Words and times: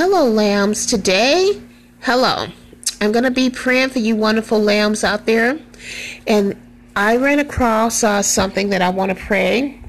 Hello, 0.00 0.30
lambs. 0.30 0.86
Today, 0.86 1.60
hello. 2.02 2.46
I'm 3.00 3.10
going 3.10 3.24
to 3.24 3.32
be 3.32 3.50
praying 3.50 3.88
for 3.88 3.98
you, 3.98 4.14
wonderful 4.14 4.62
lambs 4.62 5.02
out 5.02 5.26
there. 5.26 5.58
And 6.24 6.56
I 6.94 7.16
ran 7.16 7.40
across 7.40 8.04
uh, 8.04 8.22
something 8.22 8.68
that 8.68 8.80
I 8.80 8.90
want 8.90 9.10
to 9.10 9.16
pray 9.16 9.82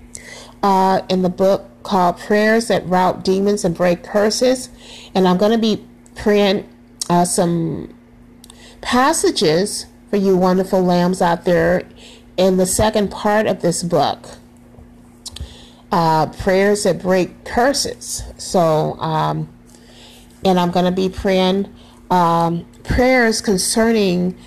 uh, 0.63 1.03
in 1.09 1.21
the 1.21 1.29
book 1.29 1.83
called 1.83 2.17
Prayers 2.17 2.69
That 2.69 2.87
Rout 2.87 3.23
Demons 3.23 3.63
and 3.63 3.75
Break 3.75 4.01
Curses. 4.01 4.69
And 5.13 5.27
I'm 5.27 5.37
going 5.37 5.51
to 5.51 5.60
be 5.60 5.85
praying 6.15 6.67
uh, 7.07 7.26
some 7.26 7.94
passages 8.81 9.85
for 10.10 10.17
you, 10.17 10.35
wonderful 10.35 10.81
lambs 10.81 11.21
out 11.21 11.46
there, 11.46 11.83
in 12.35 12.57
the 12.57 12.65
second 12.65 13.12
part 13.12 13.46
of 13.46 13.62
this 13.62 13.83
book. 13.83 14.26
Uh, 15.91 16.26
prayers 16.26 16.81
that 16.85 16.99
break 16.99 17.45
curses. 17.45 18.23
So, 18.39 18.94
um, 18.99 19.48
and 20.44 20.59
I'm 20.59 20.71
going 20.71 20.85
to 20.85 20.91
be 20.91 21.09
praying 21.09 21.73
um, 22.09 22.66
prayers 22.84 23.41
concerning 23.41 24.38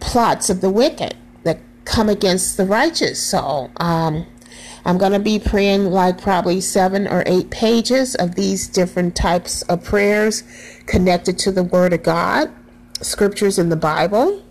plots 0.00 0.50
of 0.50 0.60
the 0.60 0.70
wicked 0.70 1.16
that 1.44 1.60
come 1.84 2.08
against 2.08 2.56
the 2.56 2.64
righteous. 2.64 3.22
So 3.22 3.70
um, 3.78 4.26
I'm 4.84 4.98
going 4.98 5.12
to 5.12 5.18
be 5.18 5.38
praying 5.38 5.86
like 5.86 6.20
probably 6.20 6.60
seven 6.60 7.06
or 7.06 7.22
eight 7.26 7.50
pages 7.50 8.14
of 8.14 8.34
these 8.34 8.68
different 8.68 9.16
types 9.16 9.62
of 9.62 9.84
prayers 9.84 10.42
connected 10.86 11.38
to 11.40 11.52
the 11.52 11.62
Word 11.62 11.92
of 11.92 12.02
God, 12.02 12.50
scriptures 13.00 13.58
in 13.58 13.68
the 13.68 13.76
Bible 13.76 14.42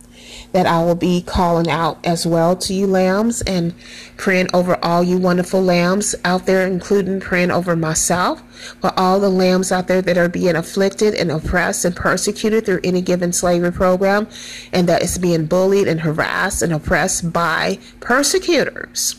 that 0.51 0.65
I 0.65 0.83
will 0.83 0.95
be 0.95 1.21
calling 1.21 1.69
out 1.69 1.99
as 2.05 2.25
well 2.25 2.55
to 2.57 2.73
you 2.73 2.87
lambs 2.87 3.41
and 3.43 3.73
praying 4.17 4.47
over 4.53 4.83
all 4.83 5.03
you 5.03 5.17
wonderful 5.17 5.61
lambs 5.61 6.15
out 6.25 6.45
there, 6.45 6.65
including 6.65 7.19
praying 7.19 7.51
over 7.51 7.75
myself, 7.75 8.41
for 8.81 8.91
all 8.97 9.19
the 9.19 9.29
lambs 9.29 9.71
out 9.71 9.87
there 9.87 10.01
that 10.01 10.17
are 10.17 10.29
being 10.29 10.55
afflicted 10.55 11.13
and 11.13 11.31
oppressed 11.31 11.85
and 11.85 11.95
persecuted 11.95 12.65
through 12.65 12.79
any 12.83 13.01
given 13.01 13.31
slavery 13.31 13.71
program 13.71 14.27
and 14.73 14.87
that 14.89 15.03
is 15.03 15.17
being 15.17 15.45
bullied 15.45 15.87
and 15.87 16.01
harassed 16.01 16.61
and 16.61 16.73
oppressed 16.73 17.31
by 17.31 17.77
persecutors. 17.99 19.15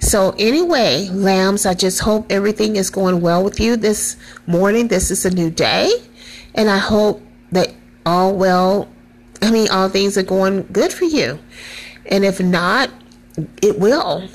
So, 0.00 0.34
anyway, 0.38 1.08
lambs, 1.10 1.64
I 1.64 1.72
just 1.72 2.00
hope 2.00 2.30
everything 2.30 2.76
is 2.76 2.90
going 2.90 3.22
well 3.22 3.42
with 3.42 3.58
you 3.58 3.76
this 3.76 4.18
morning. 4.46 4.88
This 4.88 5.10
is 5.10 5.24
a 5.24 5.30
new 5.30 5.50
day, 5.50 5.90
and 6.54 6.68
I 6.68 6.76
hope 6.76 7.22
that 7.52 7.72
all 8.04 8.34
well 8.34 8.88
I 9.42 9.50
mean, 9.50 9.68
all 9.70 9.88
things 9.88 10.16
are 10.16 10.22
going 10.22 10.66
good 10.72 10.92
for 10.92 11.04
you. 11.04 11.38
And 12.06 12.24
if 12.24 12.40
not, 12.40 12.90
it 13.62 13.78
will. 13.78 14.28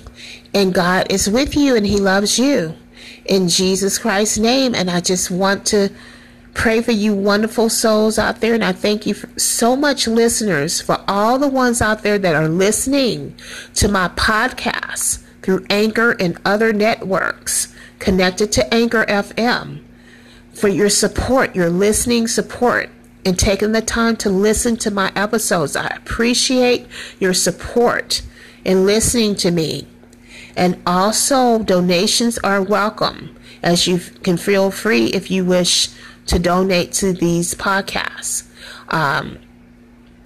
And 0.53 0.73
God 0.73 1.11
is 1.11 1.29
with 1.29 1.55
you 1.55 1.75
and 1.75 1.85
He 1.85 1.97
loves 1.97 2.39
you 2.39 2.75
in 3.25 3.47
Jesus 3.47 3.97
Christ's 3.97 4.37
name. 4.37 4.73
And 4.73 4.89
I 4.89 5.01
just 5.01 5.31
want 5.31 5.65
to 5.67 5.89
pray 6.53 6.81
for 6.81 6.91
you, 6.91 7.13
wonderful 7.13 7.69
souls 7.69 8.17
out 8.17 8.41
there. 8.41 8.53
And 8.53 8.63
I 8.63 8.71
thank 8.71 9.05
you 9.05 9.15
so 9.37 9.75
much, 9.75 10.07
listeners, 10.07 10.81
for 10.81 11.01
all 11.07 11.37
the 11.37 11.47
ones 11.47 11.81
out 11.81 12.03
there 12.03 12.17
that 12.17 12.35
are 12.35 12.49
listening 12.49 13.35
to 13.75 13.87
my 13.87 14.09
podcast 14.09 15.23
through 15.41 15.65
Anchor 15.69 16.11
and 16.19 16.37
other 16.43 16.73
networks 16.73 17.73
connected 17.99 18.51
to 18.53 18.73
Anchor 18.73 19.05
FM 19.05 19.81
for 20.53 20.67
your 20.67 20.89
support, 20.89 21.55
your 21.55 21.69
listening 21.69 22.27
support 22.27 22.89
and 23.25 23.37
taking 23.37 23.71
the 23.71 23.81
time 23.81 24.15
to 24.17 24.29
listen 24.29 24.77
to 24.77 24.91
my 24.91 25.11
episodes. 25.15 25.75
I 25.75 25.87
appreciate 25.87 26.87
your 27.19 27.33
support 27.33 28.21
in 28.63 28.85
listening 28.85 29.35
to 29.35 29.51
me. 29.51 29.87
And 30.55 30.81
also, 30.85 31.59
donations 31.59 32.37
are 32.39 32.61
welcome, 32.61 33.35
as 33.63 33.87
you 33.87 33.99
can 33.99 34.37
feel 34.37 34.71
free 34.71 35.07
if 35.07 35.31
you 35.31 35.45
wish 35.45 35.89
to 36.27 36.39
donate 36.39 36.91
to 36.93 37.13
these 37.13 37.53
podcasts. 37.55 38.47
Um, 38.89 39.39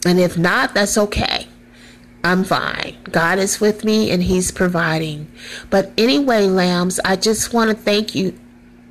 and 0.05 0.19
if 0.19 0.37
not, 0.37 0.73
that's 0.73 0.97
okay. 0.97 1.47
I'm 2.23 2.43
fine. 2.45 2.95
God 3.11 3.37
is 3.37 3.59
with 3.59 3.83
me 3.83 4.09
and 4.09 4.23
He's 4.23 4.51
providing. 4.51 5.29
But 5.69 5.91
anyway, 5.97 6.47
lambs, 6.47 6.99
I 7.03 7.17
just 7.17 7.53
want 7.53 7.69
to 7.69 7.75
thank 7.75 8.15
you 8.15 8.37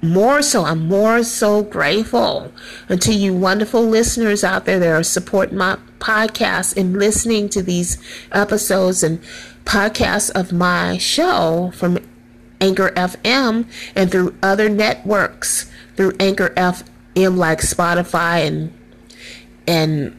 more 0.02 0.42
so, 0.42 0.64
I'm 0.64 0.88
more 0.88 1.22
so 1.22 1.62
grateful 1.62 2.52
to 2.88 3.12
you 3.12 3.34
wonderful 3.34 3.82
listeners 3.82 4.42
out 4.42 4.64
there 4.64 4.78
that 4.78 4.88
are 4.88 5.02
supporting 5.02 5.56
my 5.56 5.78
podcast 6.00 6.76
and 6.76 6.98
listening 6.98 7.48
to 7.50 7.62
these 7.62 7.98
episodes 8.32 9.02
and 9.02 9.22
podcasts 9.64 10.30
of 10.32 10.52
my 10.52 10.98
show 10.98 11.70
from 11.74 11.98
Anchor 12.60 12.90
FM 12.90 13.66
and 13.94 14.10
through 14.10 14.36
other 14.42 14.68
networks 14.68 15.70
through 15.96 16.12
Anchor 16.18 16.50
FM 16.50 17.36
like 17.36 17.60
Spotify 17.60 18.46
and 18.46 18.72
and 19.66 20.18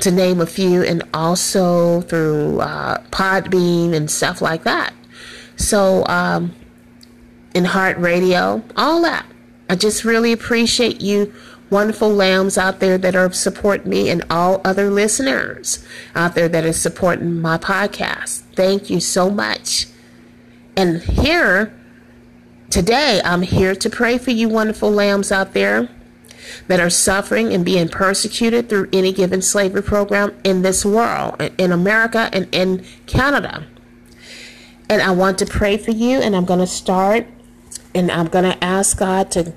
to 0.00 0.10
name 0.10 0.40
a 0.40 0.46
few, 0.46 0.82
and 0.82 1.02
also 1.12 2.02
through 2.02 2.60
uh, 2.60 3.02
Podbean 3.10 3.92
and 3.94 4.10
stuff 4.10 4.40
like 4.40 4.62
that. 4.64 4.94
So 5.56 6.04
um, 6.06 6.54
iHeartRadio, 7.54 8.62
all 8.76 9.02
that. 9.02 9.26
I 9.68 9.76
just 9.76 10.04
really 10.04 10.32
appreciate 10.32 11.00
you 11.00 11.32
wonderful 11.70 12.10
lambs 12.10 12.56
out 12.56 12.80
there 12.80 12.96
that 12.98 13.14
are 13.14 13.30
supporting 13.32 13.90
me 13.90 14.08
and 14.08 14.24
all 14.30 14.60
other 14.64 14.90
listeners 14.90 15.84
out 16.14 16.34
there 16.34 16.48
that 16.48 16.64
are 16.64 16.72
supporting 16.72 17.40
my 17.40 17.58
podcast. 17.58 18.40
Thank 18.54 18.88
you 18.88 19.00
so 19.00 19.30
much. 19.30 19.86
And 20.76 21.02
here, 21.02 21.74
today, 22.70 23.20
I'm 23.24 23.42
here 23.42 23.74
to 23.74 23.90
pray 23.90 24.16
for 24.18 24.30
you 24.30 24.48
wonderful 24.48 24.90
lambs 24.90 25.30
out 25.30 25.52
there 25.52 25.88
that 26.68 26.80
are 26.80 26.90
suffering 26.90 27.52
and 27.52 27.64
being 27.64 27.88
persecuted 27.88 28.68
through 28.68 28.88
any 28.92 29.12
given 29.12 29.42
slavery 29.42 29.82
program 29.82 30.34
in 30.44 30.62
this 30.62 30.84
world, 30.84 31.40
in 31.58 31.72
America 31.72 32.30
and 32.32 32.48
in 32.54 32.84
Canada. 33.06 33.66
And 34.88 35.02
I 35.02 35.10
want 35.10 35.38
to 35.38 35.46
pray 35.46 35.76
for 35.76 35.90
you, 35.90 36.18
and 36.18 36.34
I'm 36.34 36.46
going 36.46 36.60
to 36.60 36.66
start 36.66 37.26
and 37.94 38.10
I'm 38.10 38.26
going 38.26 38.44
to 38.44 38.62
ask 38.62 38.98
God 38.98 39.30
to 39.32 39.52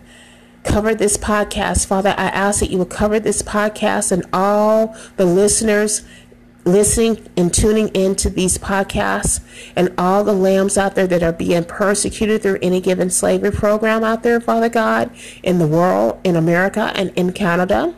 cover 0.63 0.93
this 0.93 1.17
podcast. 1.17 1.87
Father, 1.87 2.13
I 2.17 2.25
ask 2.25 2.59
that 2.59 2.69
you 2.69 2.77
will 2.77 2.85
cover 2.85 3.19
this 3.19 3.41
podcast 3.41 4.11
and 4.11 4.25
all 4.31 4.95
the 5.17 5.25
listeners 5.25 6.03
listening 6.63 7.27
and 7.35 7.53
tuning 7.53 7.87
into 7.89 8.29
these 8.29 8.57
podcasts 8.57 9.41
and 9.75 9.93
all 9.97 10.23
the 10.23 10.33
lambs 10.33 10.77
out 10.77 10.95
there 10.95 11.07
that 11.07 11.23
are 11.23 11.33
being 11.33 11.63
persecuted 11.63 12.41
through 12.41 12.59
any 12.61 12.79
given 12.79 13.09
slavery 13.09 13.51
program 13.51 14.03
out 14.03 14.23
there, 14.23 14.39
Father 14.39 14.69
God, 14.69 15.09
in 15.43 15.57
the 15.57 15.67
world, 15.67 16.19
in 16.23 16.35
America, 16.35 16.91
and 16.95 17.11
in 17.15 17.33
Canada. 17.33 17.95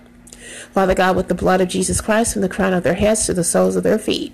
Father 0.72 0.96
God, 0.96 1.16
with 1.16 1.28
the 1.28 1.36
blood 1.36 1.62
of 1.62 1.68
Jesus 1.68 2.02
Christ 2.02 2.34
from 2.34 2.42
the 2.42 2.50
crown 2.50 2.74
of 2.74 2.84
their 2.84 2.96
heads 2.96 3.26
to 3.26 3.34
the 3.34 3.44
soles 3.44 3.76
of 3.76 3.84
their 3.84 4.00
feet. 4.00 4.34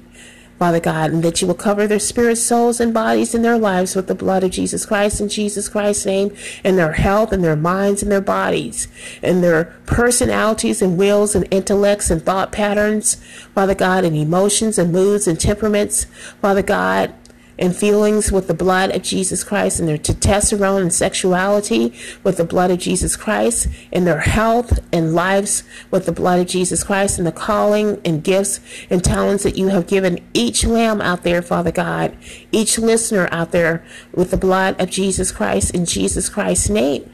Father 0.59 0.81
God, 0.81 1.11
and 1.11 1.23
that 1.23 1.41
you 1.41 1.47
will 1.47 1.55
cover 1.55 1.87
their 1.87 1.99
spirits, 1.99 2.43
souls, 2.43 2.81
and 2.81 2.93
bodies 2.93 3.33
in 3.33 3.43
their 3.43 3.57
lives 3.57 3.95
with 3.95 4.07
the 4.07 4.13
blood 4.13 4.43
of 4.43 4.51
Jesus 4.51 4.85
Christ 4.85 5.21
in 5.21 5.29
Jesus 5.29 5.69
Christ's 5.69 6.05
name, 6.05 6.35
and 6.65 6.77
their 6.77 6.91
health 6.91 7.31
and 7.31 7.41
their 7.41 7.55
minds 7.55 8.03
and 8.03 8.11
their 8.11 8.19
bodies, 8.19 8.89
and 9.23 9.41
their 9.41 9.73
personalities 9.85 10.81
and 10.81 10.97
wills 10.97 11.33
and 11.33 11.47
intellects 11.49 12.11
and 12.11 12.21
thought 12.21 12.51
patterns, 12.51 13.15
Father 13.55 13.73
God, 13.73 14.03
and 14.03 14.17
emotions 14.17 14.77
and 14.77 14.91
moods 14.91 15.27
and 15.27 15.39
temperaments, 15.39 16.05
Father 16.41 16.61
God, 16.61 17.13
and 17.59 17.75
feelings 17.75 18.31
with 18.31 18.47
the 18.47 18.53
blood 18.53 18.95
of 18.95 19.03
Jesus 19.03 19.43
Christ 19.43 19.79
and 19.79 19.87
their 19.87 19.97
testosterone 19.97 20.81
and 20.81 20.93
sexuality 20.93 21.93
with 22.23 22.37
the 22.37 22.45
blood 22.45 22.71
of 22.71 22.79
Jesus 22.79 23.15
Christ 23.15 23.67
and 23.91 24.07
their 24.07 24.21
health 24.21 24.79
and 24.91 25.13
lives 25.13 25.63
with 25.91 26.05
the 26.05 26.11
blood 26.11 26.39
of 26.39 26.47
Jesus 26.47 26.83
Christ 26.83 27.19
and 27.19 27.27
the 27.27 27.31
calling 27.31 28.01
and 28.03 28.23
gifts 28.23 28.61
and 28.89 29.03
talents 29.03 29.43
that 29.43 29.57
you 29.57 29.67
have 29.67 29.87
given 29.87 30.25
each 30.33 30.65
lamb 30.65 31.01
out 31.01 31.23
there, 31.23 31.41
Father 31.41 31.71
God, 31.71 32.17
each 32.51 32.79
listener 32.79 33.27
out 33.31 33.51
there 33.51 33.85
with 34.13 34.31
the 34.31 34.37
blood 34.37 34.79
of 34.81 34.89
Jesus 34.89 35.31
Christ 35.31 35.75
in 35.75 35.85
Jesus 35.85 36.29
Christ's 36.29 36.69
name. 36.69 37.11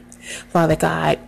Father 0.48 0.76
God, 0.76 1.18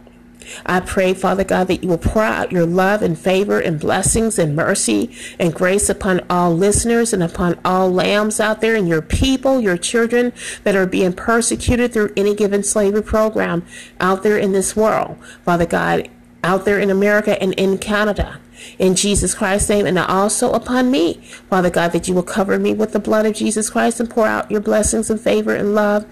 I 0.66 0.80
pray, 0.80 1.14
Father 1.14 1.44
God, 1.44 1.68
that 1.68 1.82
you 1.82 1.88
will 1.88 1.98
pour 1.98 2.22
out 2.22 2.52
your 2.52 2.66
love 2.66 3.02
and 3.02 3.18
favor 3.18 3.60
and 3.60 3.80
blessings 3.80 4.38
and 4.38 4.56
mercy 4.56 5.14
and 5.38 5.54
grace 5.54 5.88
upon 5.88 6.20
all 6.28 6.54
listeners 6.54 7.12
and 7.12 7.22
upon 7.22 7.58
all 7.64 7.90
lambs 7.90 8.40
out 8.40 8.60
there 8.60 8.74
and 8.74 8.88
your 8.88 9.02
people, 9.02 9.60
your 9.60 9.76
children 9.76 10.32
that 10.64 10.76
are 10.76 10.86
being 10.86 11.12
persecuted 11.12 11.92
through 11.92 12.12
any 12.16 12.34
given 12.34 12.62
slavery 12.62 13.02
program 13.02 13.64
out 14.00 14.22
there 14.22 14.38
in 14.38 14.52
this 14.52 14.76
world. 14.76 15.16
Father 15.44 15.66
God, 15.66 16.08
out 16.44 16.64
there 16.64 16.78
in 16.78 16.90
America 16.90 17.40
and 17.42 17.52
in 17.54 17.78
Canada. 17.78 18.40
In 18.78 18.96
Jesus 18.96 19.34
Christ's 19.34 19.68
name, 19.68 19.86
and 19.86 19.98
also 19.98 20.52
upon 20.52 20.90
me, 20.90 21.20
Father 21.48 21.70
God, 21.70 21.92
that 21.92 22.08
you 22.08 22.14
will 22.14 22.24
cover 22.24 22.58
me 22.58 22.74
with 22.74 22.92
the 22.92 22.98
blood 22.98 23.24
of 23.24 23.34
Jesus 23.34 23.70
Christ 23.70 24.00
and 24.00 24.10
pour 24.10 24.26
out 24.26 24.50
your 24.50 24.60
blessings 24.60 25.10
and 25.10 25.20
favor 25.20 25.54
and 25.54 25.76
love 25.76 26.04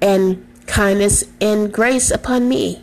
and 0.00 0.46
kindness 0.66 1.24
and 1.40 1.72
grace 1.72 2.10
upon 2.10 2.48
me 2.48 2.82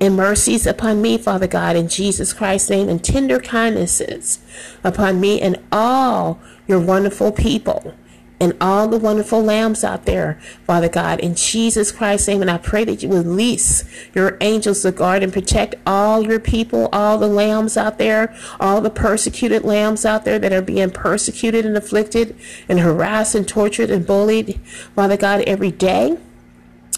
and 0.00 0.16
mercies 0.16 0.66
upon 0.66 1.00
me, 1.00 1.16
Father 1.18 1.46
God, 1.46 1.76
in 1.76 1.88
Jesus 1.88 2.32
Christ's 2.32 2.70
name, 2.70 2.88
and 2.88 3.02
tender 3.02 3.38
kindnesses 3.40 4.38
upon 4.82 5.20
me 5.20 5.40
and 5.40 5.58
all 5.70 6.40
your 6.66 6.80
wonderful 6.80 7.32
people 7.32 7.94
and 8.40 8.54
all 8.60 8.88
the 8.88 8.98
wonderful 8.98 9.42
lambs 9.42 9.84
out 9.84 10.06
there, 10.06 10.38
Father 10.66 10.88
God, 10.88 11.20
in 11.20 11.34
Jesus 11.34 11.92
Christ's 11.92 12.28
name. 12.28 12.42
And 12.42 12.50
I 12.50 12.58
pray 12.58 12.84
that 12.84 13.02
you 13.02 13.08
release 13.08 13.84
your 14.14 14.36
angels 14.40 14.82
to 14.82 14.92
guard 14.92 15.22
and 15.22 15.32
protect 15.32 15.76
all 15.86 16.26
your 16.26 16.40
people, 16.40 16.88
all 16.92 17.16
the 17.16 17.28
lambs 17.28 17.76
out 17.76 17.98
there, 17.98 18.34
all 18.60 18.80
the 18.80 18.90
persecuted 18.90 19.64
lambs 19.64 20.04
out 20.04 20.24
there 20.24 20.38
that 20.38 20.52
are 20.52 20.62
being 20.62 20.90
persecuted 20.90 21.64
and 21.64 21.76
afflicted 21.76 22.36
and 22.68 22.80
harassed 22.80 23.34
and 23.34 23.46
tortured 23.46 23.90
and 23.90 24.06
bullied, 24.06 24.60
Father 24.94 25.16
God, 25.16 25.42
every 25.42 25.70
day 25.70 26.18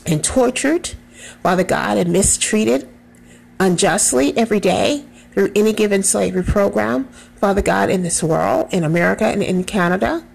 and 0.07 0.25
tortured, 0.25 0.95
Father 1.47 1.63
God, 1.63 1.97
and 1.97 2.13
mistreated 2.13 2.89
unjustly 3.61 4.37
every 4.37 4.59
day 4.59 5.05
through 5.33 5.53
any 5.55 5.73
given 5.73 6.03
slavery 6.03 6.43
program, 6.43 7.05
Father 7.37 7.63
God, 7.63 7.89
in 7.89 8.03
this 8.03 8.21
world, 8.21 8.67
in 8.73 8.83
America 8.83 9.27
and 9.27 9.45
in 9.45 9.63
Canada, 9.63 10.27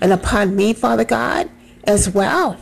and 0.00 0.12
upon 0.12 0.54
me, 0.54 0.72
Father 0.72 1.04
God, 1.04 1.50
as 1.82 2.10
well. 2.10 2.56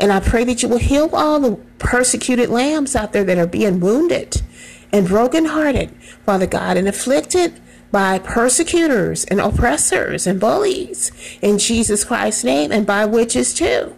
And 0.00 0.10
I 0.10 0.18
pray 0.18 0.42
that 0.42 0.64
you 0.64 0.68
will 0.68 0.78
heal 0.78 1.10
all 1.12 1.38
the 1.38 1.54
persecuted 1.78 2.48
lambs 2.48 2.96
out 2.96 3.12
there 3.12 3.22
that 3.22 3.38
are 3.38 3.46
being 3.46 3.78
wounded 3.78 4.42
and 4.90 5.06
brokenhearted, 5.06 5.94
Father 6.26 6.48
God, 6.48 6.76
and 6.76 6.88
afflicted 6.88 7.60
by 7.92 8.18
persecutors 8.18 9.24
and 9.26 9.40
oppressors 9.40 10.26
and 10.26 10.40
bullies 10.40 11.12
in 11.40 11.58
Jesus 11.58 12.02
Christ's 12.02 12.42
name 12.42 12.72
and 12.72 12.84
by 12.84 13.04
witches 13.04 13.54
too 13.54 13.94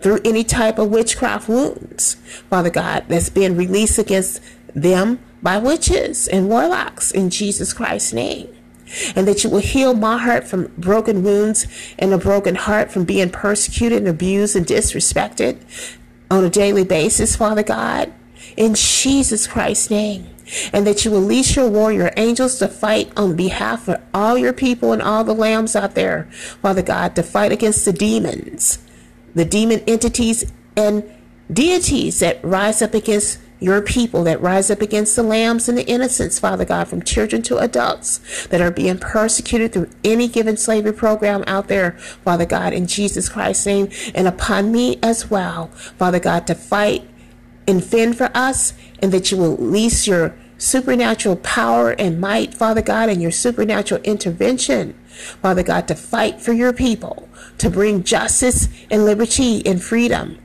through 0.00 0.20
any 0.24 0.44
type 0.44 0.78
of 0.78 0.90
witchcraft 0.90 1.48
wounds, 1.48 2.14
Father 2.50 2.70
God, 2.70 3.04
that's 3.08 3.30
been 3.30 3.56
released 3.56 3.98
against 3.98 4.40
them 4.74 5.18
by 5.42 5.58
witches 5.58 6.28
and 6.28 6.48
warlocks 6.48 7.10
in 7.10 7.30
Jesus 7.30 7.72
Christ's 7.72 8.12
name. 8.12 8.48
And 9.16 9.26
that 9.26 9.42
you 9.42 9.50
will 9.50 9.58
heal 9.58 9.94
my 9.94 10.18
heart 10.18 10.46
from 10.46 10.72
broken 10.78 11.24
wounds 11.24 11.66
and 11.98 12.12
a 12.12 12.18
broken 12.18 12.54
heart 12.54 12.92
from 12.92 13.04
being 13.04 13.30
persecuted 13.30 13.98
and 13.98 14.08
abused 14.08 14.54
and 14.54 14.64
disrespected 14.64 15.60
on 16.30 16.44
a 16.44 16.50
daily 16.50 16.84
basis, 16.84 17.36
Father 17.36 17.62
God, 17.62 18.12
in 18.56 18.74
Jesus 18.74 19.46
Christ's 19.46 19.90
name. 19.90 20.28
And 20.72 20.86
that 20.86 21.04
you 21.04 21.10
will 21.10 21.22
release 21.22 21.56
your 21.56 21.68
warrior 21.68 22.12
angels 22.16 22.58
to 22.60 22.68
fight 22.68 23.10
on 23.16 23.34
behalf 23.34 23.88
of 23.88 24.00
all 24.14 24.38
your 24.38 24.52
people 24.52 24.92
and 24.92 25.02
all 25.02 25.24
the 25.24 25.34
lambs 25.34 25.74
out 25.74 25.96
there, 25.96 26.28
Father 26.62 26.82
God, 26.82 27.16
to 27.16 27.24
fight 27.24 27.50
against 27.50 27.84
the 27.84 27.92
demons, 27.92 28.78
the 29.36 29.44
demon 29.44 29.80
entities 29.86 30.50
and 30.76 31.04
deities 31.52 32.18
that 32.18 32.44
rise 32.44 32.82
up 32.82 32.94
against 32.94 33.38
your 33.60 33.80
people 33.80 34.24
that 34.24 34.40
rise 34.40 34.70
up 34.70 34.82
against 34.82 35.16
the 35.16 35.22
lambs 35.22 35.68
and 35.68 35.78
the 35.78 35.86
innocents, 35.86 36.38
Father 36.38 36.64
God, 36.64 36.88
from 36.88 37.02
children 37.02 37.40
to 37.42 37.56
adults 37.58 38.46
that 38.48 38.60
are 38.60 38.70
being 38.70 38.98
persecuted 38.98 39.72
through 39.72 39.88
any 40.04 40.28
given 40.28 40.56
slavery 40.56 40.92
program 40.92 41.42
out 41.46 41.68
there, 41.68 41.92
Father 41.92 42.44
God, 42.44 42.72
in 42.72 42.86
Jesus 42.86 43.28
Christ's 43.28 43.64
name, 43.64 43.88
and 44.14 44.28
upon 44.28 44.72
me 44.72 44.98
as 45.02 45.30
well, 45.30 45.68
Father 45.68 46.20
God, 46.20 46.46
to 46.48 46.54
fight 46.54 47.08
and 47.66 47.82
fend 47.82 48.18
for 48.18 48.30
us, 48.34 48.74
and 49.00 49.10
that 49.12 49.30
you 49.30 49.38
will 49.38 49.56
release 49.56 50.06
your 50.06 50.36
supernatural 50.58 51.36
power 51.36 51.90
and 51.92 52.20
might, 52.20 52.54
Father 52.54 52.82
God, 52.82 53.08
and 53.08 53.20
your 53.20 53.30
supernatural 53.30 54.00
intervention, 54.02 54.94
Father 55.42 55.62
God, 55.62 55.88
to 55.88 55.94
fight 55.94 56.40
for 56.40 56.52
your 56.52 56.72
people, 56.72 57.28
to 57.58 57.70
bring 57.70 58.02
justice 58.02 58.68
and 58.90 59.04
liberty 59.04 59.64
and 59.66 59.82
freedom 59.82 60.38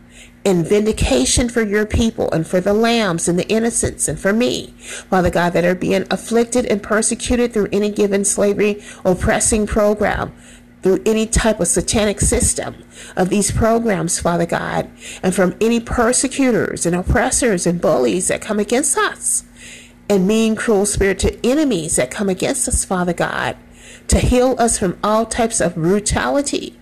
and 0.43 0.67
vindication 0.67 1.49
for 1.49 1.61
your 1.61 1.85
people 1.85 2.29
and 2.31 2.47
for 2.47 2.59
the 2.59 2.73
lambs 2.73 3.27
and 3.27 3.37
the 3.37 3.47
innocents 3.47 4.07
and 4.07 4.19
for 4.19 4.33
me, 4.33 4.73
Father 4.79 5.29
God, 5.29 5.53
that 5.53 5.65
are 5.65 5.75
being 5.75 6.05
afflicted 6.09 6.65
and 6.65 6.81
persecuted 6.81 7.53
through 7.53 7.67
any 7.71 7.91
given 7.91 8.25
slavery 8.25 8.81
oppressing 9.05 9.67
program, 9.67 10.33
through 10.81 11.01
any 11.05 11.27
type 11.27 11.59
of 11.59 11.67
satanic 11.67 12.19
system 12.19 12.83
of 13.15 13.29
these 13.29 13.51
programs, 13.51 14.19
Father 14.19 14.47
God, 14.47 14.89
and 15.21 15.35
from 15.35 15.55
any 15.61 15.79
persecutors 15.79 16.85
and 16.85 16.95
oppressors 16.95 17.67
and 17.67 17.79
bullies 17.79 18.29
that 18.29 18.41
come 18.41 18.57
against 18.57 18.97
us, 18.97 19.43
and 20.09 20.27
mean, 20.27 20.55
cruel 20.55 20.85
spirited 20.85 21.39
enemies 21.45 21.95
that 21.97 22.11
come 22.11 22.29
against 22.29 22.67
us, 22.67 22.83
Father 22.83 23.13
God, 23.13 23.55
to 24.07 24.17
heal 24.17 24.55
us 24.57 24.77
from 24.79 24.97
all 25.03 25.25
types 25.25 25.61
of 25.61 25.75
brutality 25.75 26.77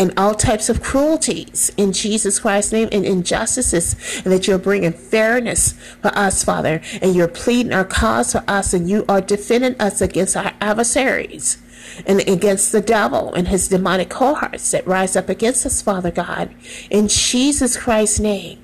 and 0.00 0.12
all 0.16 0.34
types 0.34 0.70
of 0.70 0.82
cruelties 0.82 1.70
in 1.76 1.92
Jesus 1.92 2.40
Christ's 2.40 2.72
name 2.72 2.88
and 2.90 3.04
injustices, 3.04 3.94
and 4.24 4.32
that 4.32 4.48
you're 4.48 4.58
bringing 4.58 4.92
fairness 4.92 5.74
for 6.00 6.08
us, 6.16 6.42
Father, 6.42 6.80
and 7.02 7.14
you're 7.14 7.28
pleading 7.28 7.74
our 7.74 7.84
cause 7.84 8.32
for 8.32 8.42
us, 8.48 8.72
and 8.72 8.88
you 8.88 9.04
are 9.10 9.20
defending 9.20 9.78
us 9.78 10.00
against 10.00 10.36
our 10.36 10.54
adversaries 10.60 11.58
and 12.06 12.20
against 12.20 12.72
the 12.72 12.80
devil 12.80 13.34
and 13.34 13.48
his 13.48 13.68
demonic 13.68 14.08
cohorts 14.08 14.70
that 14.70 14.86
rise 14.86 15.16
up 15.16 15.28
against 15.28 15.66
us, 15.66 15.82
Father 15.82 16.10
God, 16.10 16.54
in 16.88 17.06
Jesus 17.06 17.76
Christ's 17.76 18.20
name. 18.20 18.58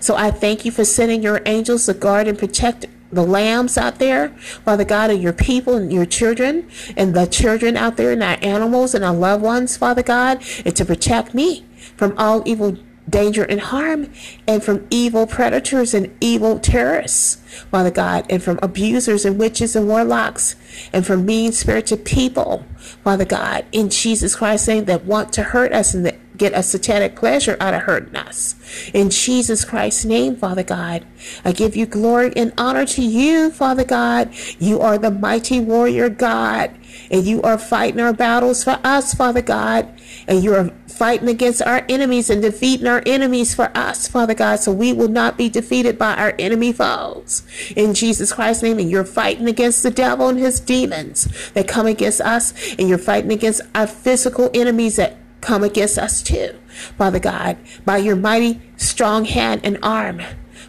So 0.00 0.16
I 0.16 0.32
thank 0.32 0.64
you 0.64 0.72
for 0.72 0.84
sending 0.84 1.22
your 1.22 1.42
angels 1.46 1.86
to 1.86 1.94
guard 1.94 2.26
and 2.26 2.38
protect 2.38 2.86
the 3.10 3.22
lambs 3.22 3.78
out 3.78 3.98
there, 3.98 4.30
Father 4.64 4.84
God, 4.84 5.10
and 5.10 5.22
your 5.22 5.32
people 5.32 5.74
and 5.74 5.92
your 5.92 6.06
children, 6.06 6.68
and 6.96 7.14
the 7.14 7.26
children 7.26 7.76
out 7.76 7.96
there, 7.96 8.12
and 8.12 8.22
our 8.22 8.38
animals 8.42 8.94
and 8.94 9.04
our 9.04 9.14
loved 9.14 9.42
ones, 9.42 9.76
Father 9.76 10.02
God, 10.02 10.42
and 10.64 10.74
to 10.76 10.84
protect 10.84 11.34
me 11.34 11.64
from 11.96 12.14
all 12.18 12.42
evil 12.46 12.76
danger 13.08 13.44
and 13.44 13.60
harm, 13.60 14.12
and 14.48 14.62
from 14.64 14.86
evil 14.90 15.26
predators 15.26 15.94
and 15.94 16.12
evil 16.20 16.58
terrorists, 16.58 17.36
Father 17.70 17.90
God, 17.90 18.26
and 18.28 18.42
from 18.42 18.58
abusers 18.62 19.24
and 19.24 19.38
witches 19.38 19.76
and 19.76 19.86
warlocks, 19.86 20.56
and 20.92 21.06
from 21.06 21.24
mean 21.24 21.52
spirited 21.52 22.04
people, 22.04 22.64
Father 23.04 23.24
God, 23.24 23.64
in 23.72 23.90
Jesus 23.90 24.34
Christ's 24.34 24.68
name, 24.68 24.84
that 24.86 25.04
want 25.04 25.32
to 25.34 25.44
hurt 25.44 25.72
us 25.72 25.94
and 25.94 26.04
that 26.04 26.18
get 26.36 26.52
a 26.54 26.62
satanic 26.62 27.16
pleasure 27.16 27.56
out 27.60 27.74
of 27.74 27.82
hurting 27.82 28.16
us. 28.16 28.54
In 28.92 29.10
Jesus 29.10 29.64
Christ's 29.64 30.04
name, 30.04 30.36
Father 30.36 30.62
God, 30.62 31.06
I 31.44 31.52
give 31.52 31.76
you 31.76 31.86
glory 31.86 32.32
and 32.36 32.52
honor 32.58 32.84
to 32.86 33.02
you, 33.02 33.50
Father 33.50 33.84
God. 33.84 34.32
You 34.58 34.80
are 34.80 34.98
the 34.98 35.10
mighty 35.10 35.60
warrior 35.60 36.08
God, 36.08 36.76
and 37.10 37.24
you 37.24 37.42
are 37.42 37.58
fighting 37.58 38.00
our 38.00 38.12
battles 38.12 38.64
for 38.64 38.78
us, 38.84 39.14
Father 39.14 39.42
God, 39.42 40.00
and 40.26 40.42
you 40.42 40.54
are 40.54 40.70
fighting 40.88 41.28
against 41.28 41.62
our 41.62 41.84
enemies 41.88 42.30
and 42.30 42.40
defeating 42.40 42.86
our 42.86 43.02
enemies 43.06 43.54
for 43.54 43.70
us, 43.76 44.08
Father 44.08 44.34
God, 44.34 44.56
so 44.56 44.72
we 44.72 44.92
will 44.92 45.08
not 45.08 45.36
be 45.36 45.48
defeated 45.48 45.98
by 45.98 46.14
our 46.14 46.34
enemy 46.38 46.72
foes. 46.72 47.42
In 47.76 47.94
Jesus 47.94 48.32
Christ's 48.32 48.62
name, 48.62 48.78
and 48.78 48.90
you're 48.90 49.04
fighting 49.04 49.48
against 49.48 49.82
the 49.82 49.90
devil 49.90 50.28
and 50.28 50.38
his 50.38 50.58
demons 50.58 51.50
that 51.52 51.68
come 51.68 51.86
against 51.86 52.20
us, 52.20 52.54
and 52.78 52.88
you're 52.88 52.98
fighting 52.98 53.32
against 53.32 53.62
our 53.74 53.86
physical 53.86 54.50
enemies 54.54 54.96
that 54.96 55.16
come 55.40 55.62
against 55.62 55.98
us 55.98 56.22
too, 56.22 56.58
Father 56.98 57.18
God, 57.20 57.56
by 57.84 57.98
your 57.98 58.16
mighty 58.16 58.60
strong 58.76 59.24
hand 59.24 59.60
and 59.64 59.78
arm. 59.82 60.22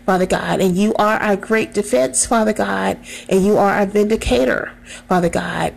Father 0.06 0.26
God, 0.26 0.62
and 0.62 0.78
you 0.78 0.94
are 0.94 1.18
our 1.18 1.36
great 1.36 1.74
defense, 1.74 2.26
Father 2.26 2.54
God, 2.54 2.98
and 3.28 3.46
you 3.46 3.58
are 3.58 3.74
our 3.74 3.86
vindicator, 3.86 4.72
Father 5.10 5.28
God, 5.28 5.74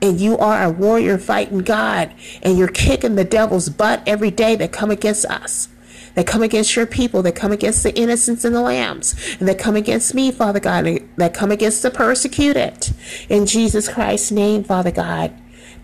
and 0.00 0.20
you 0.20 0.38
are 0.38 0.62
a 0.62 0.70
warrior 0.70 1.18
fighting 1.18 1.60
God, 1.60 2.14
and 2.44 2.56
you're 2.56 2.68
kicking 2.68 3.16
the 3.16 3.24
devil's 3.24 3.68
butt 3.68 4.00
every 4.06 4.30
day 4.30 4.54
that 4.54 4.70
come 4.70 4.92
against 4.92 5.24
us, 5.24 5.68
that 6.14 6.28
come 6.28 6.42
against 6.42 6.76
your 6.76 6.86
people, 6.86 7.22
that 7.22 7.34
come 7.34 7.50
against 7.50 7.82
the 7.82 7.92
innocents 7.98 8.44
and 8.44 8.54
the 8.54 8.60
lambs, 8.60 9.16
and 9.40 9.48
that 9.48 9.58
come 9.58 9.74
against 9.74 10.14
me, 10.14 10.30
Father 10.30 10.60
God, 10.60 11.00
that 11.16 11.34
come 11.34 11.50
against 11.50 11.82
the 11.82 11.90
persecuted. 11.90 12.90
In 13.28 13.46
Jesus 13.46 13.88
Christ's 13.88 14.30
name, 14.30 14.62
Father 14.62 14.92
God. 14.92 15.32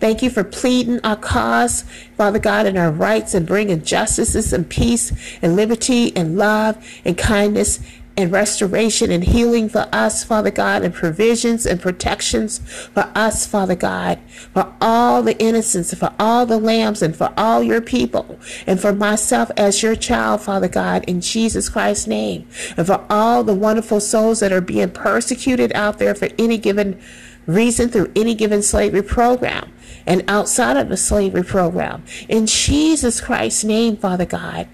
Thank 0.00 0.22
you 0.22 0.30
for 0.30 0.44
pleading 0.44 1.00
our 1.02 1.16
cause, 1.16 1.82
Father 2.16 2.38
God, 2.38 2.66
and 2.66 2.78
our 2.78 2.90
rights 2.90 3.34
and 3.34 3.46
bringing 3.46 3.82
justices 3.82 4.52
and 4.52 4.68
peace 4.68 5.12
and 5.42 5.56
liberty 5.56 6.16
and 6.16 6.36
love 6.36 6.76
and 7.04 7.18
kindness 7.18 7.80
and 8.16 8.32
restoration 8.32 9.12
and 9.12 9.22
healing 9.22 9.68
for 9.68 9.88
us, 9.92 10.24
Father 10.24 10.50
God, 10.50 10.82
and 10.82 10.92
provisions 10.92 11.64
and 11.64 11.80
protections 11.80 12.58
for 12.58 13.10
us, 13.14 13.46
Father 13.46 13.76
God, 13.76 14.18
for 14.52 14.74
all 14.80 15.22
the 15.22 15.38
innocents, 15.40 15.92
and 15.92 16.00
for 16.00 16.12
all 16.18 16.44
the 16.44 16.58
lambs, 16.58 17.00
and 17.00 17.14
for 17.14 17.32
all 17.36 17.62
your 17.62 17.80
people, 17.80 18.40
and 18.66 18.80
for 18.80 18.92
myself 18.92 19.52
as 19.56 19.84
your 19.84 19.94
child, 19.94 20.40
Father 20.40 20.66
God, 20.66 21.04
in 21.06 21.20
Jesus 21.20 21.68
Christ's 21.68 22.08
name, 22.08 22.48
and 22.76 22.88
for 22.88 23.04
all 23.08 23.44
the 23.44 23.54
wonderful 23.54 24.00
souls 24.00 24.40
that 24.40 24.52
are 24.52 24.60
being 24.60 24.90
persecuted 24.90 25.72
out 25.74 25.98
there 25.98 26.14
for 26.16 26.28
any 26.38 26.58
given 26.58 27.00
reason 27.46 27.88
through 27.88 28.10
any 28.16 28.34
given 28.34 28.62
slavery 28.62 29.02
program 29.02 29.72
and 30.08 30.24
outside 30.26 30.78
of 30.78 30.88
the 30.88 30.96
slavery 30.96 31.44
program. 31.44 32.02
In 32.28 32.46
Jesus 32.46 33.20
Christ's 33.20 33.62
name, 33.62 33.96
Father 33.96 34.24
God, 34.24 34.66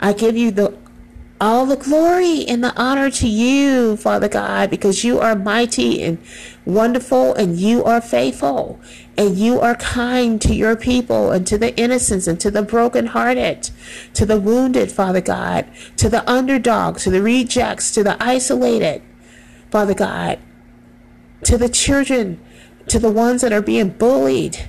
I 0.00 0.14
give 0.14 0.36
you 0.36 0.50
the 0.50 0.76
all 1.40 1.66
the 1.66 1.76
glory 1.76 2.46
and 2.46 2.64
the 2.64 2.74
honor 2.80 3.10
to 3.10 3.28
you, 3.28 3.96
Father 3.98 4.28
God, 4.28 4.70
because 4.70 5.04
you 5.04 5.18
are 5.20 5.34
mighty 5.34 6.02
and 6.02 6.16
wonderful 6.64 7.34
and 7.34 7.58
you 7.58 7.84
are 7.84 8.00
faithful 8.00 8.80
and 9.18 9.36
you 9.36 9.60
are 9.60 9.74
kind 9.74 10.40
to 10.40 10.54
your 10.54 10.76
people 10.76 11.32
and 11.32 11.46
to 11.46 11.58
the 11.58 11.76
innocents 11.76 12.26
and 12.26 12.40
to 12.40 12.50
the 12.50 12.62
brokenhearted, 12.62 13.70
to 14.14 14.24
the 14.24 14.40
wounded, 14.40 14.90
Father 14.90 15.20
God, 15.20 15.66
to 15.96 16.08
the 16.08 16.28
underdogs, 16.30 17.02
to 17.02 17.10
the 17.10 17.20
rejects, 17.20 17.92
to 17.92 18.02
the 18.02 18.16
isolated, 18.22 19.02
Father 19.70 19.94
God 19.94 20.38
to 21.44 21.58
the 21.58 21.68
children, 21.68 22.40
to 22.94 23.00
the 23.00 23.10
ones 23.10 23.40
that 23.40 23.52
are 23.52 23.60
being 23.60 23.88
bullied, 23.88 24.68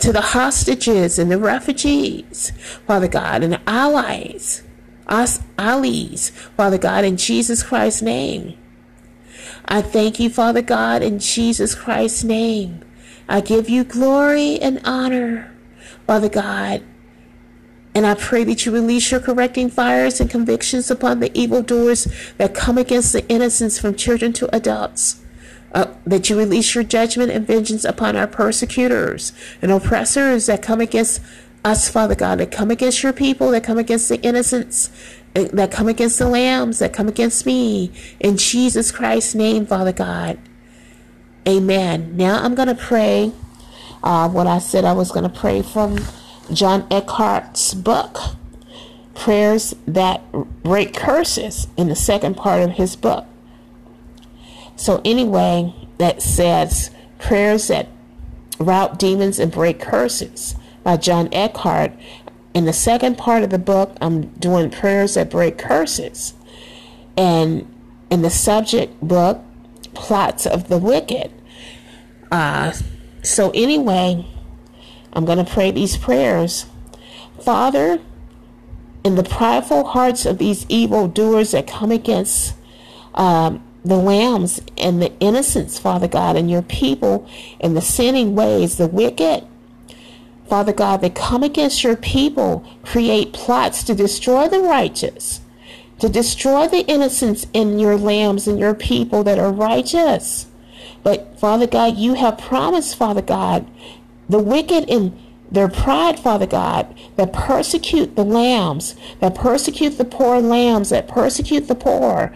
to 0.00 0.12
the 0.12 0.20
hostages 0.20 1.20
and 1.20 1.30
the 1.30 1.38
refugees, 1.38 2.50
Father 2.84 3.06
God, 3.06 3.44
and 3.44 3.52
the 3.52 3.60
allies, 3.64 4.64
us 5.06 5.40
allies, 5.56 6.30
Father 6.56 6.78
God, 6.78 7.04
in 7.04 7.16
Jesus 7.16 7.62
Christ's 7.62 8.02
name. 8.02 8.58
I 9.66 9.82
thank 9.82 10.18
you, 10.18 10.28
Father 10.28 10.62
God, 10.62 11.00
in 11.04 11.20
Jesus 11.20 11.76
Christ's 11.76 12.24
name. 12.24 12.84
I 13.28 13.40
give 13.40 13.68
you 13.68 13.84
glory 13.84 14.58
and 14.58 14.80
honor, 14.84 15.56
Father 16.08 16.28
God. 16.28 16.82
And 17.94 18.04
I 18.04 18.16
pray 18.16 18.42
that 18.42 18.66
you 18.66 18.72
release 18.72 19.12
your 19.12 19.20
correcting 19.20 19.70
fires 19.70 20.20
and 20.20 20.28
convictions 20.28 20.90
upon 20.90 21.20
the 21.20 21.30
evildoers 21.38 22.08
that 22.36 22.52
come 22.52 22.78
against 22.78 23.12
the 23.12 23.24
innocents 23.28 23.78
from 23.78 23.94
children 23.94 24.32
to 24.32 24.52
adults. 24.52 25.20
Uh, 25.72 25.86
that 26.06 26.30
you 26.30 26.38
release 26.38 26.74
your 26.74 26.82
judgment 26.82 27.30
and 27.30 27.46
vengeance 27.46 27.84
upon 27.84 28.16
our 28.16 28.26
persecutors 28.26 29.32
and 29.60 29.70
oppressors 29.70 30.46
that 30.46 30.62
come 30.62 30.80
against 30.80 31.20
us, 31.64 31.88
Father 31.90 32.14
God, 32.14 32.38
that 32.38 32.50
come 32.50 32.70
against 32.70 33.02
your 33.02 33.12
people, 33.12 33.50
that 33.50 33.64
come 33.64 33.76
against 33.76 34.08
the 34.08 34.20
innocents, 34.22 34.90
eh, 35.34 35.48
that 35.52 35.70
come 35.70 35.86
against 35.86 36.18
the 36.18 36.26
lambs, 36.26 36.78
that 36.78 36.92
come 36.92 37.08
against 37.08 37.44
me. 37.44 37.92
In 38.18 38.38
Jesus 38.38 38.90
Christ's 38.90 39.34
name, 39.34 39.66
Father 39.66 39.92
God. 39.92 40.38
Amen. 41.46 42.16
Now 42.16 42.42
I'm 42.42 42.54
going 42.54 42.68
to 42.68 42.74
pray 42.74 43.32
uh, 44.02 44.28
what 44.28 44.46
I 44.46 44.58
said 44.58 44.84
I 44.84 44.92
was 44.92 45.10
going 45.10 45.28
to 45.28 45.38
pray 45.38 45.62
from 45.62 45.98
John 46.52 46.86
Eckhardt's 46.90 47.74
book, 47.74 48.18
Prayers 49.14 49.74
That 49.86 50.30
Break 50.62 50.94
Curses, 50.94 51.68
in 51.76 51.88
the 51.88 51.96
second 51.96 52.36
part 52.36 52.62
of 52.62 52.72
his 52.72 52.96
book. 52.96 53.26
So, 54.78 55.02
anyway, 55.04 55.74
that 55.98 56.22
says 56.22 56.92
Prayers 57.18 57.66
That 57.66 57.88
Rout 58.60 58.96
Demons 58.96 59.40
and 59.40 59.50
Break 59.50 59.80
Curses 59.80 60.54
by 60.84 60.96
John 60.96 61.28
Eckhardt. 61.32 61.92
In 62.54 62.64
the 62.64 62.72
second 62.72 63.18
part 63.18 63.42
of 63.42 63.50
the 63.50 63.58
book, 63.58 63.96
I'm 64.00 64.28
doing 64.34 64.70
Prayers 64.70 65.14
That 65.14 65.30
Break 65.30 65.58
Curses. 65.58 66.34
And 67.16 67.66
in 68.08 68.22
the 68.22 68.30
subject 68.30 69.00
book, 69.02 69.42
Plots 69.94 70.46
of 70.46 70.68
the 70.68 70.78
Wicked. 70.78 71.32
Uh, 72.30 72.72
so, 73.24 73.50
anyway, 73.50 74.24
I'm 75.12 75.24
going 75.24 75.44
to 75.44 75.52
pray 75.52 75.72
these 75.72 75.96
prayers. 75.96 76.66
Father, 77.40 77.98
in 79.02 79.16
the 79.16 79.24
prideful 79.24 79.86
hearts 79.86 80.24
of 80.24 80.38
these 80.38 80.66
evil 80.68 81.08
doers 81.08 81.50
that 81.50 81.66
come 81.66 81.90
against 81.90 82.54
um, 83.14 83.64
the 83.88 83.96
lambs 83.96 84.60
and 84.76 85.00
the 85.00 85.12
innocents, 85.18 85.78
Father 85.78 86.08
God, 86.08 86.36
and 86.36 86.50
your 86.50 86.62
people 86.62 87.28
in 87.58 87.74
the 87.74 87.80
sinning 87.80 88.34
ways, 88.34 88.76
the 88.76 88.86
wicked, 88.86 89.46
Father 90.48 90.72
God, 90.72 91.00
they 91.00 91.10
come 91.10 91.42
against 91.42 91.84
your 91.84 91.96
people, 91.96 92.64
create 92.82 93.32
plots 93.32 93.82
to 93.84 93.94
destroy 93.94 94.48
the 94.48 94.60
righteous, 94.60 95.40
to 96.00 96.08
destroy 96.08 96.68
the 96.68 96.86
innocents 96.86 97.46
in 97.52 97.78
your 97.78 97.96
lambs 97.96 98.46
and 98.46 98.58
your 98.58 98.74
people 98.74 99.22
that 99.24 99.38
are 99.38 99.52
righteous. 99.52 100.46
But 101.02 101.38
Father 101.38 101.66
God, 101.66 101.96
you 101.96 102.14
have 102.14 102.38
promised, 102.38 102.96
Father 102.96 103.22
God, 103.22 103.66
the 104.28 104.38
wicked 104.38 104.84
in 104.84 105.18
their 105.50 105.68
pride, 105.68 106.18
Father 106.18 106.46
God, 106.46 106.94
that 107.16 107.32
persecute 107.32 108.16
the 108.16 108.24
lambs, 108.24 108.96
that 109.20 109.34
persecute 109.34 109.96
the 109.96 110.04
poor 110.04 110.40
lambs, 110.40 110.90
that 110.90 111.08
persecute 111.08 111.68
the 111.68 111.74
poor 111.74 112.34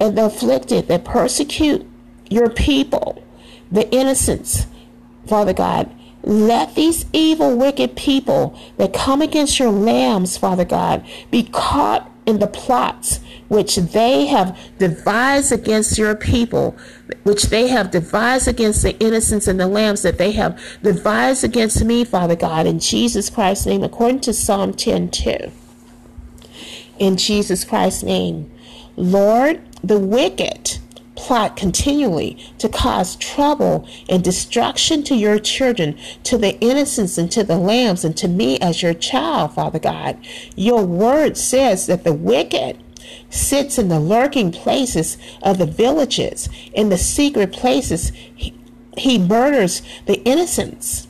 and 0.00 0.16
the 0.16 0.26
afflicted, 0.26 0.88
that 0.88 1.04
persecute 1.04 1.86
your 2.30 2.50
people, 2.50 3.24
the 3.70 3.90
innocents, 3.90 4.66
Father 5.26 5.52
God. 5.52 5.94
Let 6.22 6.74
these 6.74 7.04
evil, 7.12 7.56
wicked 7.56 7.96
people 7.96 8.58
that 8.78 8.94
come 8.94 9.20
against 9.20 9.58
your 9.58 9.70
lambs, 9.70 10.38
Father 10.38 10.64
God, 10.64 11.06
be 11.30 11.42
caught 11.42 12.10
in 12.26 12.38
the 12.38 12.46
plots 12.46 13.20
which 13.48 13.76
they 13.76 14.26
have 14.26 14.58
devised 14.78 15.52
against 15.52 15.98
your 15.98 16.14
people, 16.14 16.76
which 17.24 17.44
they 17.44 17.68
have 17.68 17.90
devised 17.90 18.48
against 18.48 18.82
the 18.82 18.98
innocents 18.98 19.46
and 19.46 19.60
the 19.60 19.66
lambs 19.66 20.02
that 20.02 20.18
they 20.18 20.32
have 20.32 20.58
devised 20.82 21.44
against 21.44 21.84
me, 21.84 22.04
Father 22.04 22.36
God, 22.36 22.66
in 22.66 22.78
Jesus 22.78 23.28
Christ's 23.28 23.66
name, 23.66 23.82
according 23.82 24.20
to 24.20 24.32
Psalm 24.32 24.72
10 24.72 25.10
2. 25.10 25.52
In 26.98 27.16
Jesus 27.16 27.64
Christ's 27.64 28.02
name. 28.02 28.50
Lord, 28.96 29.60
the 29.86 29.98
wicked 29.98 30.78
plot 31.16 31.56
continually 31.56 32.36
to 32.58 32.68
cause 32.68 33.16
trouble 33.16 33.88
and 34.08 34.22
destruction 34.24 35.02
to 35.04 35.14
your 35.14 35.38
children, 35.38 35.96
to 36.24 36.36
the 36.36 36.58
innocents 36.60 37.18
and 37.18 37.30
to 37.30 37.44
the 37.44 37.56
lambs, 37.56 38.04
and 38.04 38.16
to 38.16 38.28
me 38.28 38.58
as 38.58 38.82
your 38.82 38.94
child, 38.94 39.54
Father 39.54 39.78
God. 39.78 40.18
Your 40.56 40.84
word 40.84 41.36
says 41.36 41.86
that 41.86 42.04
the 42.04 42.12
wicked 42.12 42.82
sits 43.30 43.78
in 43.78 43.88
the 43.88 44.00
lurking 44.00 44.50
places 44.50 45.16
of 45.42 45.58
the 45.58 45.66
villages, 45.66 46.48
in 46.72 46.88
the 46.88 46.98
secret 46.98 47.52
places. 47.52 48.10
He, 48.34 48.58
he 48.96 49.18
murders 49.18 49.82
the 50.06 50.22
innocents. 50.24 51.06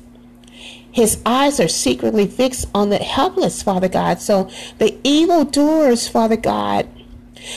His 0.90 1.20
eyes 1.26 1.58
are 1.58 1.68
secretly 1.68 2.26
fixed 2.26 2.68
on 2.74 2.90
the 2.90 2.98
helpless, 2.98 3.62
Father 3.62 3.88
God. 3.88 4.20
So 4.20 4.48
the 4.78 4.96
evil 5.02 5.44
doers, 5.44 6.06
Father 6.06 6.36
God, 6.36 6.88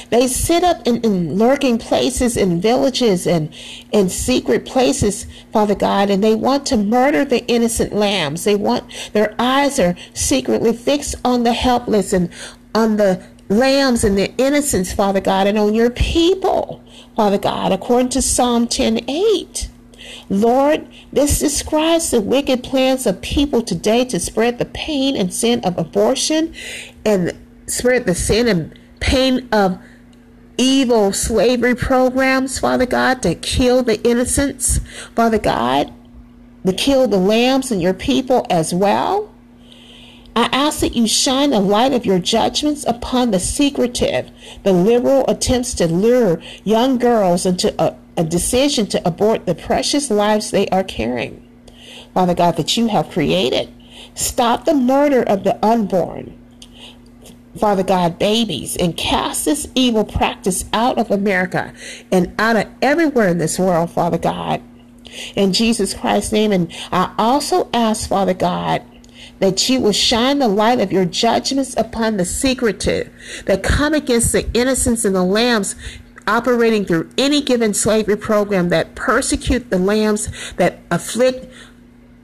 they 0.10 0.27
sit 0.27 0.63
up 0.63 0.86
in, 0.86 1.01
in 1.01 1.38
lurking 1.38 1.77
places 1.77 2.38
in 2.38 2.62
villages 2.62 3.27
and 3.27 3.53
in 3.91 4.10
secret 4.10 4.65
places, 4.65 5.25
Father 5.51 5.75
God, 5.75 6.10
and 6.10 6.24
they 6.24 6.36
want 6.36 6.65
to 6.67 6.77
murder 6.77 7.25
the 7.25 7.46
innocent 7.48 7.94
lambs. 7.94 8.44
They 8.44 8.56
want 8.56 9.12
their 9.13 9.36
eyes 9.39 9.79
are 9.79 9.96
secretly 10.13 10.74
fixed 10.74 11.15
on 11.24 11.44
the 11.44 11.53
helpless 11.53 12.13
and 12.13 12.29
on 12.74 12.98
the 12.98 13.25
lambs 13.50 14.03
and 14.03 14.17
their 14.17 14.34
innocence, 14.38 14.94
Father 14.94 15.22
God, 15.22 15.48
and 15.48 15.58
on 15.58 15.74
your 15.74 15.89
people, 15.89 16.84
Father 17.15 17.38
God, 17.38 17.72
according 17.72 18.10
to 18.10 18.22
Psalm 18.22 18.67
10 18.67 19.10
8. 19.10 19.70
Lord, 20.29 20.88
this 21.12 21.39
describes 21.39 22.12
the 22.12 22.22
wicked 22.22 22.63
plans 22.63 23.06
of 23.06 23.22
people 23.22 23.62
today 23.62 24.06
to 24.06 24.20
spread 24.20 24.58
the 24.58 24.65
pain 24.65 25.15
and 25.15 25.34
sin 25.34 25.62
of 25.62 25.77
abortion 25.77 26.53
and 27.06 27.38
spread 27.67 28.06
the 28.06 28.15
sin 28.15 28.48
and 28.48 28.79
pain 29.00 29.48
of 29.51 29.80
evil 30.58 31.13
slavery 31.13 31.75
programs, 31.75 32.60
Father 32.60 32.86
God, 32.86 33.22
to 33.24 33.36
kill 33.36 33.84
the 33.84 34.01
innocents, 34.08 34.80
Father 35.16 35.38
God, 35.38 35.94
to 36.66 36.74
kill 36.74 37.08
the 37.08 37.18
lambs 37.18 37.72
and 37.72 37.82
your 37.82 37.94
people 37.94 38.46
as 38.50 38.74
well. 38.74 39.34
I 40.36 40.50
ask 40.51 40.82
that 40.82 40.96
you 40.96 41.08
shine 41.08 41.50
the 41.50 41.60
light 41.60 41.94
of 41.94 42.06
your 42.06 42.20
judgments 42.20 42.86
upon 42.86 43.32
the 43.32 43.39
secretive, 43.39 44.30
the 44.63 44.72
liberal 44.72 45.25
attempts 45.27 45.74
to 45.75 45.88
lure 45.88 46.42
young 46.63 47.00
girls 47.00 47.46
into 47.46 47.74
a, 47.82 47.96
a 48.16 48.24
decision 48.24 48.86
to 48.88 49.08
abort 49.08 49.46
the 49.48 49.56
precious 49.56 50.12
lives 50.12 50.51
they 50.51 50.68
are 50.68 50.84
carrying. 50.84 51.44
Father 52.13 52.36
God, 52.36 52.58
that 52.58 52.77
you 52.77 52.88
have 52.88 53.10
created. 53.10 53.74
Stop 54.13 54.66
the 54.66 54.75
murder 54.75 55.24
of 55.24 55.44
the 55.44 55.63
unborn. 55.66 56.38
Father 57.58 57.84
God, 57.84 58.20
babies, 58.20 58.76
and 58.78 58.96
cast 58.96 59.46
this 59.46 59.68
evil 59.76 60.04
practice 60.04 60.66
out 60.74 60.98
of 60.98 61.12
America 61.12 61.74
and 62.12 62.34
out 62.40 62.56
of 62.56 62.68
everywhere 62.82 63.28
in 63.28 63.38
this 63.38 63.60
world, 63.60 63.92
Father 63.92 64.18
God. 64.18 64.62
In 65.36 65.54
Jesus 65.54 65.94
Christ's 65.94 66.32
name. 66.32 66.52
And 66.52 66.72
I 66.92 67.14
also 67.18 67.70
ask, 67.74 68.10
Father 68.10 68.34
God, 68.34 68.84
that 69.40 69.70
you 69.70 69.80
will 69.80 69.92
shine 69.92 70.40
the 70.40 70.48
light 70.48 70.80
of 70.80 70.92
your 70.92 71.06
judgments 71.06 71.76
upon 71.78 72.18
the 72.18 72.26
secretive 72.26 73.12
that 73.46 73.64
come 73.64 73.94
against 73.94 74.32
the 74.32 74.52
innocents 74.54 75.06
and 75.06 75.16
the 75.16 75.24
lambs 75.24 75.76
operating 76.28 76.84
through 76.86 77.10
any 77.18 77.42
given 77.42 77.74
slavery 77.74 78.18
program 78.18 78.70
that 78.70 78.96
persecute 78.96 79.70
the 79.70 79.80
lambs, 79.80 80.54
that 80.56 80.80
afflict 80.92 81.52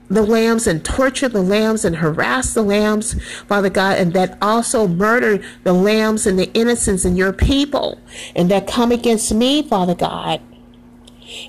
the 0.08 0.22
lambs 0.22 0.66
and 0.66 0.84
torture 0.84 1.28
the 1.28 1.42
lambs 1.42 1.84
and 1.84 1.96
harass 1.96 2.54
the 2.54 2.62
lambs, 2.62 3.20
Father 3.44 3.70
God, 3.70 3.98
and 3.98 4.12
that 4.12 4.36
also 4.42 4.86
murder 4.86 5.42
the 5.62 5.72
lambs 5.72 6.26
and 6.26 6.38
the 6.38 6.52
innocents 6.52 7.04
and 7.04 7.16
your 7.16 7.32
people, 7.32 7.98
and 8.36 8.50
that 8.50 8.66
come 8.66 8.92
against 8.92 9.32
me, 9.32 9.62
Father 9.62 9.94
God. 9.94 10.40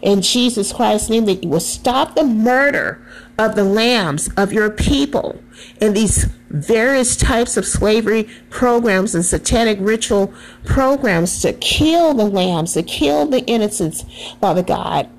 In 0.01 0.21
Jesus 0.21 0.71
Christ's 0.71 1.09
name, 1.09 1.25
that 1.25 1.43
you 1.43 1.49
will 1.49 1.59
stop 1.59 2.15
the 2.15 2.23
murder 2.23 3.05
of 3.37 3.55
the 3.55 3.65
lambs 3.65 4.29
of 4.37 4.53
your 4.53 4.69
people 4.69 5.37
and 5.81 5.95
these 5.95 6.25
various 6.49 7.17
types 7.17 7.57
of 7.57 7.65
slavery 7.65 8.29
programs 8.49 9.13
and 9.13 9.25
satanic 9.25 9.77
ritual 9.81 10.33
programs 10.63 11.41
to 11.41 11.51
kill 11.53 12.13
the 12.13 12.25
lambs, 12.25 12.73
to 12.73 12.83
kill 12.83 13.25
the 13.25 13.41
innocents, 13.45 14.05
Father 14.39 14.63
God 14.63 15.09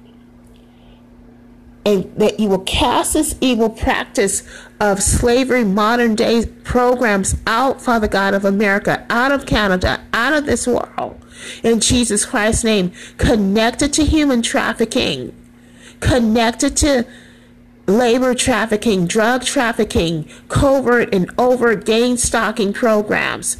and 1.86 2.12
that 2.16 2.40
you 2.40 2.48
will 2.48 2.64
cast 2.64 3.12
this 3.12 3.36
evil 3.40 3.70
practice 3.70 4.42
of 4.80 5.00
slavery 5.00 5.62
modern 5.62 6.16
day 6.16 6.44
programs 6.64 7.36
out, 7.46 7.80
Father 7.80 8.08
God, 8.08 8.34
of 8.34 8.44
America, 8.44 9.06
out 9.08 9.30
of 9.30 9.46
Canada, 9.46 10.04
out 10.12 10.32
of 10.32 10.46
this 10.46 10.66
world. 10.66 11.24
In 11.62 11.78
Jesus 11.78 12.26
Christ's 12.26 12.64
name, 12.64 12.90
connected 13.18 13.92
to 13.92 14.04
human 14.04 14.42
trafficking, 14.42 15.32
connected 16.00 16.76
to 16.78 17.06
labor 17.86 18.34
trafficking, 18.34 19.06
drug 19.06 19.44
trafficking, 19.44 20.28
covert 20.48 21.14
and 21.14 21.30
overt 21.38 21.84
gang 21.84 22.16
stalking 22.16 22.72
programs, 22.72 23.58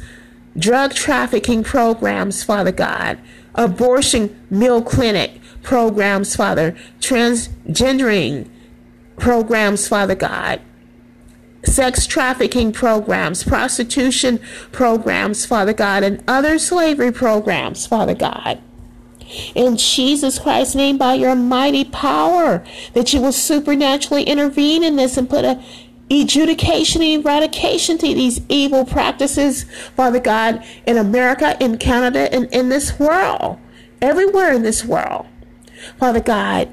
drug 0.57 0.93
trafficking 0.93 1.63
programs, 1.63 2.43
Father 2.43 2.73
God, 2.73 3.19
abortion 3.57 4.45
mill 4.49 4.81
clinic 4.81 5.41
programs, 5.63 6.35
Father, 6.35 6.77
transgendering 6.99 8.49
programs, 9.17 9.87
Father 9.87 10.15
God, 10.15 10.61
sex 11.65 12.05
trafficking 12.05 12.71
programs, 12.71 13.43
prostitution 13.43 14.39
programs, 14.71 15.45
Father 15.45 15.73
God, 15.73 16.03
and 16.03 16.23
other 16.27 16.57
slavery 16.59 17.11
programs, 17.11 17.85
Father 17.85 18.15
God. 18.15 18.61
In 19.55 19.75
Jesus 19.75 20.39
Christ's 20.39 20.75
name, 20.75 20.97
by 20.97 21.15
your 21.15 21.35
mighty 21.35 21.83
power, 21.83 22.63
that 22.93 23.13
you 23.13 23.21
will 23.21 23.33
supernaturally 23.33 24.23
intervene 24.23 24.83
in 24.83 24.95
this 24.95 25.17
and 25.17 25.29
put 25.29 25.43
a 25.43 25.61
adjudication 26.09 27.01
and 27.01 27.23
eradication 27.23 27.97
to 27.97 28.07
these 28.07 28.41
evil 28.49 28.85
practices, 28.85 29.65
Father 29.95 30.19
God, 30.19 30.63
in 30.85 30.97
America, 30.97 31.57
in 31.59 31.77
Canada, 31.77 32.33
and 32.33 32.45
in 32.53 32.69
this 32.69 32.99
world, 32.99 33.59
everywhere 34.01 34.53
in 34.53 34.63
this 34.63 34.85
world. 34.85 35.25
Father 35.99 36.21
God, 36.21 36.69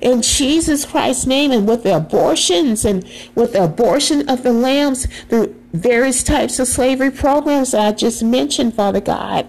in 0.00 0.22
Jesus 0.22 0.84
Christ's 0.84 1.26
name 1.26 1.52
and 1.52 1.68
with 1.68 1.82
the 1.82 1.96
abortions 1.96 2.84
and 2.84 3.08
with 3.34 3.52
the 3.52 3.64
abortion 3.64 4.28
of 4.28 4.42
the 4.42 4.52
lambs 4.52 5.06
through 5.28 5.54
various 5.72 6.22
types 6.22 6.58
of 6.58 6.66
slavery 6.66 7.10
programs 7.10 7.72
that 7.72 7.86
I 7.86 7.92
just 7.92 8.22
mentioned, 8.22 8.74
Father 8.74 9.00
God, 9.00 9.46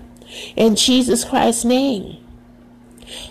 in 0.56 0.75
Jesus 0.75 1.24
Christ's 1.24 1.65
name. 1.65 2.17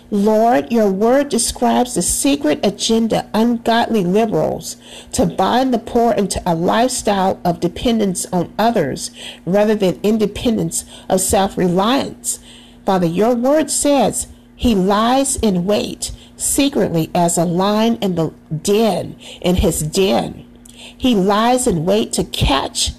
Lord, 0.09 0.71
your 0.71 0.89
word 0.89 1.27
describes 1.27 1.93
the 1.93 2.01
secret 2.01 2.65
agenda 2.65 3.29
ungodly 3.33 4.05
liberals 4.05 4.77
to 5.11 5.25
bind 5.25 5.73
the 5.73 5.79
poor 5.79 6.13
into 6.13 6.41
a 6.45 6.55
lifestyle 6.55 7.41
of 7.43 7.59
dependence 7.59 8.25
on 8.31 8.53
others 8.57 9.11
rather 9.45 9.75
than 9.75 9.99
independence 10.03 10.85
of 11.09 11.19
self 11.19 11.57
reliance. 11.57 12.39
Father, 12.85 13.05
your 13.05 13.35
word 13.35 13.69
says 13.69 14.27
he 14.55 14.75
lies 14.75 15.35
in 15.37 15.65
wait 15.65 16.13
secretly 16.37 17.11
as 17.13 17.37
a 17.37 17.43
lion 17.43 17.97
in 17.97 18.15
the 18.15 18.29
den, 18.61 19.17
in 19.41 19.55
his 19.55 19.81
den. 19.81 20.45
He 20.73 21.15
lies 21.15 21.67
in 21.67 21.83
wait 21.83 22.13
to 22.13 22.23
catch 22.23 22.91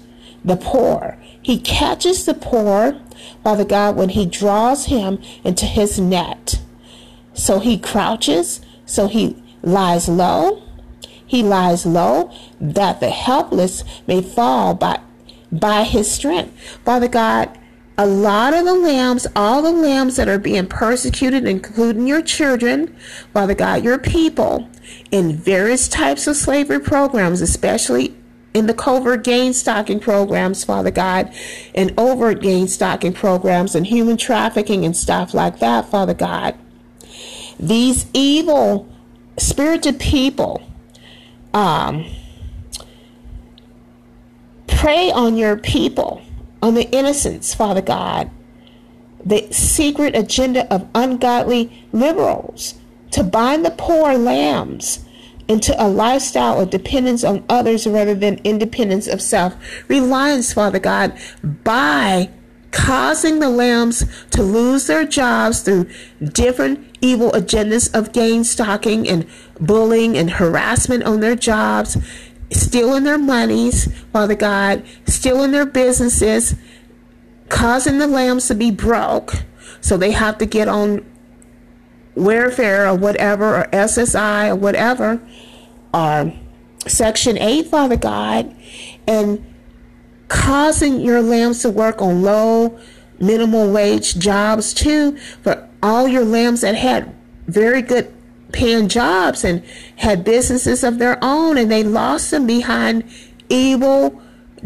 the 0.45 0.57
poor. 0.57 1.17
He 1.41 1.59
catches 1.59 2.25
the 2.25 2.35
poor, 2.35 2.99
Father 3.43 3.65
God, 3.65 3.95
when 3.95 4.09
he 4.09 4.25
draws 4.27 4.85
him 4.85 5.19
into 5.43 5.65
his 5.65 5.99
net. 5.99 6.61
So 7.33 7.59
he 7.59 7.77
crouches, 7.77 8.61
so 8.85 9.07
he 9.07 9.41
lies 9.61 10.07
low. 10.07 10.63
He 11.25 11.43
lies 11.43 11.85
low 11.85 12.31
that 12.59 12.99
the 12.99 13.09
helpless 13.09 13.83
may 14.07 14.21
fall 14.21 14.73
by, 14.73 14.99
by 15.51 15.83
his 15.83 16.11
strength. 16.11 16.79
Father 16.83 17.07
God, 17.07 17.55
a 17.99 18.07
lot 18.07 18.53
of 18.53 18.65
the 18.65 18.73
lambs, 18.73 19.27
all 19.35 19.61
the 19.61 19.71
lambs 19.71 20.15
that 20.15 20.29
are 20.29 20.39
being 20.39 20.67
persecuted, 20.67 21.45
including 21.45 22.07
your 22.07 22.21
children, 22.21 22.95
Father 23.33 23.53
God, 23.53 23.83
your 23.83 23.99
people, 23.99 24.69
in 25.11 25.35
various 25.35 25.87
types 25.87 26.25
of 26.25 26.35
slavery 26.35 26.79
programs, 26.79 27.41
especially 27.41 28.15
in 28.53 28.67
the 28.67 28.73
covert 28.73 29.23
gang 29.23 29.53
stalking 29.53 29.99
programs, 29.99 30.63
Father 30.63 30.91
God, 30.91 31.31
and 31.75 31.93
overt 31.97 32.41
gang 32.41 32.67
stalking 32.67 33.13
programs 33.13 33.75
and 33.75 33.85
human 33.85 34.17
trafficking 34.17 34.85
and 34.85 34.95
stuff 34.95 35.33
like 35.33 35.59
that, 35.59 35.85
Father 35.85 36.13
God. 36.13 36.57
These 37.59 38.07
evil 38.13 38.87
spirited 39.37 39.99
people 39.99 40.61
um, 41.53 42.05
prey 44.67 45.11
on 45.11 45.37
your 45.37 45.57
people 45.57 46.21
on 46.61 46.75
the 46.75 46.89
innocents, 46.91 47.53
Father 47.53 47.81
God, 47.81 48.29
the 49.25 49.51
secret 49.51 50.15
agenda 50.15 50.71
of 50.73 50.87
ungodly 50.95 51.85
liberals 51.91 52.75
to 53.11 53.23
bind 53.23 53.65
the 53.65 53.71
poor 53.71 54.17
lambs 54.17 55.05
into 55.47 55.73
a 55.83 55.87
lifestyle 55.87 56.61
of 56.61 56.69
dependence 56.69 57.23
on 57.23 57.43
others 57.49 57.87
rather 57.87 58.13
than 58.13 58.39
independence 58.43 59.07
of 59.07 59.21
self 59.21 59.55
reliance, 59.89 60.53
Father 60.53 60.79
God, 60.79 61.17
by 61.63 62.29
causing 62.71 63.39
the 63.39 63.49
lambs 63.49 64.05
to 64.29 64.43
lose 64.43 64.87
their 64.87 65.05
jobs 65.05 65.61
through 65.61 65.89
different 66.21 66.85
evil 67.01 67.31
agendas 67.31 67.93
of 67.97 68.11
gang 68.11 68.43
stalking 68.43 69.07
and 69.07 69.25
bullying 69.59 70.17
and 70.17 70.31
harassment 70.31 71.03
on 71.03 71.19
their 71.19 71.35
jobs 71.35 71.97
stealing 72.51 73.03
their 73.03 73.17
monies, 73.17 73.91
Father 74.11 74.35
God, 74.35 74.83
stealing 75.05 75.51
their 75.51 75.65
businesses, 75.65 76.55
causing 77.49 77.99
the 77.99 78.07
lambs 78.07 78.47
to 78.47 78.55
be 78.55 78.71
broke. 78.71 79.33
So 79.81 79.97
they 79.97 80.11
have 80.11 80.37
to 80.39 80.45
get 80.45 80.67
on 80.67 81.05
welfare 82.15 82.87
or 82.87 82.95
whatever, 82.95 83.61
or 83.61 83.63
SSI 83.71 84.49
or 84.49 84.55
whatever, 84.55 85.21
or 85.93 86.33
Section 86.87 87.37
8, 87.37 87.67
Father 87.67 87.97
God, 87.97 88.55
and 89.07 89.45
causing 90.29 91.01
your 91.01 91.21
lambs 91.21 91.61
to 91.61 91.69
work 91.69 92.01
on 92.01 92.21
low, 92.21 92.79
minimal 93.19 93.71
wage 93.71 94.17
jobs 94.17 94.73
too, 94.73 95.17
for 95.43 95.67
all 95.83 96.07
your 96.07 96.23
lambs 96.23 96.61
that 96.61 96.75
had 96.75 97.13
very 97.47 97.81
good 97.81 98.13
paying 98.51 98.87
jobs 98.87 99.43
and 99.43 99.63
had 99.97 100.23
businesses 100.23 100.83
of 100.83 100.97
their 100.97 101.17
own 101.21 101.57
and 101.57 101.69
they 101.69 101.83
lost 101.83 102.31
them 102.31 102.47
behind 102.47 103.03
evil 103.49 104.21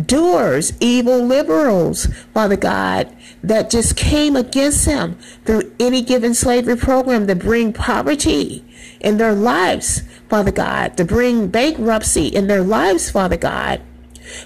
doers, 0.06 0.73
evil 0.80 1.23
liberals, 1.23 2.08
Father 2.34 2.58
God, 2.58 3.15
that 3.43 3.69
just 3.69 3.95
came 3.95 4.36
against 4.36 4.86
them 4.86 5.17
through 5.45 5.73
any 5.80 6.02
given 6.02 6.34
slavery 6.34 6.76
program 6.76 7.28
to 7.28 7.36
bring 7.36 7.73
poverty 7.73 8.65
in 8.99 9.17
their 9.17 9.34
lives, 9.34 10.02
Father 10.30 10.52
God, 10.52 10.97
to 10.97 11.06
bring 11.06 11.47
bankruptcy 11.47 12.28
in 12.28 12.47
their 12.47 12.63
lives, 12.63 13.12
Father 13.12 13.38
God. 13.38 13.82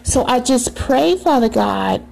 So 0.04 0.26
I 0.26 0.40
just 0.40 0.76
pray, 0.76 1.18
Father 1.18 1.50
God, 1.50 2.04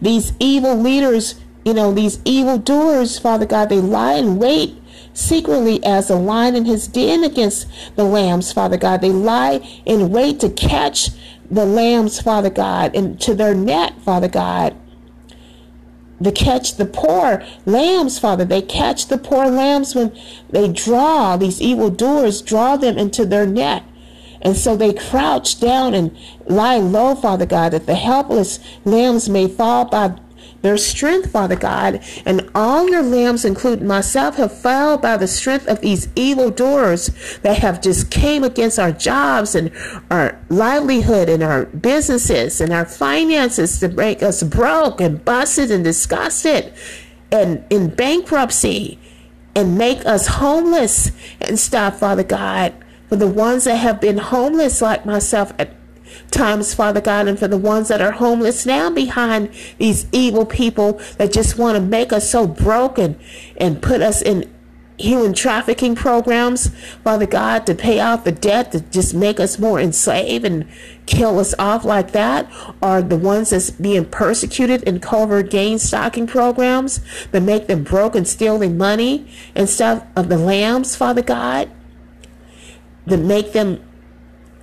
these 0.00 0.32
evil 0.38 0.76
leaders, 0.76 1.36
you 1.64 1.74
know, 1.74 1.92
these 1.92 2.20
evil 2.24 2.58
doers, 2.58 3.18
Father 3.18 3.46
God, 3.46 3.68
they 3.68 3.80
lie 3.80 4.14
in 4.14 4.38
wait 4.38 4.80
secretly 5.18 5.84
as 5.84 6.10
a 6.10 6.14
lion 6.14 6.54
in 6.54 6.64
his 6.64 6.86
den 6.86 7.24
against 7.24 7.66
the 7.96 8.04
lambs, 8.04 8.52
Father 8.52 8.76
God. 8.76 9.00
They 9.00 9.10
lie 9.10 9.56
in 9.84 10.10
wait 10.10 10.40
to 10.40 10.48
catch 10.48 11.10
the 11.50 11.64
lambs, 11.64 12.20
Father 12.20 12.50
God, 12.50 12.94
into 12.94 13.34
their 13.34 13.54
net, 13.54 14.00
Father 14.02 14.28
God. 14.28 14.76
To 16.22 16.32
catch 16.32 16.76
the 16.76 16.86
poor 16.86 17.44
lambs, 17.64 18.18
Father. 18.18 18.44
They 18.44 18.62
catch 18.62 19.06
the 19.06 19.18
poor 19.18 19.46
lambs 19.46 19.94
when 19.94 20.16
they 20.50 20.68
draw, 20.68 21.36
these 21.36 21.60
evil 21.60 21.90
doers 21.90 22.42
draw 22.42 22.76
them 22.76 22.98
into 22.98 23.24
their 23.24 23.46
net. 23.46 23.84
And 24.42 24.56
so 24.56 24.76
they 24.76 24.92
crouch 24.92 25.60
down 25.60 25.94
and 25.94 26.16
lie 26.46 26.78
low, 26.78 27.14
Father 27.14 27.46
God, 27.46 27.72
that 27.72 27.86
the 27.86 27.94
helpless 27.94 28.60
lambs 28.84 29.28
may 29.28 29.48
fall 29.48 29.84
by 29.84 30.18
their 30.62 30.76
strength, 30.76 31.30
Father 31.30 31.54
God, 31.54 32.02
and 32.26 32.50
all 32.54 32.88
your 32.88 33.02
lambs, 33.02 33.44
including 33.44 33.86
myself, 33.86 34.36
have 34.36 34.56
fallen 34.56 35.00
by 35.00 35.16
the 35.16 35.28
strength 35.28 35.68
of 35.68 35.80
these 35.80 36.08
evil 36.16 36.50
doers 36.50 37.38
that 37.42 37.58
have 37.58 37.80
just 37.80 38.10
came 38.10 38.42
against 38.42 38.78
our 38.78 38.90
jobs 38.90 39.54
and 39.54 39.70
our 40.10 40.40
livelihood 40.48 41.28
and 41.28 41.42
our 41.42 41.66
businesses 41.66 42.60
and 42.60 42.72
our 42.72 42.84
finances 42.84 43.78
to 43.78 43.88
make 43.88 44.22
us 44.22 44.42
broke 44.42 45.00
and 45.00 45.24
busted 45.24 45.70
and 45.70 45.84
disgusted 45.84 46.72
and 47.30 47.64
in 47.70 47.94
bankruptcy 47.94 48.98
and 49.54 49.78
make 49.78 50.04
us 50.06 50.26
homeless 50.26 51.12
and 51.40 51.58
stuff, 51.58 52.00
Father 52.00 52.24
God. 52.24 52.74
For 53.08 53.16
the 53.16 53.26
ones 53.26 53.64
that 53.64 53.76
have 53.76 54.00
been 54.00 54.18
homeless 54.18 54.82
like 54.82 55.06
myself 55.06 55.52
at 55.58 55.74
times, 56.30 56.74
Father 56.74 57.00
God, 57.00 57.28
and 57.28 57.38
for 57.38 57.48
the 57.48 57.58
ones 57.58 57.88
that 57.88 58.00
are 58.00 58.12
homeless 58.12 58.66
now 58.66 58.90
behind 58.90 59.50
these 59.78 60.06
evil 60.12 60.44
people 60.44 61.00
that 61.16 61.32
just 61.32 61.58
want 61.58 61.76
to 61.76 61.82
make 61.82 62.12
us 62.12 62.30
so 62.30 62.46
broken 62.46 63.18
and 63.56 63.82
put 63.82 64.02
us 64.02 64.22
in 64.22 64.52
human 64.98 65.32
trafficking 65.32 65.94
programs, 65.94 66.68
Father 67.04 67.26
God, 67.26 67.66
to 67.66 67.74
pay 67.74 68.00
off 68.00 68.24
the 68.24 68.32
debt, 68.32 68.72
to 68.72 68.80
just 68.80 69.14
make 69.14 69.38
us 69.38 69.58
more 69.58 69.80
enslaved 69.80 70.44
and 70.44 70.66
kill 71.06 71.38
us 71.38 71.54
off 71.58 71.84
like 71.84 72.10
that, 72.12 72.50
or 72.82 73.00
the 73.00 73.16
ones 73.16 73.50
that's 73.50 73.70
being 73.70 74.04
persecuted 74.04 74.82
in 74.82 74.98
covert 74.98 75.50
gang 75.50 75.78
stalking 75.78 76.26
programs 76.26 77.00
that 77.30 77.42
make 77.42 77.68
them 77.68 77.84
broke 77.84 78.16
and 78.16 78.26
steal 78.26 78.58
their 78.58 78.70
money 78.70 79.30
and 79.54 79.68
stuff 79.68 80.04
of 80.16 80.28
the 80.28 80.38
lambs, 80.38 80.96
Father 80.96 81.22
God, 81.22 81.70
that 83.08 83.18
make 83.18 83.52
them 83.52 83.82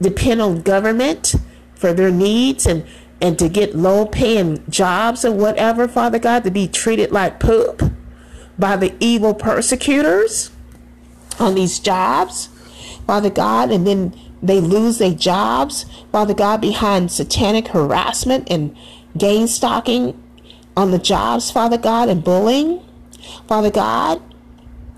depend 0.02 0.42
on 0.42 0.62
government 0.62 1.36
for 1.76 1.94
their 1.94 2.12
needs 2.12 2.66
and 2.66 2.86
and 3.22 3.40
to 3.40 3.48
get 3.48 3.74
low 3.74 4.06
paying 4.06 4.64
jobs 4.70 5.24
or 5.24 5.32
whatever, 5.32 5.88
Father 5.88 6.20
God, 6.20 6.44
to 6.44 6.52
be 6.52 6.68
treated 6.68 7.12
like 7.12 7.40
poop 7.40 7.82
by 8.60 8.76
the 8.76 8.94
evil 9.00 9.34
persecutors 9.34 10.52
on 11.40 11.56
these 11.56 11.80
jobs. 11.80 12.50
Father 13.08 13.30
God, 13.30 13.72
and 13.72 13.88
then 13.88 14.14
they 14.42 14.60
lose 14.60 14.98
their 14.98 15.14
jobs, 15.14 15.86
Father 16.12 16.34
God, 16.34 16.60
behind 16.60 17.12
satanic 17.12 17.70
harassment 17.70 18.50
and 18.52 18.76
gang 19.18 19.48
stalking 19.48 20.22
on 20.76 20.92
the 20.92 21.00
jobs, 21.00 21.50
Father 21.52 21.78
God, 21.78 22.10
and 22.10 22.24
bullying. 22.24 22.82
Father 23.48 23.72
God, 23.72 24.22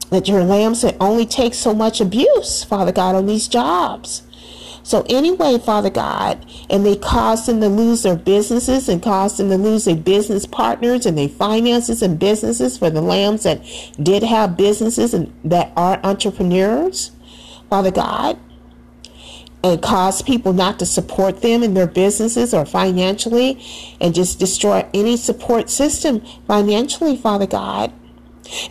that 0.10 0.28
your 0.28 0.44
lambs 0.44 0.82
that 0.82 0.96
only 1.00 1.26
take 1.26 1.54
so 1.54 1.74
much 1.74 2.00
abuse, 2.00 2.64
Father 2.64 2.92
God, 2.92 3.16
on 3.16 3.26
these 3.26 3.48
jobs. 3.48 4.24
So 4.88 5.06
anyway, 5.10 5.60
Father 5.60 5.90
God, 5.90 6.46
and 6.70 6.86
they 6.86 6.96
cause 6.96 7.46
them 7.46 7.60
to 7.60 7.68
lose 7.68 8.04
their 8.04 8.16
businesses 8.16 8.88
and 8.88 9.04
cause 9.04 9.36
them 9.36 9.50
to 9.50 9.58
lose 9.58 9.84
their 9.84 9.98
business 9.98 10.46
partners 10.46 11.06
and 11.06 11.18
their 11.18 11.28
finances 11.28 12.02
and 12.02 12.18
businesses 12.18 12.78
for 12.78 12.90
the 12.90 13.02
lambs 13.02 13.44
that 13.44 13.62
did 14.02 14.24
have 14.24 14.56
businesses 14.56 15.14
and 15.14 15.34
that 15.44 15.74
are 15.76 16.00
entrepreneurs, 16.06 17.12
Father 17.70 17.92
God, 17.92 18.40
and 19.62 19.82
cause 19.82 20.22
people 20.22 20.54
not 20.54 20.80
to 20.80 20.86
support 20.86 21.42
them 21.42 21.64
in 21.64 21.74
their 21.74 21.88
businesses 21.88 22.54
or 22.54 22.66
financially 22.66 23.62
and 24.00 24.16
just 24.16 24.40
destroy 24.40 24.88
any 24.94 25.18
support 25.18 25.70
system 25.70 26.22
financially, 26.48 27.18
Father 27.18 27.48
God 27.48 27.92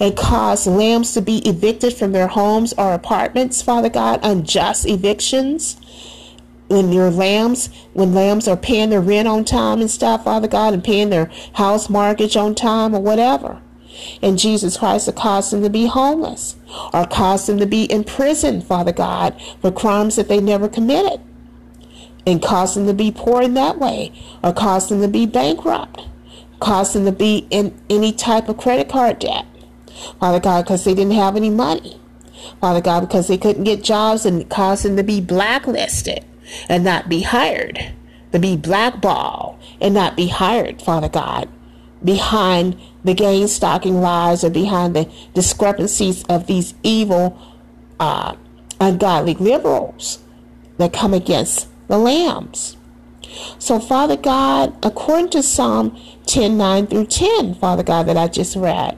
and 0.00 0.16
cause 0.16 0.66
lambs 0.66 1.12
to 1.14 1.22
be 1.22 1.38
evicted 1.48 1.94
from 1.94 2.12
their 2.12 2.28
homes 2.28 2.72
or 2.78 2.92
apartments, 2.92 3.62
Father 3.62 3.90
God, 3.90 4.20
unjust 4.22 4.86
evictions. 4.86 5.76
When 6.68 6.92
your 6.92 7.10
lambs, 7.10 7.68
when 7.92 8.12
lambs 8.12 8.48
are 8.48 8.56
paying 8.56 8.90
their 8.90 9.00
rent 9.00 9.28
on 9.28 9.44
time 9.44 9.80
and 9.80 9.90
stuff, 9.90 10.24
Father 10.24 10.48
God, 10.48 10.74
and 10.74 10.82
paying 10.82 11.10
their 11.10 11.30
house 11.54 11.88
mortgage 11.88 12.36
on 12.36 12.56
time 12.56 12.94
or 12.94 13.00
whatever. 13.00 13.62
And 14.22 14.38
Jesus 14.38 14.76
Christ 14.76 15.06
will 15.06 15.14
cause 15.14 15.50
them 15.50 15.62
to 15.62 15.70
be 15.70 15.86
homeless 15.86 16.56
or 16.92 17.06
cause 17.06 17.46
them 17.46 17.58
to 17.58 17.66
be 17.66 17.84
in 17.84 18.04
prison, 18.04 18.60
Father 18.60 18.92
God, 18.92 19.40
for 19.60 19.70
crimes 19.70 20.16
that 20.16 20.28
they 20.28 20.40
never 20.40 20.68
committed. 20.68 21.20
And 22.26 22.42
cause 22.42 22.74
them 22.74 22.86
to 22.86 22.94
be 22.94 23.12
poor 23.12 23.42
in 23.42 23.54
that 23.54 23.78
way 23.78 24.12
or 24.42 24.52
cause 24.52 24.88
them 24.88 25.00
to 25.00 25.08
be 25.08 25.26
bankrupt, 25.26 26.02
cause 26.58 26.92
them 26.92 27.04
to 27.04 27.12
be 27.12 27.46
in 27.50 27.78
any 27.88 28.12
type 28.12 28.48
of 28.48 28.56
credit 28.56 28.88
card 28.88 29.20
debt. 29.20 29.46
Father 30.20 30.40
God, 30.40 30.64
because 30.64 30.84
they 30.84 30.94
didn't 30.94 31.14
have 31.14 31.36
any 31.36 31.50
money. 31.50 32.00
Father 32.60 32.80
God, 32.80 33.00
because 33.00 33.28
they 33.28 33.38
couldn't 33.38 33.64
get 33.64 33.82
jobs 33.82 34.26
and 34.26 34.48
caused 34.48 34.84
them 34.84 34.96
to 34.96 35.02
be 35.02 35.20
blacklisted 35.20 36.24
and 36.68 36.84
not 36.84 37.08
be 37.08 37.22
hired, 37.22 37.92
to 38.32 38.38
be 38.38 38.56
blackballed 38.56 39.58
and 39.80 39.94
not 39.94 40.16
be 40.16 40.28
hired, 40.28 40.82
Father 40.82 41.08
God, 41.08 41.48
behind 42.04 42.78
the 43.04 43.14
gang 43.14 43.46
stalking 43.46 44.00
lies 44.00 44.44
or 44.44 44.50
behind 44.50 44.94
the 44.94 45.10
discrepancies 45.34 46.24
of 46.24 46.46
these 46.46 46.74
evil, 46.82 47.38
uh, 47.98 48.36
ungodly 48.80 49.34
liberals 49.34 50.18
that 50.78 50.92
come 50.92 51.14
against 51.14 51.68
the 51.88 51.98
lambs. 51.98 52.76
So, 53.58 53.78
Father 53.80 54.16
God, 54.16 54.76
according 54.82 55.30
to 55.30 55.42
Psalm 55.42 55.98
10 56.26 56.56
9 56.56 56.86
through 56.86 57.06
10, 57.06 57.54
Father 57.54 57.82
God, 57.82 58.06
that 58.06 58.16
I 58.16 58.28
just 58.28 58.56
read, 58.56 58.96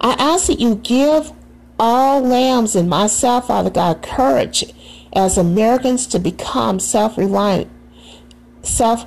I 0.00 0.12
ask 0.18 0.46
that 0.46 0.60
you 0.60 0.76
give 0.76 1.32
all 1.78 2.20
lambs 2.20 2.76
and 2.76 2.88
myself, 2.88 3.48
Father 3.48 3.70
God, 3.70 4.02
courage 4.02 4.64
as 5.12 5.38
Americans 5.38 6.06
to 6.08 6.18
become 6.18 6.80
self-reliant, 6.80 7.70
self 8.62 9.06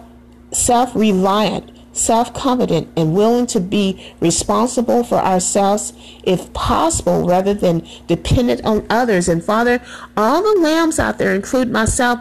self-reliant, 0.52 1.72
self-confident, 1.94 2.90
and 2.98 3.16
willing 3.16 3.48
to 3.48 3.60
be 3.60 4.14
responsible 4.20 5.04
for 5.04 5.18
ourselves 5.18 5.94
if 6.24 6.52
possible, 6.54 7.26
rather 7.26 7.54
than 7.54 7.88
dependent 8.08 8.64
on 8.66 8.86
others. 8.90 9.30
And 9.30 9.44
Father, 9.44 9.82
all 10.18 10.42
the 10.42 10.60
lambs 10.60 11.00
out 11.00 11.18
there, 11.18 11.34
include 11.34 11.72
myself, 11.72 12.20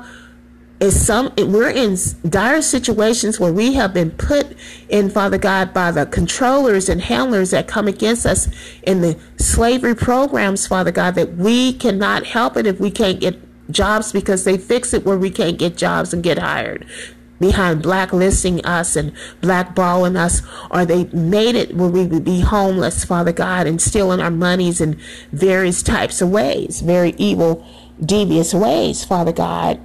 is 0.81 1.07
some 1.07 1.33
we're 1.37 1.71
in 1.71 1.97
dire 2.29 2.63
situations 2.63 3.39
where 3.39 3.53
we 3.53 3.75
have 3.75 3.93
been 3.93 4.11
put 4.13 4.57
in 4.89 5.11
father 5.11 5.39
god 5.39 5.73
by 5.75 5.91
the 5.91 6.07
controllers 6.07 6.89
and 6.89 7.03
handlers 7.03 7.51
that 7.51 7.69
come 7.69 7.87
against 7.87 8.25
us 8.25 8.49
in 8.83 9.03
the 9.03 9.19
slavery 9.37 9.95
programs 9.95 10.67
father 10.67 10.91
god 10.91 11.15
that 11.15 11.35
we 11.35 11.73
cannot 11.75 12.25
help 12.25 12.57
it 12.57 12.67
if 12.67 12.81
we 12.81 12.91
can't 12.91 13.21
get 13.21 13.39
jobs 13.71 14.13
because 14.13 14.45
they 14.45 14.59
fix 14.59 14.93
it 14.93 15.05
where 15.05 15.19
we 15.19 15.31
can't 15.31 15.59
get 15.59 15.77
jobs 15.77 16.13
and 16.13 16.23
get 16.23 16.39
hired. 16.39 16.87
Behind 17.39 17.83
blacklisting 17.83 18.65
us 18.67 18.97
and 18.97 19.13
blackballing 19.41 20.17
us 20.17 20.43
or 20.71 20.85
they 20.85 21.05
made 21.07 21.55
it 21.55 21.75
where 21.75 21.89
we 21.89 22.05
would 22.05 22.25
be 22.25 22.41
homeless 22.41 23.03
father 23.03 23.33
god 23.33 23.67
and 23.67 23.81
stealing 23.81 24.21
our 24.21 24.31
monies 24.31 24.79
in 24.79 25.01
various 25.33 25.83
types 25.83 26.21
of 26.21 26.29
ways 26.29 26.83
very 26.83 27.15
evil 27.17 27.67
devious 28.05 28.53
ways 28.53 29.07
father 29.07 29.33
god 29.33 29.81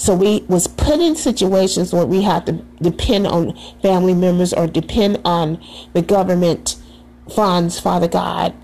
so 0.00 0.14
we 0.14 0.46
was 0.48 0.66
put 0.66 0.98
in 0.98 1.14
situations 1.14 1.92
where 1.92 2.06
we 2.06 2.22
had 2.22 2.46
to 2.46 2.52
depend 2.80 3.26
on 3.26 3.54
family 3.82 4.14
members 4.14 4.54
or 4.54 4.66
depend 4.66 5.20
on 5.26 5.62
the 5.92 6.00
government 6.00 6.76
funds, 7.30 7.78
Father 7.78 8.08
God, 8.08 8.54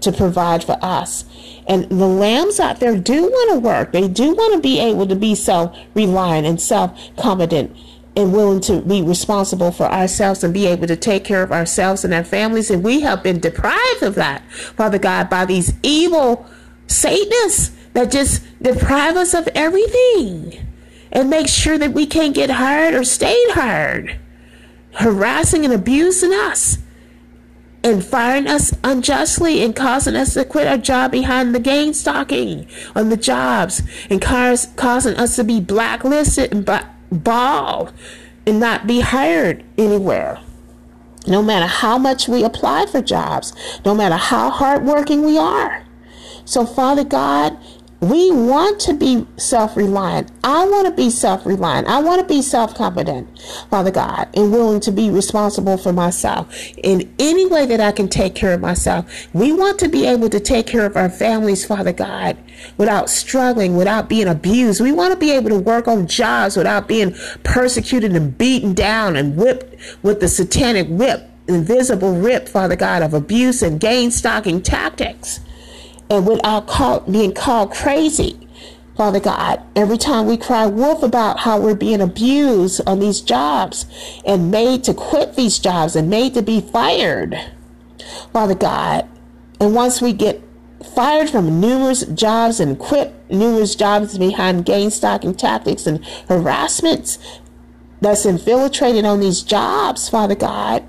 to 0.00 0.10
provide 0.10 0.64
for 0.64 0.78
us. 0.80 1.26
And 1.68 1.84
the 1.90 2.06
lambs 2.06 2.58
out 2.58 2.80
there 2.80 2.96
do 2.96 3.24
want 3.24 3.52
to 3.52 3.58
work. 3.58 3.92
They 3.92 4.08
do 4.08 4.34
want 4.34 4.54
to 4.54 4.60
be 4.60 4.80
able 4.80 5.06
to 5.06 5.14
be 5.14 5.34
self-reliant 5.34 6.46
and 6.46 6.58
self-confident 6.58 7.76
and 8.16 8.32
willing 8.32 8.62
to 8.62 8.80
be 8.80 9.02
responsible 9.02 9.72
for 9.72 9.84
ourselves 9.84 10.42
and 10.42 10.54
be 10.54 10.66
able 10.66 10.86
to 10.86 10.96
take 10.96 11.24
care 11.24 11.42
of 11.42 11.52
ourselves 11.52 12.06
and 12.06 12.14
our 12.14 12.24
families. 12.24 12.70
And 12.70 12.82
we 12.82 13.02
have 13.02 13.22
been 13.22 13.38
deprived 13.38 14.02
of 14.02 14.14
that, 14.14 14.50
Father 14.50 14.98
God, 14.98 15.28
by 15.28 15.44
these 15.44 15.74
evil 15.82 16.46
Satanists 16.86 17.72
that 17.92 18.10
just 18.10 18.42
deprive 18.62 19.16
us 19.16 19.34
of 19.34 19.46
everything 19.54 20.65
and 21.16 21.30
make 21.30 21.48
sure 21.48 21.78
that 21.78 21.94
we 21.94 22.06
can't 22.06 22.34
get 22.34 22.50
hired 22.50 22.92
or 22.92 23.02
stayed 23.02 23.50
hired, 23.52 24.20
harassing 24.96 25.64
and 25.64 25.72
abusing 25.72 26.30
us, 26.32 26.76
and 27.82 28.04
firing 28.04 28.46
us 28.46 28.76
unjustly 28.84 29.64
and 29.64 29.74
causing 29.74 30.14
us 30.14 30.34
to 30.34 30.44
quit 30.44 30.66
our 30.66 30.76
job 30.76 31.10
behind 31.10 31.54
the 31.54 31.58
gang 31.58 31.94
stalking 31.94 32.68
on 32.94 33.08
the 33.08 33.16
jobs 33.16 33.80
and 34.10 34.20
cause, 34.20 34.68
causing 34.76 35.16
us 35.16 35.36
to 35.36 35.44
be 35.44 35.58
blacklisted 35.58 36.52
and 36.52 37.24
balled 37.24 37.94
and 38.46 38.60
not 38.60 38.86
be 38.86 39.00
hired 39.00 39.64
anywhere. 39.78 40.38
No 41.26 41.42
matter 41.42 41.66
how 41.66 41.96
much 41.96 42.28
we 42.28 42.44
apply 42.44 42.86
for 42.86 43.00
jobs, 43.00 43.54
no 43.86 43.94
matter 43.94 44.16
how 44.16 44.50
hardworking 44.50 45.24
we 45.24 45.38
are. 45.38 45.82
So, 46.44 46.66
Father 46.66 47.04
God, 47.04 47.56
we 48.00 48.30
want 48.30 48.78
to 48.80 48.94
be 48.94 49.26
self 49.38 49.76
reliant. 49.76 50.30
I 50.44 50.66
want 50.66 50.86
to 50.86 50.92
be 50.92 51.08
self 51.08 51.46
reliant. 51.46 51.88
I 51.88 52.00
want 52.00 52.20
to 52.20 52.26
be 52.26 52.42
self 52.42 52.74
confident, 52.74 53.26
Father 53.70 53.90
God, 53.90 54.28
and 54.34 54.52
willing 54.52 54.80
to 54.80 54.92
be 54.92 55.08
responsible 55.08 55.78
for 55.78 55.92
myself 55.92 56.54
in 56.76 57.12
any 57.18 57.46
way 57.46 57.64
that 57.64 57.80
I 57.80 57.92
can 57.92 58.08
take 58.08 58.34
care 58.34 58.52
of 58.52 58.60
myself. 58.60 59.28
We 59.32 59.52
want 59.52 59.78
to 59.78 59.88
be 59.88 60.04
able 60.06 60.28
to 60.30 60.40
take 60.40 60.66
care 60.66 60.84
of 60.84 60.96
our 60.96 61.08
families, 61.08 61.64
Father 61.64 61.92
God, 61.92 62.36
without 62.76 63.08
struggling, 63.08 63.76
without 63.76 64.10
being 64.10 64.28
abused. 64.28 64.82
We 64.82 64.92
want 64.92 65.14
to 65.14 65.18
be 65.18 65.30
able 65.30 65.48
to 65.50 65.58
work 65.58 65.88
on 65.88 66.06
jobs 66.06 66.56
without 66.56 66.88
being 66.88 67.14
persecuted 67.44 68.14
and 68.14 68.36
beaten 68.36 68.74
down 68.74 69.16
and 69.16 69.36
whipped 69.36 69.74
with 70.02 70.20
the 70.20 70.28
satanic 70.28 70.86
whip, 70.88 71.30
invisible 71.48 72.14
whip, 72.14 72.46
Father 72.46 72.76
God, 72.76 73.02
of 73.02 73.14
abuse 73.14 73.62
and 73.62 73.80
gang 73.80 74.10
stalking 74.10 74.60
tactics 74.60 75.40
and 76.10 76.26
without 76.26 76.66
call, 76.66 77.00
being 77.00 77.34
called 77.34 77.72
crazy. 77.72 78.46
Father 78.96 79.20
God, 79.20 79.62
every 79.76 79.98
time 79.98 80.26
we 80.26 80.38
cry 80.38 80.66
wolf 80.66 81.02
about 81.02 81.40
how 81.40 81.60
we're 81.60 81.74
being 81.74 82.00
abused 82.00 82.80
on 82.86 82.98
these 82.98 83.20
jobs 83.20 83.84
and 84.24 84.50
made 84.50 84.84
to 84.84 84.94
quit 84.94 85.36
these 85.36 85.58
jobs 85.58 85.94
and 85.94 86.08
made 86.08 86.32
to 86.32 86.40
be 86.40 86.62
fired, 86.62 87.38
Father 88.32 88.54
God, 88.54 89.06
and 89.60 89.74
once 89.74 90.00
we 90.00 90.14
get 90.14 90.42
fired 90.94 91.28
from 91.28 91.60
numerous 91.60 92.06
jobs 92.06 92.58
and 92.58 92.78
quit 92.78 93.12
numerous 93.30 93.74
jobs 93.74 94.16
behind 94.16 94.64
gang 94.64 94.88
stalking 94.88 95.34
tactics 95.34 95.86
and 95.86 96.04
harassments 96.28 97.18
that's 98.00 98.24
infiltrated 98.24 99.04
on 99.04 99.20
these 99.20 99.42
jobs, 99.42 100.08
Father 100.08 100.34
God, 100.34 100.84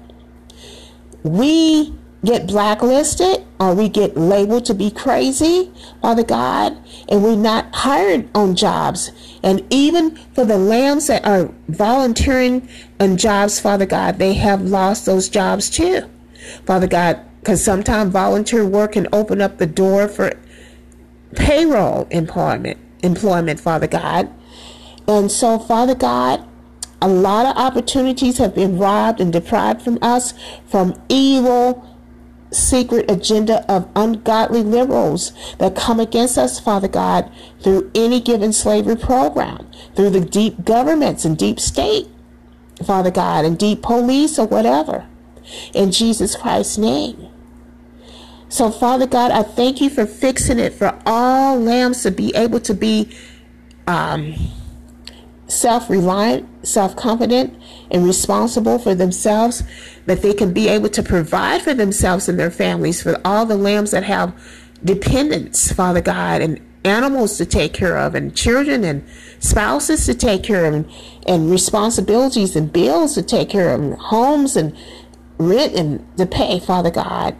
we 1.24 1.94
get 2.26 2.48
blacklisted 2.48 3.46
or 3.60 3.74
we 3.74 3.90
get 3.90 4.18
labeled 4.18 4.66
to 4.66 4.74
be 4.74 4.92
crazy, 4.92 5.72
Father 6.02 6.24
God, 6.24 6.78
and 7.10 7.24
we're 7.24 7.36
not 7.36 7.74
hired 7.74 8.28
on 8.36 8.56
jobs. 8.56 9.12
And 9.44 9.66
even 9.70 10.16
for 10.34 10.46
the 10.46 10.58
lambs 10.58 11.08
that 11.08 11.26
are 11.26 11.52
volunteering 11.68 12.68
on 13.00 13.18
jobs, 13.18 13.60
Father 13.60 13.86
God, 13.86 14.20
they 14.20 14.34
have 14.34 14.62
lost 14.62 15.06
those 15.06 15.30
jobs 15.30 15.70
too. 15.70 16.02
Father 16.66 16.88
God, 16.88 17.20
because 17.40 17.64
sometimes 17.64 18.12
volunteer 18.12 18.66
work 18.66 18.94
can 18.94 19.08
open 19.14 19.42
up 19.42 19.58
the 19.58 19.68
door 19.68 20.08
for 20.08 20.34
payroll 21.36 22.08
employment, 22.10 22.78
employment, 23.04 23.60
Father 23.60 23.88
God. 23.88 24.30
And 25.08 25.32
so, 25.32 25.58
Father 25.58 25.96
God, 25.96 26.46
a 27.02 27.08
lot 27.08 27.46
of 27.46 27.56
opportunities 27.56 28.40
have 28.40 28.56
been 28.56 28.78
robbed 28.78 29.22
and 29.22 29.32
deprived 29.32 29.82
from 29.82 30.00
us 30.02 30.34
from 30.68 31.00
evil 31.10 31.87
secret 32.52 33.10
agenda 33.10 33.70
of 33.72 33.90
ungodly 33.96 34.64
liberals 34.64 35.34
that 35.58 35.76
come 35.76 36.00
against 36.00 36.38
us, 36.38 36.60
Father 36.60 36.88
God, 36.88 37.32
through 37.62 37.92
any 37.94 38.20
given 38.20 38.54
slavery 38.54 38.96
program, 38.96 39.68
through 39.96 40.12
the 40.12 40.22
deep 40.22 40.64
governments 40.64 41.26
and 41.26 41.38
deep 41.38 41.60
state, 41.60 42.08
Father 42.86 43.12
God, 43.12 43.46
and 43.46 43.58
deep 43.58 43.82
police 43.82 44.40
or 44.40 44.48
whatever. 44.48 45.08
In 45.74 45.92
Jesus 45.92 46.36
Christ's 46.36 46.78
name. 46.78 47.28
So, 48.50 48.72
Father 48.72 49.08
God, 49.08 49.32
I 49.32 49.44
thank 49.44 49.82
you 49.82 49.90
for 49.90 50.06
fixing 50.06 50.60
it 50.60 50.74
for 50.74 50.98
all 51.06 51.60
lambs 51.60 52.04
to 52.04 52.12
be 52.12 52.34
able 52.36 52.62
to 52.62 52.74
be 52.74 53.14
um, 53.88 54.36
self 55.48 55.90
reliant, 55.90 56.48
self 56.66 56.96
confident, 56.96 57.60
and 57.92 58.06
responsible 58.06 58.80
for 58.80 58.96
themselves, 58.96 59.64
that 60.06 60.22
they 60.22 60.34
can 60.34 60.54
be 60.54 60.68
able 60.68 60.90
to 60.90 61.04
provide 61.04 61.62
for 61.62 61.74
themselves 61.74 62.28
and 62.30 62.40
their 62.40 62.52
families, 62.52 63.02
for 63.02 63.20
all 63.26 63.46
the 63.46 63.58
lambs 63.58 63.92
that 63.92 64.04
have 64.04 64.34
dependents, 64.84 65.72
Father 65.72 66.02
God, 66.02 66.42
and 66.42 66.60
animals 66.84 67.38
to 67.38 67.46
take 67.46 67.74
care 67.74 67.98
of, 67.98 68.16
and 68.16 68.36
children 68.36 68.84
and 68.84 69.04
spouses 69.40 70.06
to 70.06 70.14
take 70.14 70.44
care 70.44 70.66
of, 70.66 70.74
and, 70.74 70.90
and 71.26 71.52
responsibilities 71.52 72.56
and 72.56 72.72
bills 72.72 73.16
to 73.16 73.22
take 73.22 73.50
care 73.50 73.74
of, 73.74 73.82
and 73.82 73.96
homes 73.96 74.56
and 74.56 74.76
rent 75.38 75.76
and 75.76 76.18
to 76.18 76.26
pay, 76.26 76.60
Father 76.60 76.92
God 76.92 77.36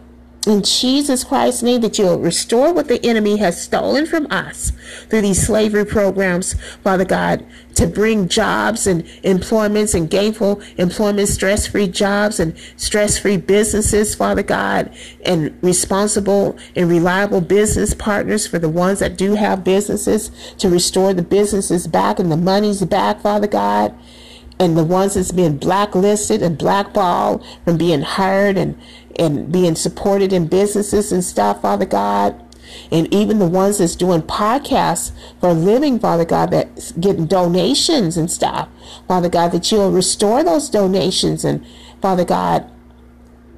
in 0.48 0.62
Jesus 0.62 1.24
Christ's 1.24 1.62
name 1.62 1.82
that 1.82 1.98
you'll 1.98 2.18
restore 2.18 2.72
what 2.72 2.88
the 2.88 3.04
enemy 3.04 3.36
has 3.36 3.60
stolen 3.60 4.06
from 4.06 4.26
us 4.30 4.72
through 5.08 5.20
these 5.20 5.46
slavery 5.46 5.84
programs, 5.84 6.54
Father 6.82 7.04
God, 7.04 7.44
to 7.74 7.86
bring 7.86 8.28
jobs 8.28 8.86
and 8.86 9.06
employments 9.22 9.94
and 9.94 10.08
gainful 10.08 10.60
employment, 10.78 11.28
stress 11.28 11.66
free 11.66 11.86
jobs 11.86 12.40
and 12.40 12.56
stress 12.76 13.18
free 13.18 13.36
businesses, 13.36 14.14
Father 14.14 14.42
God, 14.42 14.92
and 15.24 15.56
responsible 15.62 16.58
and 16.74 16.88
reliable 16.88 17.42
business 17.42 17.92
partners 17.92 18.46
for 18.46 18.58
the 18.58 18.70
ones 18.70 19.00
that 19.00 19.18
do 19.18 19.34
have 19.34 19.62
businesses 19.62 20.30
to 20.56 20.70
restore 20.70 21.12
the 21.12 21.22
businesses 21.22 21.86
back 21.86 22.18
and 22.18 22.32
the 22.32 22.36
monies 22.36 22.82
back, 22.84 23.20
Father 23.20 23.46
God 23.46 23.94
and 24.60 24.76
the 24.76 24.84
ones 24.84 25.14
that's 25.14 25.32
been 25.32 25.58
blacklisted 25.58 26.42
and 26.42 26.58
blackballed 26.58 27.44
from 27.64 27.78
being 27.78 28.02
hired 28.02 28.56
and 28.56 28.80
and 29.18 29.50
being 29.50 29.74
supported 29.74 30.32
in 30.32 30.46
businesses 30.46 31.10
and 31.10 31.24
stuff, 31.24 31.62
Father 31.62 31.86
God. 31.86 32.40
And 32.92 33.12
even 33.12 33.38
the 33.38 33.48
ones 33.48 33.78
that's 33.78 33.96
doing 33.96 34.22
podcasts 34.22 35.10
for 35.40 35.48
a 35.48 35.54
living, 35.54 35.98
Father 35.98 36.24
God, 36.24 36.50
that's 36.50 36.92
getting 36.92 37.26
donations 37.26 38.16
and 38.16 38.30
stuff. 38.30 38.68
Father 39.08 39.28
God, 39.28 39.52
that 39.52 39.72
you'll 39.72 39.90
restore 39.90 40.44
those 40.44 40.68
donations 40.68 41.44
and 41.44 41.64
Father 42.00 42.24
God, 42.24 42.70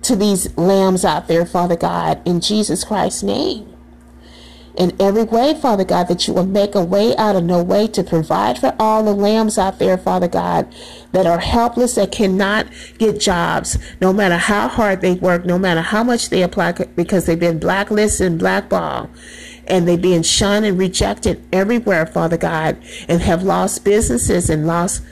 to 0.03 0.17
these 0.17 0.57
lambs 0.57 1.05
out 1.05 1.29
there, 1.29 1.45
Father 1.45 1.77
God, 1.77 2.23
in 2.27 2.41
Jesus 2.41 2.85
Christ's 2.85 3.23
name 3.23 3.70
in 4.77 4.95
every 5.01 5.25
way, 5.25 5.55
Father 5.55 5.85
God, 5.85 6.09
that 6.09 6.27
you 6.27 6.35
will 6.35 6.47
make 6.47 6.75
a 6.75 6.85
way 6.85 7.17
out 7.17 7.37
of 7.37 7.45
no 7.45 7.63
way 7.63 7.87
to 7.89 8.03
provide 8.03 8.59
for 8.59 8.75
all 8.79 9.05
the 9.05 9.13
lambs 9.13 9.59
out 9.59 9.79
there, 9.79 9.99
Father 9.99 10.29
God, 10.29 10.73
that 11.13 11.27
are 11.27 11.41
helpless, 11.41 11.97
that 11.97 12.13
cannot 12.13 12.67
get 12.99 13.21
jobs, 13.21 13.79
no 14.01 14.13
matter 14.13 14.37
how 14.37 14.69
hard 14.69 15.01
they 15.01 15.15
work, 15.15 15.45
no 15.45 15.59
matter 15.59 15.83
how 15.83 16.05
much 16.05 16.31
they 16.31 16.43
apply, 16.43 16.73
because 16.73 17.27
they've 17.27 17.41
been 17.41 17.59
blacklisted 17.59 18.27
and 18.27 18.39
blackballed. 18.39 19.11
And 19.67 19.87
they're 19.87 19.99
being 19.99 20.23
shunned 20.23 20.67
and 20.67 20.79
rejected 20.79 21.43
everywhere, 21.53 22.07
Father 22.07 22.37
God, 22.37 22.83
and 23.09 23.21
have 23.23 23.43
lost 23.43 23.85
businesses 23.85 24.51
and 24.51 24.67
lost 24.67 25.03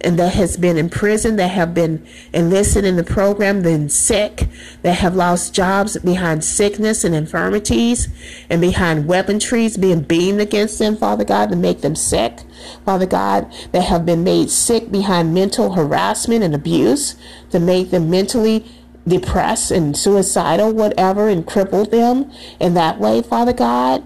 and 0.00 0.18
that 0.18 0.34
has 0.34 0.56
been 0.56 0.76
in 0.76 0.88
prison, 0.88 1.36
that 1.36 1.48
have 1.48 1.74
been 1.74 2.06
enlisted 2.32 2.84
in 2.84 2.96
the 2.96 3.04
program, 3.04 3.62
then 3.62 3.88
sick, 3.88 4.48
that 4.82 4.98
have 4.98 5.16
lost 5.16 5.54
jobs 5.54 5.98
behind 5.98 6.44
sickness 6.44 7.04
and 7.04 7.14
infirmities, 7.14 8.08
and 8.50 8.60
behind 8.60 9.08
weaponries 9.08 9.80
being 9.80 10.02
beaten 10.02 10.40
against 10.40 10.78
them, 10.78 10.96
Father 10.96 11.24
God, 11.24 11.50
to 11.50 11.56
make 11.56 11.80
them 11.80 11.96
sick. 11.96 12.40
Father 12.84 13.06
God, 13.06 13.52
that 13.72 13.82
have 13.82 14.06
been 14.06 14.24
made 14.24 14.50
sick 14.50 14.90
behind 14.90 15.34
mental 15.34 15.72
harassment 15.72 16.44
and 16.44 16.54
abuse, 16.54 17.16
to 17.50 17.58
make 17.58 17.90
them 17.90 18.10
mentally 18.10 18.64
depressed 19.06 19.70
and 19.70 19.96
suicidal, 19.96 20.72
whatever, 20.72 21.28
and 21.28 21.46
crippled 21.46 21.90
them 21.90 22.30
in 22.60 22.74
that 22.74 22.98
way, 22.98 23.22
Father 23.22 23.52
God. 23.52 24.04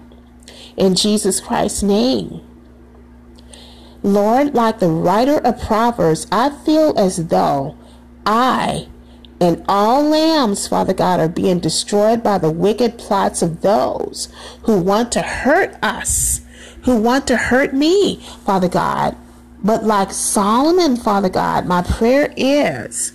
In 0.77 0.95
Jesus 0.95 1.39
Christ's 1.39 1.83
name. 1.83 2.41
Lord, 4.03 4.55
like 4.55 4.79
the 4.79 4.87
writer 4.87 5.37
of 5.37 5.61
Proverbs, 5.61 6.25
I 6.31 6.49
feel 6.49 6.97
as 6.97 7.27
though 7.27 7.77
I 8.25 8.87
and 9.39 9.63
all 9.67 10.03
lambs, 10.03 10.67
Father 10.67 10.93
God, 10.93 11.19
are 11.19 11.27
being 11.27 11.59
destroyed 11.59 12.23
by 12.23 12.37
the 12.37 12.51
wicked 12.51 12.97
plots 12.97 13.41
of 13.41 13.61
those 13.61 14.29
who 14.63 14.79
want 14.79 15.11
to 15.13 15.21
hurt 15.21 15.75
us, 15.83 16.41
who 16.83 16.97
want 16.97 17.27
to 17.27 17.37
hurt 17.37 17.73
me, 17.73 18.17
Father 18.45 18.69
God. 18.69 19.15
But 19.63 19.83
like 19.83 20.11
Solomon, 20.11 20.95
Father 20.95 21.29
God, 21.29 21.65
my 21.65 21.83
prayer 21.83 22.33
is 22.37 23.13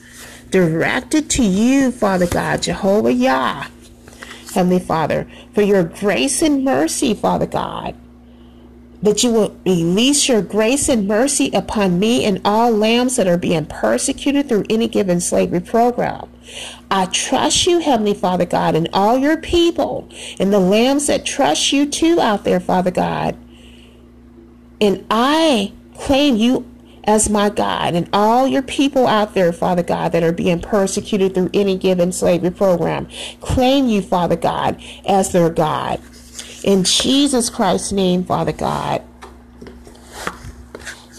directed 0.51 1.31
to 1.31 1.45
you, 1.45 1.91
Father 1.91 2.27
God, 2.27 2.63
Jehovah 2.63 3.15
Jah, 3.15 3.69
Heavenly 4.53 4.81
Father, 4.81 5.29
for 5.53 5.63
your 5.63 5.85
grace 5.85 6.43
and 6.43 6.65
mercy, 6.65 7.15
Father 7.15 7.47
God 7.47 7.97
that 9.03 9.23
you 9.23 9.31
will 9.33 9.57
release 9.65 10.29
your 10.29 10.43
grace 10.43 10.89
and 10.89 11.07
mercy 11.07 11.51
upon 11.53 11.99
me 11.99 12.25
and 12.25 12.41
all 12.45 12.71
lambs 12.71 13.17
that 13.17 13.27
are 13.27 13.39
being 13.39 13.67
persecuted 13.67 14.49
through 14.49 14.65
any 14.71 14.89
given 14.89 15.21
slavery 15.21 15.61
program. 15.61 16.29
I 16.91 17.07
trust 17.07 17.67
you, 17.67 17.81
Heavenly 17.81 18.15
Father 18.15 18.47
God, 18.47 18.75
and 18.75 18.89
all 18.93 19.19
your 19.19 19.37
people 19.37 20.09
and 20.39 20.53
the 20.53 20.61
lambs 20.61 21.09
that 21.09 21.27
trust 21.27 21.73
you 21.73 21.87
too 21.87 22.21
out 22.21 22.45
there, 22.45 22.61
Father 22.61 22.91
God. 22.91 23.37
And 24.81 25.05
I 25.11 25.73
claim 25.97 26.37
you 26.37 26.67
as 27.05 27.31
my 27.31 27.49
God 27.49 27.95
and 27.95 28.09
all 28.13 28.47
your 28.47 28.63
people 28.63 29.07
out 29.07 29.35
there, 29.35 29.53
Father 29.53 29.83
God, 29.83 30.13
that 30.13 30.23
are 30.23 30.33
being 30.33 30.61
persecuted 30.61 31.35
through 31.35 31.51
any 31.55 31.77
given 31.77 32.13
slavery 32.13 32.51
program. 32.51 33.09
Claim 33.41 33.89
you, 33.89 34.03
Father 34.03 34.37
God, 34.37 34.81
as 35.07 35.33
their 35.33 35.51
God. 35.51 36.01
In 36.67 36.83
Jesus 36.83 37.49
Christ's 37.49 37.93
name, 37.93 38.25
Father 38.25 38.53
God. 38.53 39.01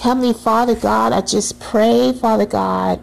Heavenly 0.01 0.33
Father 0.33 0.75
God, 0.75 1.13
I 1.13 1.21
just 1.21 1.61
pray, 1.61 2.11
Father 2.11 2.45
God. 2.45 2.99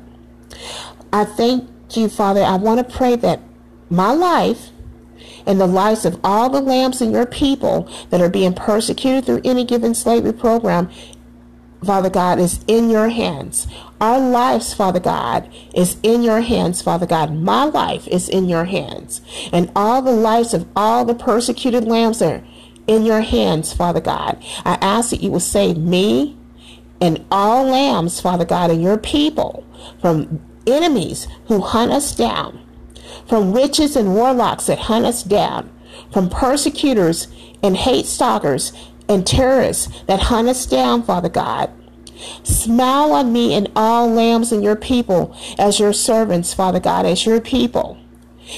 I 1.11 1.24
thank 1.24 1.70
you, 1.96 2.11
Father. 2.11 2.42
I 2.42 2.57
want 2.57 2.87
to 2.87 2.96
pray 2.96 3.16
that 3.16 3.40
my 3.88 4.12
life 4.12 4.68
and 5.46 5.59
the 5.59 5.66
lives 5.66 6.04
of 6.04 6.20
all 6.22 6.50
the 6.50 6.61
lambs 6.61 7.00
in 7.00 7.12
your 7.12 7.24
people 7.24 7.90
that 8.11 8.20
are 8.20 8.28
being 8.28 8.52
persecuted 8.52 9.24
through 9.24 9.40
any 9.42 9.64
given 9.64 9.94
slavery 9.94 10.35
program 10.35 10.90
Father 11.85 12.11
God, 12.11 12.38
is 12.38 12.64
in 12.66 12.90
your 12.90 13.09
hands. 13.09 13.66
Our 14.01 14.18
lives, 14.18 14.75
Father 14.75 15.01
God, 15.01 15.53
is 15.75 15.97
in 16.03 16.23
your 16.23 16.40
hands, 16.40 16.83
Father 16.83 17.07
God. 17.07 17.35
My 17.35 17.64
life 17.64 18.07
is 18.09 18.29
in 18.29 18.49
your 18.49 18.64
hands. 18.64 19.20
And 19.53 19.70
all 19.75 20.03
the 20.03 20.12
lives 20.12 20.55
of 20.55 20.68
all 20.75 21.05
the 21.05 21.14
persecuted 21.14 21.85
lambs 21.85 22.20
are 22.23 22.42
in 22.87 23.05
your 23.05 23.20
hands, 23.20 23.73
Father 23.73 24.01
God. 24.01 24.42
I 24.64 24.79
ask 24.81 25.11
that 25.11 25.23
you 25.23 25.31
will 25.31 25.40
save 25.40 25.77
me 25.77 26.37
and 27.01 27.25
all 27.31 27.64
lambs, 27.64 28.20
Father 28.20 28.44
God, 28.44 28.70
and 28.70 28.83
your 28.83 28.99
people 28.99 29.66
from 30.01 30.40
enemies 30.66 31.29
who 31.47 31.61
hunt 31.61 31.92
us 31.92 32.14
down, 32.14 32.61
from 33.29 33.53
witches 33.53 33.97
and 33.97 34.14
warlocks 34.14 34.66
that 34.66 34.79
hunt 34.79 35.05
us 35.05 35.23
down, 35.23 35.70
from 36.12 36.31
persecutors 36.31 37.29
and 37.62 37.77
hate 37.77 38.07
stalkers 38.07 38.73
and 39.08 39.26
terrorists 39.26 40.02
that 40.06 40.24
hunt 40.24 40.48
us 40.48 40.66
down, 40.66 41.02
Father 41.02 41.28
God. 41.28 41.70
Smile 42.42 43.12
on 43.12 43.32
me 43.32 43.54
and 43.54 43.70
all 43.74 44.08
lambs 44.08 44.52
and 44.52 44.62
your 44.62 44.76
people 44.76 45.36
as 45.58 45.80
your 45.80 45.92
servants, 45.92 46.54
Father 46.54 46.80
God, 46.80 47.06
as 47.06 47.26
your 47.26 47.40
people. 47.40 47.98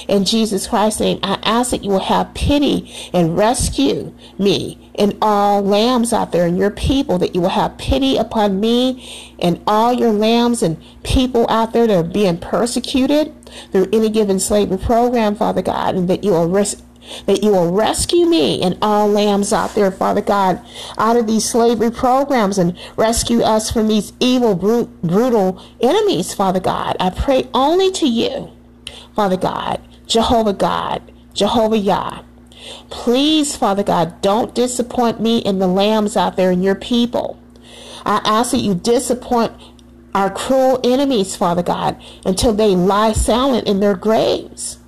In 0.08 0.24
Jesus 0.24 0.66
Christ's 0.66 1.00
name, 1.00 1.20
I 1.22 1.38
ask 1.42 1.70
that 1.70 1.84
you 1.84 1.90
will 1.90 2.00
have 2.00 2.34
pity 2.34 2.92
and 3.12 3.36
rescue 3.36 4.12
me 4.38 4.90
and 4.96 5.16
all 5.22 5.62
lambs 5.62 6.12
out 6.12 6.32
there 6.32 6.46
and 6.46 6.58
your 6.58 6.70
people, 6.70 7.18
that 7.18 7.34
you 7.34 7.40
will 7.40 7.50
have 7.50 7.78
pity 7.78 8.16
upon 8.16 8.58
me 8.58 9.36
and 9.38 9.62
all 9.66 9.92
your 9.92 10.12
lambs 10.12 10.62
and 10.62 10.82
people 11.04 11.46
out 11.48 11.72
there 11.72 11.86
that 11.86 11.96
are 11.96 12.08
being 12.08 12.38
persecuted 12.38 13.32
through 13.70 13.88
any 13.92 14.10
given 14.10 14.40
slavery 14.40 14.78
program, 14.78 15.36
Father 15.36 15.62
God, 15.62 15.94
and 15.94 16.10
that 16.10 16.24
you 16.24 16.32
will 16.32 16.48
res- 16.48 16.82
that 17.26 17.42
you 17.42 17.50
will 17.50 17.72
rescue 17.72 18.26
me 18.26 18.62
and 18.62 18.76
all 18.82 19.08
lambs 19.08 19.52
out 19.52 19.74
there, 19.74 19.90
Father 19.90 20.20
God, 20.20 20.60
out 20.98 21.16
of 21.16 21.26
these 21.26 21.48
slavery 21.48 21.90
programs 21.90 22.58
and 22.58 22.78
rescue 22.96 23.42
us 23.42 23.70
from 23.70 23.88
these 23.88 24.12
evil, 24.20 24.54
brutal 24.54 25.62
enemies, 25.80 26.34
Father 26.34 26.60
God. 26.60 26.96
I 27.00 27.10
pray 27.10 27.48
only 27.54 27.90
to 27.92 28.08
you, 28.08 28.50
Father 29.14 29.36
God, 29.36 29.80
Jehovah 30.06 30.52
God, 30.52 31.12
Jehovah 31.34 31.80
Jah. 31.80 32.24
Please, 32.90 33.56
Father 33.56 33.82
God, 33.82 34.20
don't 34.22 34.54
disappoint 34.54 35.20
me 35.20 35.42
and 35.44 35.60
the 35.60 35.68
lambs 35.68 36.16
out 36.16 36.36
there 36.36 36.50
and 36.50 36.64
your 36.64 36.74
people. 36.74 37.40
I 38.04 38.20
ask 38.24 38.50
that 38.52 38.58
you 38.58 38.74
disappoint 38.74 39.52
our 40.14 40.30
cruel 40.30 40.80
enemies, 40.82 41.36
Father 41.36 41.62
God, 41.62 42.02
until 42.24 42.52
they 42.52 42.74
lie 42.74 43.12
silent 43.12 43.66
in 43.66 43.80
their 43.80 43.94
graves. 43.94 44.78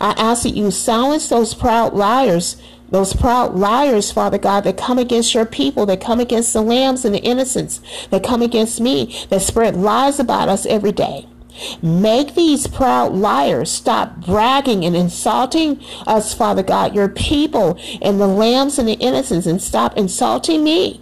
I 0.00 0.10
ask 0.16 0.42
that 0.42 0.56
you 0.56 0.70
silence 0.70 1.28
those 1.28 1.54
proud 1.54 1.94
liars, 1.94 2.56
those 2.90 3.12
proud 3.12 3.54
liars, 3.54 4.10
Father 4.10 4.38
God, 4.38 4.64
that 4.64 4.76
come 4.76 4.98
against 4.98 5.34
your 5.34 5.46
people, 5.46 5.86
that 5.86 6.00
come 6.00 6.20
against 6.20 6.52
the 6.52 6.62
lambs 6.62 7.04
and 7.04 7.14
the 7.14 7.22
innocents, 7.22 7.80
that 8.10 8.24
come 8.24 8.42
against 8.42 8.80
me, 8.80 9.26
that 9.28 9.42
spread 9.42 9.76
lies 9.76 10.18
about 10.18 10.48
us 10.48 10.64
every 10.66 10.92
day. 10.92 11.26
Make 11.82 12.34
these 12.34 12.66
proud 12.66 13.12
liars 13.12 13.70
stop 13.70 14.24
bragging 14.24 14.84
and 14.84 14.94
insulting 14.94 15.80
us, 16.06 16.32
Father 16.32 16.62
God, 16.62 16.94
your 16.94 17.08
people 17.08 17.78
and 18.00 18.20
the 18.20 18.28
lambs 18.28 18.78
and 18.78 18.88
the 18.88 18.94
innocents, 18.94 19.46
and 19.46 19.60
stop 19.60 19.96
insulting 19.96 20.62
me. 20.62 21.00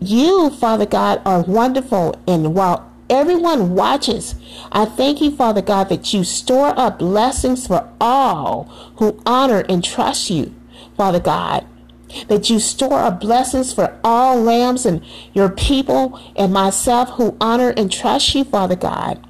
You, 0.00 0.50
Father 0.50 0.86
God, 0.86 1.22
are 1.24 1.42
wonderful, 1.42 2.20
and 2.26 2.54
while 2.54 2.90
everyone 3.10 3.74
watches, 3.74 4.34
I 4.72 4.84
thank 4.84 5.20
you, 5.20 5.30
Father 5.30 5.62
God, 5.62 5.88
that 5.88 6.12
you 6.12 6.24
store 6.24 6.78
up 6.78 6.98
blessings 6.98 7.66
for 7.66 7.88
all 8.00 8.64
who 8.96 9.20
honor 9.26 9.64
and 9.68 9.82
trust 9.82 10.30
you, 10.30 10.54
Father 10.96 11.20
God 11.20 11.66
that 12.28 12.48
you 12.48 12.58
store 12.60 13.00
up 13.00 13.20
blessings 13.20 13.72
for 13.72 13.98
all 14.04 14.40
lambs 14.40 14.86
and 14.86 15.04
your 15.32 15.48
people 15.48 16.20
and 16.36 16.52
myself 16.52 17.10
who 17.10 17.36
honor 17.40 17.70
and 17.76 17.90
trust 17.90 18.34
you, 18.34 18.44
Father 18.44 18.76
God. 18.76 19.24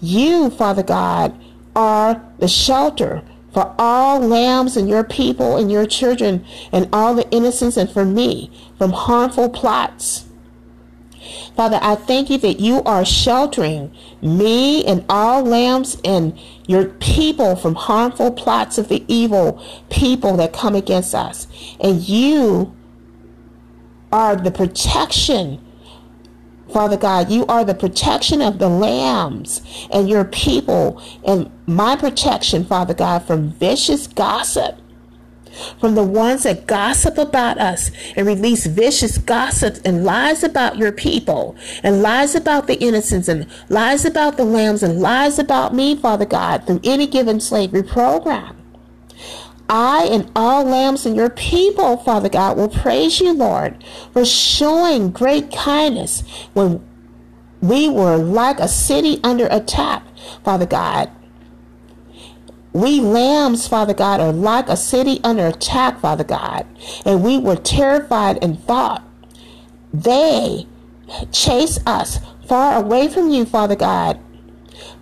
You, 0.00 0.50
Father 0.50 0.82
God, 0.82 1.38
are 1.74 2.22
the 2.38 2.48
shelter 2.48 3.22
for 3.52 3.74
all 3.78 4.20
lambs 4.20 4.76
and 4.76 4.88
your 4.88 5.04
people 5.04 5.56
and 5.56 5.72
your 5.72 5.86
children 5.86 6.44
and 6.70 6.88
all 6.92 7.14
the 7.14 7.28
innocents 7.30 7.76
and 7.76 7.90
for 7.90 8.04
me 8.04 8.50
from 8.76 8.92
harmful 8.92 9.48
plots. 9.48 10.26
Father, 11.56 11.78
I 11.82 11.94
thank 11.94 12.30
you 12.30 12.38
that 12.38 12.60
you 12.60 12.82
are 12.84 13.04
sheltering 13.04 13.94
me 14.22 14.84
and 14.84 15.04
all 15.08 15.42
lambs 15.42 15.96
and 16.04 16.38
your 16.66 16.86
people 16.86 17.56
from 17.56 17.74
harmful 17.74 18.30
plots 18.32 18.78
of 18.78 18.88
the 18.88 19.04
evil 19.08 19.62
people 19.90 20.36
that 20.36 20.52
come 20.52 20.74
against 20.74 21.14
us. 21.14 21.46
And 21.80 22.08
you 22.08 22.74
are 24.12 24.36
the 24.36 24.50
protection. 24.50 25.64
Father 26.72 26.96
God, 26.96 27.30
you 27.30 27.46
are 27.46 27.64
the 27.64 27.74
protection 27.74 28.42
of 28.42 28.58
the 28.58 28.68
lambs 28.68 29.62
and 29.90 30.08
your 30.08 30.24
people, 30.24 31.02
and 31.24 31.50
my 31.66 31.96
protection, 31.96 32.64
Father 32.64 32.92
God, 32.92 33.20
from 33.26 33.52
vicious 33.52 34.06
gossip 34.06 34.78
from 35.80 35.94
the 35.94 36.04
ones 36.04 36.44
that 36.44 36.66
gossip 36.66 37.18
about 37.18 37.58
us 37.58 37.90
and 38.16 38.26
release 38.26 38.66
vicious 38.66 39.18
gossip 39.18 39.78
and 39.84 40.04
lies 40.04 40.42
about 40.42 40.76
your 40.76 40.92
people 40.92 41.56
and 41.82 42.02
lies 42.02 42.34
about 42.34 42.66
the 42.66 42.78
innocents 42.80 43.28
and 43.28 43.46
lies 43.68 44.04
about 44.04 44.36
the 44.36 44.44
lambs 44.44 44.82
and 44.82 45.00
lies 45.00 45.38
about 45.38 45.74
me, 45.74 45.96
Father 45.96 46.26
God, 46.26 46.66
through 46.66 46.80
any 46.84 47.06
given 47.06 47.40
slavery 47.40 47.82
program. 47.82 48.56
I 49.68 50.08
and 50.10 50.30
all 50.34 50.64
lambs 50.64 51.04
and 51.04 51.14
your 51.14 51.28
people, 51.28 51.98
Father 51.98 52.30
God, 52.30 52.56
will 52.56 52.70
praise 52.70 53.20
you, 53.20 53.32
Lord, 53.32 53.84
for 54.12 54.24
showing 54.24 55.10
great 55.10 55.52
kindness 55.52 56.22
when 56.54 56.82
we 57.60 57.88
were 57.88 58.16
like 58.16 58.60
a 58.60 58.68
city 58.68 59.20
under 59.22 59.46
attack, 59.50 60.02
Father 60.42 60.66
God. 60.66 61.10
We 62.80 63.00
lambs, 63.00 63.66
Father 63.66 63.94
God, 63.94 64.20
are 64.20 64.32
like 64.32 64.68
a 64.68 64.76
city 64.76 65.20
under 65.24 65.46
attack, 65.46 66.00
Father 66.00 66.24
God. 66.24 66.66
And 67.04 67.24
we 67.24 67.38
were 67.38 67.56
terrified 67.56 68.42
and 68.42 68.62
thought 68.64 69.02
they 69.92 70.66
chase 71.32 71.78
us 71.86 72.20
far 72.46 72.80
away 72.80 73.08
from 73.08 73.30
you, 73.30 73.44
Father 73.44 73.76
God. 73.76 74.20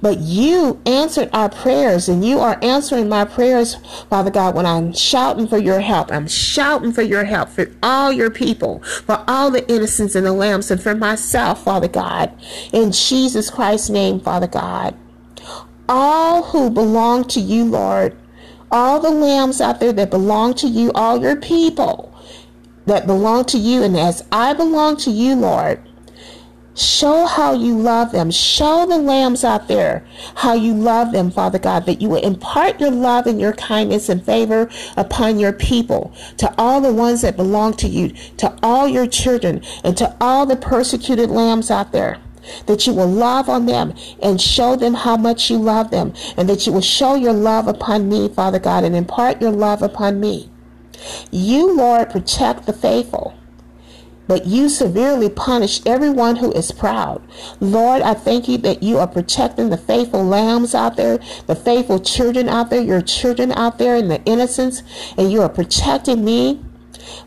But 0.01 0.19
you 0.19 0.81
answered 0.87 1.29
our 1.33 1.49
prayers, 1.49 2.09
and 2.09 2.25
you 2.25 2.39
are 2.39 2.59
answering 2.63 3.09
my 3.09 3.25
prayers, 3.25 3.77
Father 4.09 4.31
God, 4.31 4.55
when 4.55 4.65
I'm 4.65 4.93
shouting 4.95 5.47
for 5.47 5.59
your 5.59 5.81
help. 5.81 6.11
I'm 6.11 6.29
shouting 6.29 6.93
for 6.93 7.03
your 7.03 7.25
help 7.25 7.51
for 7.51 7.71
all 7.83 8.13
your 8.13 8.31
people, 8.31 8.83
for 8.83 9.23
all 9.29 9.51
the 9.51 9.69
innocents 9.71 10.15
and 10.15 10.25
the 10.25 10.33
lambs, 10.33 10.71
and 10.71 10.83
for 10.83 10.95
myself, 10.95 11.65
Father 11.65 11.89
God. 11.89 12.33
In 12.73 12.93
Jesus 12.93 13.51
Christ's 13.51 13.91
name, 13.91 14.21
Father 14.21 14.47
God 14.47 14.97
all 15.89 16.45
who 16.45 16.71
belong 16.71 17.25
to 17.29 17.41
you, 17.41 17.65
Lord, 17.65 18.17
all 18.71 19.01
the 19.01 19.11
lambs 19.11 19.61
out 19.61 19.81
there 19.81 19.93
that 19.93 20.11
belong 20.11 20.55
to 20.55 20.67
you, 20.67 20.91
all 20.95 21.21
your 21.21 21.37
people 21.37 22.13
that 22.87 23.07
belong 23.07 23.45
to 23.47 23.59
you, 23.59 23.83
and 23.83 23.97
as 23.97 24.25
I 24.31 24.53
belong 24.55 24.97
to 24.99 25.11
you, 25.11 25.35
Lord, 25.35 25.81
show 26.75 27.27
how 27.27 27.55
you 27.55 27.77
love 27.77 28.13
them. 28.13 28.31
Show 28.31 28.87
the 28.87 28.99
lambs 28.99 29.45
out 29.45 29.67
there 29.67 30.07
how 30.37 30.53
you 30.55 30.75
love 30.75 31.13
them, 31.13 31.31
Father 31.31 31.59
God, 31.59 31.87
that 31.87 32.03
you 32.03 32.09
will 32.09 32.23
impart 32.23 32.81
your 32.81 32.91
love 32.91 33.27
and 33.27 33.41
your 33.41 33.55
kindness 33.55 34.09
and 34.09 34.25
favor 34.25 34.71
upon 34.97 35.39
your 35.39 35.53
people, 35.53 36.15
to 36.37 36.53
all 36.59 36.81
the 36.81 36.93
ones 36.93 37.23
that 37.23 37.37
belong 37.37 37.75
to 37.75 37.89
you, 37.89 38.09
to 38.37 38.57
all 38.63 38.87
your 38.87 39.07
children, 39.07 39.63
and 39.85 39.97
to 39.97 40.15
all 40.21 40.47
the 40.47 40.57
persecuted 40.57 41.31
lambs 41.31 41.71
out 41.71 41.93
there 41.93 42.21
that 42.67 42.87
you 42.87 42.93
will 42.93 43.09
love 43.09 43.49
on 43.49 43.67
them 43.67 43.95
and 44.23 44.41
show 44.41 44.77
them 44.77 44.95
how 44.95 45.17
much 45.17 45.51
you 45.51 45.59
love 45.59 45.91
them, 45.91 46.13
and 46.37 46.49
that 46.49 46.67
you 46.67 46.73
will 46.73 46.81
show 46.81 47.15
your 47.15 47.33
love 47.33 47.69
upon 47.69 48.09
me, 48.09 48.29
Father 48.29 48.59
God, 48.59 48.85
and 48.85 48.95
impart 48.95 49.41
your 49.41 49.53
love 49.53 49.83
upon 49.83 50.21
me. 50.21 50.51
You, 51.31 51.77
Lord, 51.77 52.11
protect 52.11 52.67
the 52.67 52.73
faithful 52.73 53.37
but 54.29 54.47
you 54.47 54.69
severely 54.69 55.29
punish 55.29 55.81
everyone 55.87 56.37
who 56.37 56.53
is 56.53 56.73
proud. 56.73 57.23
Lord, 57.61 58.03
I 58.03 58.15
thank 58.15 58.49
you 58.49 58.59
that 58.59 58.83
you 58.83 58.99
are 58.99 59.07
protecting 59.07 59.71
the 59.71 59.77
faithful 59.77 60.25
lambs 60.25 60.75
out 60.75 60.97
there, 60.97 61.19
the 61.47 61.55
faithful 61.55 62.01
children 62.01 62.49
out 62.49 62.71
there, 62.71 62.83
your 62.83 63.03
children 63.03 63.53
out 63.53 63.79
there, 63.79 63.95
and 63.95 64.11
the 64.11 64.23
innocents, 64.25 64.83
and 65.17 65.31
you 65.31 65.43
are 65.43 65.49
protecting 65.49 66.25
me. 66.25 66.61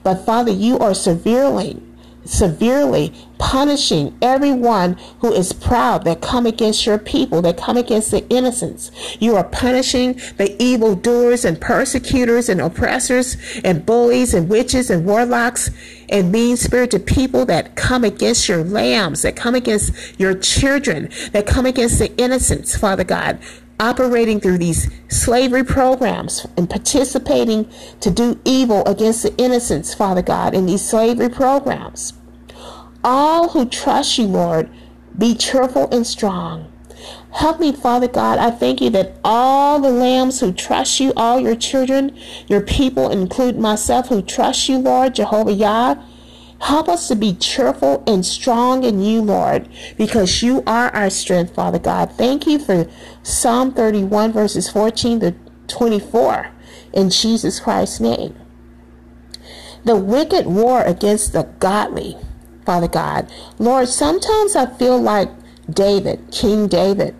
But 0.04 0.26
Father, 0.26 0.52
you 0.52 0.78
are 0.80 0.94
severely 0.94 1.82
severely 2.30 3.14
punishing 3.40 4.16
everyone 4.22 4.98
who 5.20 5.34
is 5.34 5.52
proud 5.52 6.04
that 6.04 6.22
come 6.22 6.46
against 6.46 6.86
your 6.86 7.00
people, 7.00 7.42
that 7.42 7.58
come 7.58 7.78
against 7.78 8.12
the 8.12 8.28
innocents. 8.30 8.92
You 9.20 9.36
are 9.36 9.44
punishing 9.44 10.14
the 10.38 10.56
evil 10.62 10.96
doers 10.96 11.46
and 11.46 11.60
persecutors 11.60 12.50
and 12.50 12.62
oppressors 12.62 13.38
and 13.64 13.86
bullies 13.86 14.34
and 14.34 14.50
witches 14.50 14.90
and 14.90 15.06
warlocks 15.06 15.72
and 16.10 16.32
mean 16.32 16.58
spirited 16.58 17.08
people 17.08 17.46
that 17.46 17.76
come 17.76 18.04
against 18.04 18.48
your 18.48 18.64
lambs, 18.64 19.24
that 19.24 19.36
come 19.36 19.56
against 19.56 20.20
your 20.20 20.36
children, 20.36 21.10
that 21.32 21.48
come 21.48 21.66
against 21.66 22.00
the 22.00 22.16
innocents, 22.18 22.78
Father 22.78 23.04
God 23.04 23.40
operating 23.80 24.40
through 24.42 24.58
these 24.58 24.90
slavery 25.08 25.64
programs 25.64 26.46
and 26.58 26.70
participating 26.70 27.70
to 28.02 28.12
do 28.12 28.40
evil 28.44 28.86
against 28.86 29.24
the 29.24 29.34
innocents, 29.38 29.94
Father 29.94 30.22
God, 30.22 30.54
in 30.54 30.66
these 30.66 30.88
slavery 30.88 31.30
programs. 31.30 32.19
All 33.04 33.50
who 33.50 33.66
trust 33.66 34.18
you, 34.18 34.26
Lord, 34.26 34.70
be 35.18 35.36
cheerful 35.36 35.90
and 35.92 36.06
strong. 36.06 36.72
Help 37.32 37.60
me, 37.60 37.72
Father 37.72 38.08
God. 38.08 38.40
I 38.40 38.52
thank 38.52 38.82
you 38.82 38.90
that 38.92 39.18
all 39.24 39.80
the 39.80 39.90
lambs 39.90 40.40
who 40.40 40.52
trust 40.52 41.00
you, 41.00 41.14
all 41.16 41.40
your 41.40 41.56
children, 41.56 42.18
your 42.48 42.62
people, 42.62 43.10
include 43.10 43.58
myself 43.58 44.10
who 44.10 44.22
trust 44.22 44.68
you, 44.68 44.78
Lord, 44.78 45.16
Jehovah 45.16 45.56
Jah, 45.56 46.04
help 46.62 46.90
us 46.90 47.08
to 47.08 47.16
be 47.16 47.36
cheerful 47.36 48.04
and 48.06 48.26
strong 48.26 48.84
in 48.84 49.02
you, 49.02 49.22
Lord, 49.22 49.70
because 49.98 50.42
you 50.42 50.64
are 50.66 50.90
our 50.94 51.10
strength, 51.10 51.54
Father 51.54 51.80
God. 51.80 52.12
Thank 52.14 52.48
you 52.48 52.60
for 52.60 52.90
Psalm 53.24 53.74
31, 53.74 54.34
verses 54.34 54.70
14 54.70 55.20
to 55.22 55.36
24, 55.68 56.52
in 56.94 57.10
Jesus 57.10 57.60
Christ's 57.60 58.00
name. 58.00 58.36
The 59.86 59.96
wicked 59.96 60.48
war 60.48 60.82
against 60.82 61.32
the 61.32 61.44
godly 61.60 62.18
Father 62.70 62.88
God. 62.88 63.28
Lord, 63.58 63.88
sometimes 63.88 64.56
I 64.56 64.68
feel 64.68 65.02
like 65.02 65.32
David, 65.68 66.20
King 66.32 66.68
David, 66.68 67.16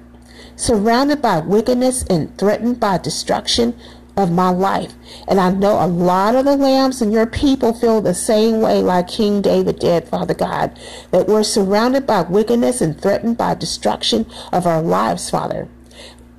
surrounded 0.56 1.24
by 1.24 1.40
wickedness 1.40 2.04
and 2.04 2.38
threatened 2.38 2.80
by 2.80 3.00
destruction 3.00 3.76
of 4.16 4.32
my 4.32 4.52
life. 4.52 4.94
And 5.28 5.40
I 5.40 5.50
know 5.50 5.84
a 5.84 5.88
lot 5.88 6.36
of 6.36 6.46
the 6.46 6.56
lambs 6.56 7.02
and 7.02 7.12
your 7.12 7.26
people 7.26 7.74
feel 7.74 8.00
the 8.00 8.14
same 8.14 8.62
way 8.62 8.84
like 8.84 9.08
King 9.08 9.42
David 9.42 9.80
did, 9.80 10.08
Father 10.08 10.36
God, 10.36 10.80
that 11.10 11.28
we're 11.28 11.42
surrounded 11.42 12.06
by 12.06 12.22
wickedness 12.22 12.80
and 12.80 13.02
threatened 13.02 13.40
by 13.40 13.56
destruction 13.56 14.28
of 14.54 14.68
our 14.68 14.84
lives, 14.84 15.32
Father. 15.32 15.68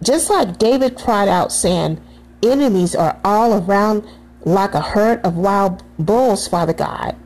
Just 0.04 0.30
like 0.30 0.56
David 0.56 0.96
cried 0.96 1.26
out, 1.26 1.50
saying, 1.50 2.00
Enemies 2.44 2.94
are 2.94 3.18
all 3.24 3.60
around 3.60 4.06
like 4.44 4.74
a 4.74 4.80
herd 4.80 5.20
of 5.26 5.36
wild 5.36 5.82
bulls, 5.98 6.46
Father 6.46 6.72
God. 6.72 7.16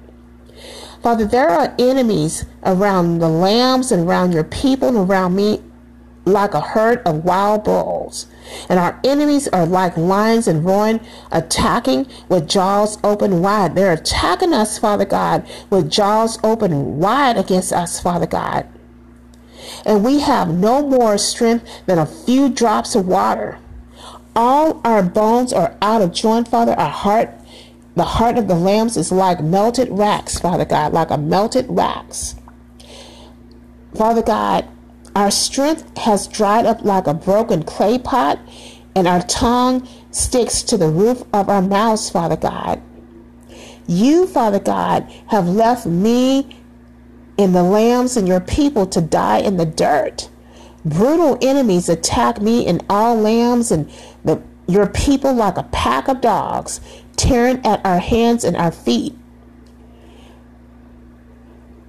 Father, 1.05 1.27
there 1.27 1.51
are 1.51 1.75
enemies 1.79 2.47
around 2.65 3.19
the 3.19 3.29
lambs 3.29 3.93
and 3.93 4.09
around 4.09 4.33
your 4.33 4.43
people 4.43 4.89
and 4.89 4.97
around 4.97 5.37
me 5.37 5.63
like 6.25 6.55
a 6.55 6.63
herd 6.63 7.03
of 7.07 7.27
wild 7.27 7.65
bulls. 7.65 8.27
And 8.71 8.79
our 8.79 8.99
enemies 9.05 9.47
are 9.49 9.67
like 9.67 9.99
lions 9.99 10.49
and 10.49 10.65
roaring, 10.65 11.01
attacking 11.31 12.07
with 12.31 12.49
jaws 12.49 12.97
open 13.05 13.43
wide. 13.43 13.75
They're 13.75 13.93
attacking 13.93 14.55
us, 14.55 14.79
Father 14.79 15.05
God, 15.05 15.47
with 15.69 15.91
jaws 15.91 16.39
open 16.43 16.99
wide 16.99 17.37
against 17.37 17.75
us, 17.75 18.01
Father 18.01 18.27
God. 18.27 18.67
And 19.85 20.03
we 20.07 20.21
have 20.21 20.49
no 20.49 20.81
more 20.89 21.19
strength 21.19 21.69
than 21.85 21.99
a 21.99 22.07
few 22.07 22.49
drops 22.49 22.95
of 22.95 23.07
water. 23.07 23.59
all 24.37 24.81
our 24.85 25.03
bones 25.03 25.53
are 25.53 25.77
out 25.83 26.03
of 26.03 26.13
joint, 26.13 26.49
Father. 26.49 26.73
Our 26.73 26.91
heart, 26.91 27.31
the 27.97 28.05
heart 28.05 28.39
of 28.39 28.49
the 28.49 28.55
lambs 28.55 28.97
is 28.97 29.13
like 29.13 29.43
melted 29.43 29.91
wax, 29.91 30.39
Father 30.39 30.65
God, 30.65 30.93
like 30.93 31.11
a 31.11 31.19
melted 31.19 31.69
wax. 31.69 32.35
Father 33.95 34.23
God, 34.23 34.67
our 35.15 35.31
strength 35.31 35.97
has 35.99 36.27
dried 36.27 36.67
up 36.67 36.85
like 36.85 37.07
a 37.07 37.15
broken 37.15 37.63
clay 37.63 37.99
pot, 37.99 38.41
and 38.97 39.07
our 39.07 39.23
tongue 39.23 39.89
sticks 40.11 40.63
to 40.65 40.77
the 40.77 40.89
roof 40.89 41.23
of 41.33 41.49
our 41.49 41.63
mouths, 41.63 42.11
Father 42.11 42.37
God. 42.37 42.83
You, 43.87 44.27
Father 44.27 44.59
God, 44.59 45.11
have 45.29 45.49
left 45.49 45.87
me 45.87 46.57
and 47.39 47.55
the 47.55 47.63
lambs 47.63 48.17
and 48.17 48.27
your 48.27 48.41
people 48.41 48.87
to 48.87 49.01
die 49.01 49.39
in 49.39 49.57
the 49.57 49.67
dirt. 49.67 50.29
Brutal 50.85 51.39
enemies 51.43 51.89
attack 51.89 52.41
me 52.41 52.67
and 52.67 52.85
all 52.89 53.17
lambs 53.17 53.71
and 53.71 53.91
the, 54.25 54.41
your 54.67 54.87
people 54.87 55.33
like 55.33 55.57
a 55.57 55.65
pack 55.65 56.09
of 56.09 56.21
dogs, 56.21 56.81
tearing 57.17 57.65
at 57.65 57.85
our 57.85 57.99
hands 57.99 58.45
and 58.45 58.57
our 58.57 58.73
feet. 58.73 59.15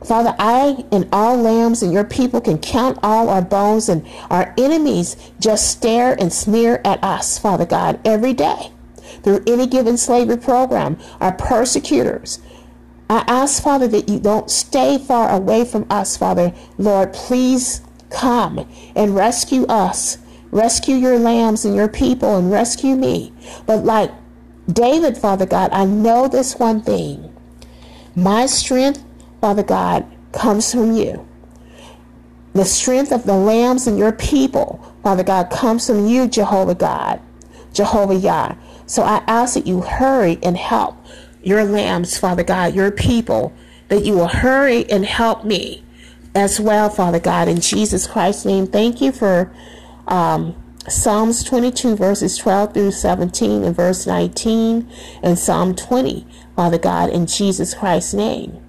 Father, 0.05 0.35
I 0.37 0.85
and 0.91 1.09
all 1.11 1.35
lambs 1.35 1.81
and 1.81 1.91
your 1.91 2.03
people 2.03 2.39
can 2.39 2.59
count 2.59 2.99
all 3.01 3.27
our 3.27 3.41
bones, 3.41 3.89
and 3.89 4.05
our 4.29 4.53
enemies 4.57 5.17
just 5.39 5.71
stare 5.71 6.15
and 6.19 6.31
sneer 6.31 6.79
at 6.85 7.03
us, 7.03 7.39
Father 7.39 7.65
God, 7.65 7.99
every 8.05 8.33
day 8.33 8.71
through 9.23 9.43
any 9.47 9.65
given 9.65 9.97
slavery 9.97 10.37
program. 10.37 10.97
Our 11.19 11.31
persecutors, 11.31 12.39
I 13.09 13.23
ask, 13.27 13.63
Father, 13.63 13.87
that 13.87 14.07
you 14.07 14.19
don't 14.19 14.49
stay 14.51 14.99
far 14.99 15.31
away 15.31 15.65
from 15.65 15.87
us, 15.89 16.17
Father. 16.17 16.53
Lord, 16.77 17.13
please 17.13 17.81
come 18.11 18.67
and 18.95 19.15
rescue 19.15 19.65
us. 19.65 20.19
Rescue 20.51 20.95
your 20.95 21.17
lambs 21.17 21.65
and 21.65 21.75
your 21.75 21.89
people 21.89 22.37
and 22.37 22.51
rescue 22.51 22.95
me. 22.95 23.33
But 23.65 23.83
like 23.83 24.11
David, 24.71 25.17
Father 25.17 25.45
God, 25.45 25.71
I 25.71 25.85
know 25.85 26.27
this 26.27 26.55
one 26.55 26.81
thing. 26.81 27.31
My 28.15 28.45
strength, 28.45 29.03
Father 29.41 29.63
God, 29.63 30.05
comes 30.31 30.71
from 30.71 30.93
you. 30.93 31.27
The 32.53 32.65
strength 32.65 33.11
of 33.11 33.25
the 33.25 33.35
lambs 33.35 33.85
and 33.85 33.97
your 33.97 34.13
people, 34.13 34.81
Father 35.03 35.23
God, 35.23 35.49
comes 35.49 35.87
from 35.87 36.07
you, 36.07 36.27
Jehovah 36.27 36.75
God, 36.75 37.19
Jehovah 37.73 38.19
Jah. 38.19 38.57
So 38.87 39.03
I 39.03 39.21
ask 39.27 39.55
that 39.55 39.67
you 39.67 39.81
hurry 39.81 40.39
and 40.41 40.55
help 40.55 40.95
your 41.43 41.63
lambs, 41.63 42.17
Father 42.17 42.43
God, 42.43 42.73
your 42.73 42.91
people, 42.91 43.53
that 43.89 44.03
you 44.05 44.13
will 44.13 44.27
hurry 44.27 44.89
and 44.89 45.05
help 45.05 45.43
me 45.43 45.83
as 46.33 46.59
well, 46.59 46.89
Father 46.89 47.19
God, 47.19 47.47
in 47.47 47.59
Jesus 47.59 48.07
Christ's 48.07 48.45
name. 48.45 48.67
Thank 48.67 49.01
you 49.01 49.11
for 49.11 49.51
um, 50.07 50.55
Psalms 50.87 51.43
22, 51.43 51.95
verses 51.95 52.37
12 52.37 52.73
through 52.73 52.91
17, 52.91 53.63
and 53.63 53.75
verse 53.75 54.05
19, 54.05 54.89
and 55.23 55.39
Psalm 55.39 55.75
20, 55.75 56.27
Father 56.55 56.77
God, 56.77 57.09
in 57.09 57.25
Jesus 57.25 57.73
Christ's 57.73 58.13
name. 58.13 58.59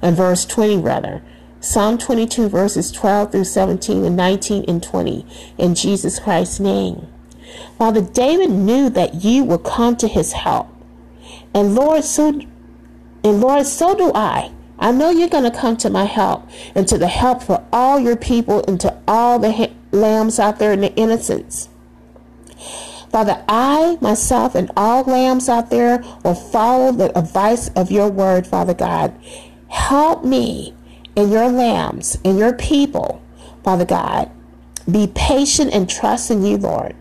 And 0.00 0.16
verse 0.16 0.44
20, 0.44 0.78
rather. 0.78 1.22
Psalm 1.60 1.98
22, 1.98 2.48
verses 2.48 2.90
12 2.92 3.32
through 3.32 3.44
17, 3.44 4.04
and 4.04 4.16
19 4.16 4.64
and 4.68 4.82
20, 4.82 5.26
in 5.58 5.74
Jesus 5.74 6.18
Christ's 6.18 6.60
name. 6.60 7.06
Father, 7.76 8.00
David 8.00 8.50
knew 8.50 8.88
that 8.90 9.22
you 9.22 9.44
would 9.44 9.64
come 9.64 9.96
to 9.96 10.08
his 10.08 10.32
help 10.32 10.68
and 11.54 11.74
Lord, 11.74 12.04
so 12.04 12.40
and 13.24 13.40
Lord, 13.40 13.66
so 13.66 13.94
do 13.94 14.12
I. 14.14 14.52
I 14.78 14.92
know 14.92 15.10
you're 15.10 15.28
going 15.28 15.50
to 15.50 15.56
come 15.56 15.76
to 15.78 15.90
my 15.90 16.04
help 16.04 16.48
and 16.74 16.86
to 16.86 16.96
the 16.96 17.08
help 17.08 17.42
for 17.42 17.66
all 17.72 17.98
your 17.98 18.16
people 18.16 18.64
and 18.68 18.80
to 18.80 18.96
all 19.08 19.38
the 19.38 19.50
lambs 19.92 20.38
out 20.38 20.58
there 20.58 20.72
in 20.72 20.80
the 20.80 20.94
innocents. 20.94 21.68
Father, 23.10 23.42
I, 23.48 23.96
myself, 24.00 24.54
and 24.54 24.70
all 24.76 25.02
lambs 25.04 25.48
out 25.48 25.70
there 25.70 26.04
will 26.24 26.34
follow 26.34 26.92
the 26.92 27.16
advice 27.16 27.68
of 27.70 27.90
your 27.90 28.08
word, 28.08 28.46
Father 28.46 28.74
God. 28.74 29.18
Help 29.68 30.24
me 30.24 30.74
and 31.16 31.32
your 31.32 31.48
lambs 31.48 32.18
and 32.24 32.38
your 32.38 32.52
people, 32.52 33.22
Father 33.64 33.86
God. 33.86 34.30
Be 34.90 35.06
patient 35.14 35.72
and 35.72 35.88
trust 35.88 36.30
in 36.30 36.44
you, 36.44 36.58
Lord 36.58 36.94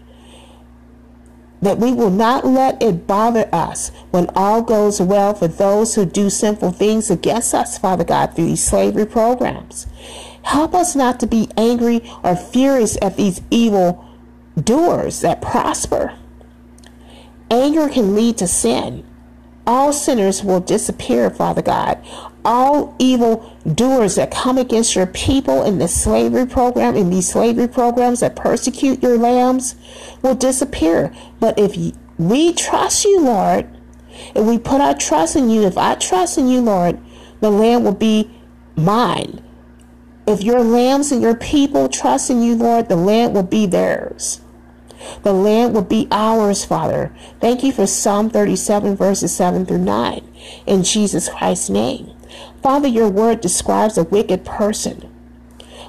that 1.62 1.78
we 1.78 1.92
will 1.92 2.12
not 2.12 2.46
let 2.46 2.82
it 2.82 3.08
bother 3.08 3.50
us 3.52 3.92
when 4.12 4.30
all 4.36 4.62
goes 4.62 5.02
well 5.02 5.34
for 5.34 5.48
those 5.48 5.96
who 5.96 6.06
do 6.06 6.30
sinful 6.30 6.72
things 6.72 7.10
against 7.10 7.54
us, 7.54 7.78
Father 7.78 8.04
God, 8.04 8.36
through 8.36 8.46
these 8.46 8.64
slavery 8.64 9.06
programs. 9.06 9.88
Help 10.48 10.74
us 10.74 10.96
not 10.96 11.20
to 11.20 11.28
be 11.28 11.50
angry 11.58 12.02
or 12.24 12.36
furious 12.36 12.98
at 13.02 13.18
these 13.18 13.42
evil 13.52 14.06
doers 14.62 15.22
that 15.22 15.42
prosper. 15.42 16.18
Anger 17.52 17.90
can 17.90 18.16
lead 18.16 18.38
to 18.38 18.48
sin. 18.48 19.06
All 19.66 19.92
sinners 19.92 20.44
will 20.44 20.62
disappear, 20.62 21.30
Father 21.30 21.62
God 21.62 22.02
all 22.48 22.96
evil 22.98 23.54
doers 23.76 24.16
that 24.16 24.32
come 24.32 24.58
against 24.58 24.96
your 24.96 25.06
people 25.06 25.64
in 25.64 25.80
the 25.80 25.88
slavery 25.88 26.46
program, 26.46 26.96
in 26.96 27.10
these 27.10 27.30
slavery 27.30 27.68
programs 27.68 28.22
that 28.22 28.38
persecute 28.38 29.04
your 29.04 29.18
lambs, 29.18 29.76
will 30.22 30.34
disappear. 30.34 31.14
But 31.42 31.60
if 31.60 31.76
we 32.18 32.54
trust 32.54 33.04
you, 33.04 33.20
Lord, 33.20 33.68
if 34.34 34.46
we 34.46 34.58
put 34.58 34.80
our 34.80 34.96
trust 34.96 35.36
in 35.36 35.50
you, 35.50 35.64
if 35.64 35.78
I 35.78 35.96
trust 35.96 36.38
in 36.38 36.48
you, 36.48 36.62
Lord, 36.62 36.98
the 37.42 37.52
land 37.52 37.84
will 37.84 37.94
be 37.94 38.32
mine. 38.78 39.44
If 40.28 40.44
your 40.44 40.60
lambs 40.60 41.14
and 41.14 41.22
your 41.22 41.36
people 41.36 41.88
trust 41.88 42.30
in 42.30 42.44
you, 42.44 42.56
Lord, 42.56 42.90
the 42.90 42.98
land 42.98 43.34
will 43.34 43.44
be 43.44 43.66
theirs. 43.66 44.42
The 45.24 45.32
land 45.32 45.74
will 45.74 45.84
be 45.84 46.08
ours, 46.12 46.66
Father. 46.66 47.16
Thank 47.40 47.64
you 47.64 47.72
for 47.72 47.88
Psalm 47.88 48.30
37, 48.30 48.98
verses 48.98 49.34
7 49.34 49.66
through 49.66 49.78
9. 49.78 50.28
In 50.66 50.84
Jesus 50.84 51.30
Christ's 51.30 51.70
name. 51.70 52.12
Father, 52.62 52.90
your 52.90 53.08
word 53.08 53.40
describes 53.40 53.98
a 53.98 54.04
wicked 54.04 54.44
person. 54.44 55.10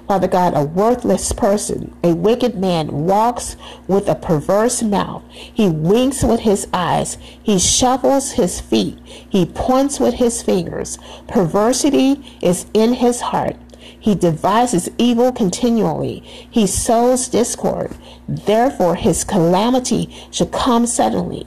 Father 0.06 0.28
God, 0.28 0.54
a 0.56 0.64
worthless 0.64 1.32
person, 1.32 1.94
a 2.02 2.14
wicked 2.14 2.56
man 2.56 3.06
walks 3.06 3.56
with 3.88 4.08
a 4.08 4.14
perverse 4.14 4.82
mouth. 4.82 5.22
He 5.30 5.68
winks 5.68 6.22
with 6.22 6.40
his 6.40 6.66
eyes. 6.72 7.18
He 7.42 7.58
shuffles 7.58 8.32
his 8.32 8.60
feet. 8.60 8.98
He 9.04 9.44
points 9.44 10.00
with 10.00 10.14
his 10.14 10.42
fingers. 10.42 10.98
Perversity 11.26 12.24
is 12.40 12.66
in 12.72 12.94
his 12.94 13.20
heart. 13.20 13.56
He 14.00 14.14
devises 14.14 14.88
evil 14.98 15.32
continually. 15.32 16.20
He 16.50 16.66
sows 16.66 17.28
discord. 17.28 17.96
Therefore, 18.28 18.94
his 18.94 19.24
calamity 19.24 20.14
shall 20.30 20.46
come 20.46 20.86
suddenly. 20.86 21.46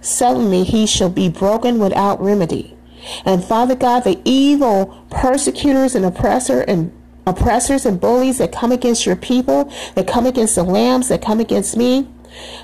Suddenly 0.00 0.64
he 0.64 0.86
shall 0.86 1.10
be 1.10 1.28
broken 1.28 1.78
without 1.78 2.20
remedy. 2.20 2.76
And 3.24 3.44
Father 3.44 3.74
God, 3.74 4.00
the 4.00 4.20
evil 4.24 5.04
persecutors 5.10 5.94
and 5.94 6.04
oppressor 6.04 6.60
and 6.62 6.92
oppressors 7.26 7.86
and 7.86 8.00
bullies 8.00 8.38
that 8.38 8.52
come 8.52 8.72
against 8.72 9.06
your 9.06 9.16
people, 9.16 9.72
that 9.94 10.06
come 10.06 10.26
against 10.26 10.56
the 10.56 10.64
lambs, 10.64 11.08
that 11.08 11.22
come 11.22 11.40
against 11.40 11.76
me, 11.76 12.08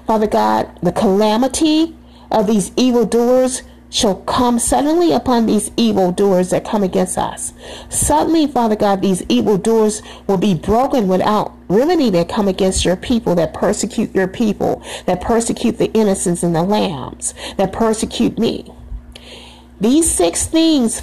Father 0.07 0.27
God, 0.27 0.69
the 0.83 0.93
calamity 0.93 1.97
of 2.31 2.47
these 2.47 2.73
evil 2.77 3.05
doers 3.05 3.63
shall 3.91 4.17
come 4.17 4.59
suddenly 4.59 5.13
upon 5.13 5.47
these 5.47 5.71
evil 5.77 6.13
doers 6.13 6.51
that 6.51 6.65
come 6.65 6.83
against 6.83 7.17
us. 7.17 7.53
Suddenly, 7.89 8.47
Father 8.47 8.77
God, 8.77 9.01
these 9.01 9.23
evil 9.29 9.57
doers 9.57 10.03
will 10.27 10.37
be 10.37 10.55
broken 10.55 11.09
without 11.09 11.55
remedy 11.69 12.11
that 12.11 12.29
come 12.29 12.49
against 12.49 12.85
your 12.85 12.97
people, 12.97 13.35
that 13.35 13.55
persecute 13.55 14.15
your 14.15 14.29
people, 14.29 14.83
that 15.07 15.21
persecute 15.21 15.79
the 15.79 15.93
innocents 15.93 16.43
and 16.43 16.55
the 16.55 16.63
lambs, 16.63 17.35
that 17.57 17.73
persecute 17.73 18.39
me. 18.39 18.71
These 19.81 20.11
six 20.11 20.47
things 20.47 21.03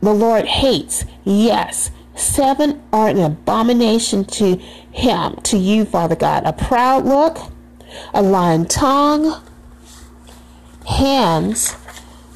the 0.00 0.12
Lord 0.12 0.44
hates. 0.44 1.04
Yes, 1.24 1.90
seven 2.14 2.82
are 2.92 3.08
an 3.08 3.18
abomination 3.18 4.24
to 4.26 4.56
him, 4.56 5.36
to 5.44 5.56
you, 5.56 5.84
Father 5.84 6.14
God. 6.14 6.44
A 6.44 6.52
proud 6.52 7.06
look, 7.06 7.38
a 8.12 8.22
lying 8.22 8.66
tongue, 8.66 9.42
hands 10.86 11.74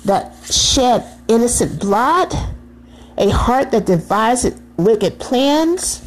that 0.08 0.34
shed 0.44 1.04
innocent 1.28 1.80
blood, 1.80 2.34
a 3.16 3.30
heart 3.30 3.70
that 3.70 3.86
devises 3.86 4.60
wicked 4.76 5.18
plans, 5.18 6.02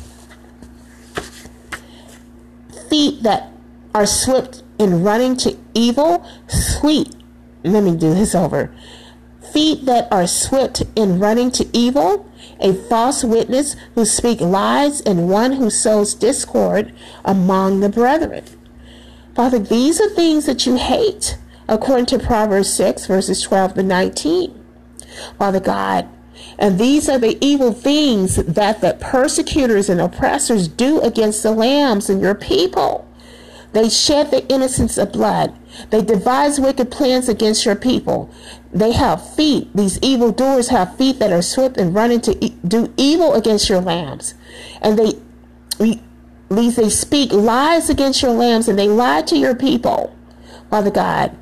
feet 2.89 3.23
that 3.23 3.51
are 3.95 4.05
swift 4.05 4.63
in 4.77 5.03
running 5.03 5.37
to 5.37 5.57
evil, 5.73 6.25
sweet. 6.47 7.15
Let 7.63 7.83
me 7.83 7.95
do 7.95 8.13
this 8.13 8.35
over 8.35 8.73
feet 9.51 9.85
that 9.85 10.11
are 10.11 10.27
swift 10.27 10.83
in 10.95 11.19
running 11.19 11.51
to 11.51 11.67
evil, 11.73 12.29
a 12.59 12.73
false 12.73 13.23
witness 13.23 13.75
who 13.95 14.05
speak 14.05 14.39
lies, 14.39 15.01
and 15.01 15.29
one 15.29 15.53
who 15.53 15.69
sows 15.69 16.13
discord 16.13 16.93
among 17.25 17.79
the 17.79 17.89
brethren. 17.89 18.45
Father, 19.35 19.59
these 19.59 19.99
are 19.99 20.09
things 20.09 20.45
that 20.45 20.65
you 20.65 20.77
hate, 20.77 21.37
according 21.67 22.05
to 22.07 22.19
Proverbs 22.19 22.73
6, 22.73 23.07
verses 23.07 23.41
12 23.41 23.75
to 23.75 23.83
19. 23.83 24.65
Father 25.37 25.59
God, 25.59 26.07
and 26.57 26.79
these 26.79 27.09
are 27.09 27.17
the 27.17 27.37
evil 27.43 27.73
things 27.73 28.37
that 28.37 28.81
the 28.81 28.97
persecutors 28.99 29.89
and 29.89 29.99
oppressors 29.99 30.67
do 30.67 31.01
against 31.01 31.43
the 31.43 31.51
lambs 31.51 32.09
and 32.09 32.21
your 32.21 32.35
people. 32.35 33.07
They 33.73 33.89
shed 33.89 34.31
the 34.31 34.45
innocence 34.47 34.97
of 34.97 35.13
blood. 35.13 35.57
They 35.89 36.01
devise 36.01 36.59
wicked 36.59 36.91
plans 36.91 37.29
against 37.29 37.65
your 37.65 37.75
people. 37.75 38.29
They 38.73 38.91
have 38.91 39.35
feet. 39.35 39.69
These 39.73 39.97
evil 40.01 40.31
doers 40.31 40.69
have 40.69 40.97
feet 40.97 41.19
that 41.19 41.31
are 41.31 41.41
swift 41.41 41.77
and 41.77 41.95
running 41.95 42.19
to 42.21 42.45
e- 42.45 42.57
do 42.67 42.93
evil 42.97 43.33
against 43.33 43.69
your 43.69 43.79
lambs. 43.79 44.33
And 44.81 44.99
they, 44.99 45.13
these 46.49 46.75
they 46.75 46.89
speak 46.89 47.31
lies 47.31 47.89
against 47.89 48.21
your 48.21 48.31
lambs, 48.31 48.67
and 48.67 48.77
they 48.77 48.89
lie 48.89 49.21
to 49.23 49.37
your 49.37 49.55
people, 49.55 50.13
Father 50.69 50.91
God. 50.91 51.35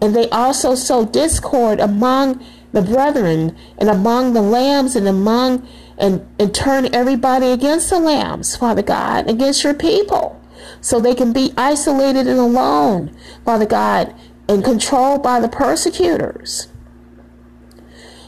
And 0.00 0.14
they 0.14 0.28
also 0.30 0.74
sow 0.74 1.04
discord 1.04 1.80
among 1.80 2.44
the 2.72 2.82
brethren 2.82 3.56
and 3.78 3.88
among 3.88 4.32
the 4.32 4.42
lambs 4.42 4.96
and 4.96 5.06
among 5.06 5.66
and, 5.98 6.26
and 6.38 6.54
turn 6.54 6.94
everybody 6.94 7.48
against 7.48 7.90
the 7.90 7.98
lambs, 7.98 8.56
Father 8.56 8.82
God, 8.82 9.28
against 9.28 9.62
your 9.62 9.74
people. 9.74 10.40
So 10.80 10.98
they 10.98 11.14
can 11.14 11.32
be 11.32 11.52
isolated 11.56 12.26
and 12.26 12.38
alone, 12.38 13.14
Father 13.44 13.66
God, 13.66 14.14
and 14.48 14.64
controlled 14.64 15.22
by 15.22 15.40
the 15.40 15.48
persecutors. 15.48 16.68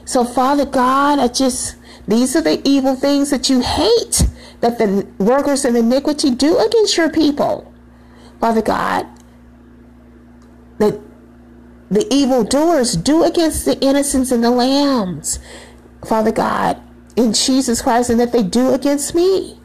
So, 0.05 0.25
Father 0.25 0.67
God, 0.67 1.19
I 1.19 1.29
just, 1.29 1.77
these 2.07 2.37
are 2.37 2.43
the 2.43 2.61
evil 2.69 2.95
things 2.95 3.31
that 3.31 3.49
you 3.49 3.61
hate 3.61 4.23
that 4.61 4.79
the 4.79 5.07
workers 5.19 5.65
of 5.65 5.75
iniquity 5.75 6.31
do 6.31 6.59
against 6.59 6.97
your 6.97 7.11
people. 7.11 7.73
Father 8.41 8.63
God, 8.63 9.07
that 10.79 11.01
the 11.93 12.07
evildoers 12.11 12.95
do 12.97 13.23
against 13.23 13.67
the 13.67 13.79
innocents 13.81 14.31
and 14.33 14.43
the 14.43 14.51
lambs, 14.51 15.39
Father 16.07 16.33
God, 16.33 16.81
in 17.17 17.35
Jesus 17.35 17.83
Christ, 17.83 18.09
and 18.09 18.19
that 18.19 18.33
they 18.33 18.43
do 18.43 18.73
against 18.73 19.15
me. 19.15 19.61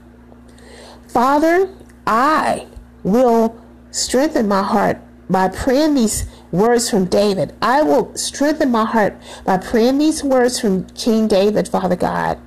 Father, 1.07 1.73
I 2.05 2.67
will 3.03 3.59
strengthen 3.91 4.49
my 4.49 4.61
heart 4.61 4.99
by 5.29 5.47
praying 5.47 5.95
these 5.95 6.25
words 6.51 6.89
from 6.89 7.05
David. 7.05 7.55
I 7.61 7.81
will 7.81 8.13
strengthen 8.17 8.71
my 8.71 8.83
heart 8.83 9.15
by 9.45 9.57
praying 9.57 9.97
these 9.97 10.21
words 10.21 10.59
from 10.59 10.85
King 10.89 11.29
David, 11.29 11.69
Father 11.69 11.95
God. 11.95 12.39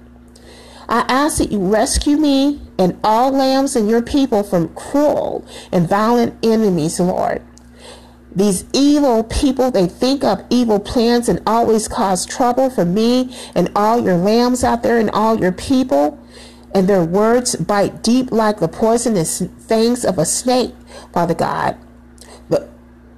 I 0.90 1.06
ask 1.08 1.38
that 1.38 1.52
you 1.52 1.58
rescue 1.58 2.18
me 2.18 2.60
and 2.78 3.00
all 3.02 3.30
lambs 3.30 3.76
and 3.76 3.88
your 3.88 4.02
people 4.02 4.42
from 4.42 4.74
cruel 4.74 5.46
and 5.72 5.88
violent 5.88 6.36
enemies, 6.44 7.00
Lord. 7.00 7.42
These 8.34 8.64
evil 8.72 9.24
people, 9.24 9.70
they 9.70 9.86
think 9.86 10.22
up 10.22 10.44
evil 10.50 10.78
plans 10.78 11.28
and 11.28 11.42
always 11.46 11.88
cause 11.88 12.24
trouble 12.24 12.70
for 12.70 12.84
me 12.84 13.36
and 13.54 13.70
all 13.74 14.00
your 14.00 14.16
lambs 14.16 14.62
out 14.62 14.82
there 14.82 14.98
and 14.98 15.10
all 15.10 15.40
your 15.40 15.52
people. 15.52 16.18
And 16.72 16.88
their 16.88 17.04
words 17.04 17.56
bite 17.56 18.02
deep 18.02 18.30
like 18.30 18.60
the 18.60 18.68
poisonous 18.68 19.42
fangs 19.66 20.04
of 20.04 20.18
a 20.18 20.24
snake, 20.24 20.74
Father 21.12 21.34
God. 21.34 21.76
But 22.48 22.70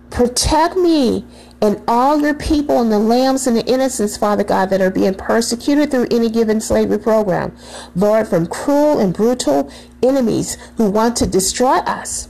protect 0.08 0.76
me 0.76 1.26
and 1.60 1.82
all 1.86 2.18
your 2.18 2.34
people 2.34 2.80
and 2.80 2.90
the 2.90 2.98
lambs 2.98 3.46
and 3.46 3.56
the 3.56 3.64
innocents, 3.66 4.16
Father 4.16 4.42
God, 4.42 4.70
that 4.70 4.80
are 4.80 4.90
being 4.90 5.14
persecuted 5.14 5.90
through 5.90 6.08
any 6.10 6.30
given 6.30 6.60
slavery 6.60 6.98
program. 6.98 7.54
Lord, 7.94 8.26
from 8.26 8.46
cruel 8.46 8.98
and 8.98 9.12
brutal 9.12 9.70
enemies 10.02 10.56
who 10.78 10.90
want 10.90 11.16
to 11.18 11.26
destroy 11.26 11.76
us 11.78 12.28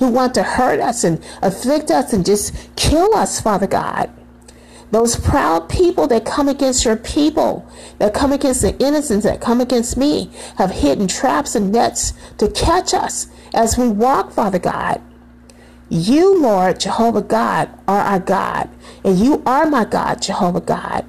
who 0.00 0.08
want 0.08 0.34
to 0.34 0.42
hurt 0.42 0.80
us 0.80 1.04
and 1.04 1.22
afflict 1.42 1.90
us 1.90 2.12
and 2.12 2.24
just 2.24 2.54
kill 2.74 3.14
us, 3.14 3.40
Father 3.40 3.66
God. 3.66 4.10
Those 4.90 5.14
proud 5.14 5.68
people 5.68 6.08
that 6.08 6.24
come 6.24 6.48
against 6.48 6.84
your 6.84 6.96
people, 6.96 7.70
that 7.98 8.14
come 8.14 8.32
against 8.32 8.62
the 8.62 8.76
innocents, 8.78 9.24
that 9.24 9.40
come 9.40 9.60
against 9.60 9.96
me, 9.96 10.30
have 10.56 10.70
hidden 10.70 11.06
traps 11.06 11.54
and 11.54 11.70
nets 11.70 12.14
to 12.38 12.50
catch 12.50 12.92
us 12.92 13.28
as 13.54 13.78
we 13.78 13.88
walk, 13.88 14.32
Father 14.32 14.58
God. 14.58 15.00
You, 15.90 16.40
Lord, 16.40 16.80
Jehovah 16.80 17.22
God, 17.22 17.68
are 17.86 18.00
our 18.00 18.20
God, 18.20 18.70
and 19.04 19.18
you 19.18 19.42
are 19.44 19.66
my 19.66 19.84
God, 19.84 20.22
Jehovah 20.22 20.62
God. 20.62 21.04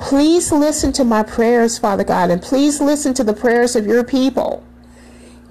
Please 0.00 0.50
listen 0.50 0.92
to 0.94 1.04
my 1.04 1.22
prayers, 1.22 1.78
Father 1.78 2.04
God, 2.04 2.30
and 2.30 2.42
please 2.42 2.80
listen 2.80 3.14
to 3.14 3.22
the 3.22 3.34
prayers 3.34 3.76
of 3.76 3.86
your 3.86 4.02
people. 4.02 4.64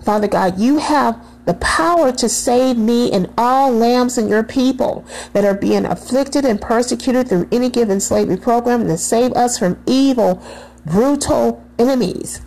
Father 0.04 0.28
God, 0.28 0.60
you 0.60 0.80
have 0.80 1.24
the 1.50 1.56
power 1.56 2.12
to 2.12 2.30
save 2.30 2.78
me 2.78 3.12
and 3.12 3.28
all 3.36 3.72
lambs 3.72 4.20
and 4.20 4.30
your 4.30 4.44
people 4.44 5.04
that 5.34 5.44
are 5.44 5.56
being 5.56 5.84
afflicted 5.84 6.46
and 6.46 6.62
persecuted 6.62 7.28
through 7.28 7.50
any 7.52 7.72
given 7.72 8.00
slavery 8.00 8.38
program 8.38 8.82
and 8.82 8.90
to 8.92 8.98
save 9.00 9.34
us 9.34 9.58
from 9.58 9.82
evil, 9.88 10.46
brutal 10.86 11.66
enemies. 11.80 12.42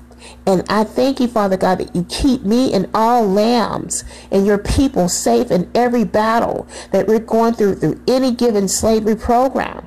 And 0.46 0.62
I 0.68 0.84
thank 0.84 1.18
you, 1.18 1.26
Father 1.26 1.56
God, 1.56 1.80
that 1.80 1.96
you 1.96 2.04
keep 2.04 2.44
me 2.44 2.72
and 2.72 2.88
all 2.94 3.26
lambs 3.26 4.04
and 4.30 4.46
your 4.46 4.58
people 4.58 5.08
safe 5.08 5.50
in 5.50 5.68
every 5.74 6.04
battle 6.04 6.68
that 6.92 7.08
we're 7.08 7.18
going 7.18 7.54
through 7.54 7.74
through 7.74 8.00
any 8.06 8.30
given 8.30 8.68
slavery 8.68 9.16
program. 9.16 9.84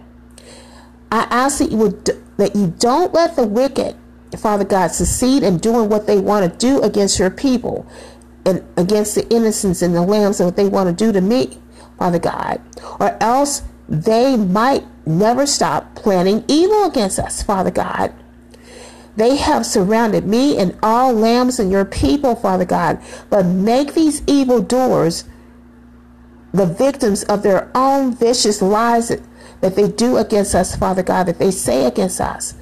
I 1.09 1.26
ask 1.30 1.59
that 1.59 1.72
you 1.72 1.78
would 1.78 2.05
that 2.36 2.53
you 2.53 2.74
don't 2.80 3.13
let 3.13 3.38
the 3.38 3.47
wicked, 3.47 3.95
Father 4.38 4.66
God, 4.66 4.89
succeed 4.91 5.41
in 5.41 5.57
doing 5.57 5.88
what 5.88 6.05
they 6.05 6.20
want 6.20 6.51
to 6.51 6.57
do 6.57 6.82
against 6.82 7.18
your 7.18 7.30
people 7.30 7.88
and 8.45 8.63
against 8.77 9.15
the 9.15 9.27
innocents 9.29 9.81
and 9.81 9.95
the 9.95 10.01
lambs 10.01 10.39
and 10.39 10.47
what 10.47 10.55
they 10.55 10.67
want 10.67 10.87
to 10.87 11.05
do 11.05 11.11
to 11.11 11.21
me, 11.21 11.57
Father 11.97 12.19
God. 12.19 12.61
Or 12.99 13.17
else 13.21 13.63
they 13.89 14.35
might 14.37 14.85
never 15.05 15.45
stop 15.45 15.95
planning 15.95 16.43
evil 16.47 16.85
against 16.85 17.19
us, 17.19 17.43
Father 17.43 17.71
God. 17.71 18.13
They 19.15 19.37
have 19.37 19.65
surrounded 19.65 20.25
me 20.25 20.57
and 20.57 20.77
all 20.83 21.13
lambs 21.13 21.59
and 21.59 21.71
your 21.71 21.85
people, 21.85 22.35
Father 22.35 22.65
God. 22.65 23.01
But 23.29 23.45
make 23.45 23.93
these 23.93 24.21
evil 24.27 24.61
doers 24.61 25.23
the 26.53 26.65
victims 26.65 27.23
of 27.23 27.43
their 27.43 27.69
own 27.75 28.15
vicious 28.15 28.61
lies 28.61 29.09
that 29.61 29.75
they 29.75 29.87
do 29.87 30.17
against 30.17 30.55
us, 30.55 30.75
Father 30.75 31.03
God, 31.03 31.25
that 31.25 31.39
they 31.39 31.51
say 31.51 31.85
against 31.85 32.19
us. 32.19 32.55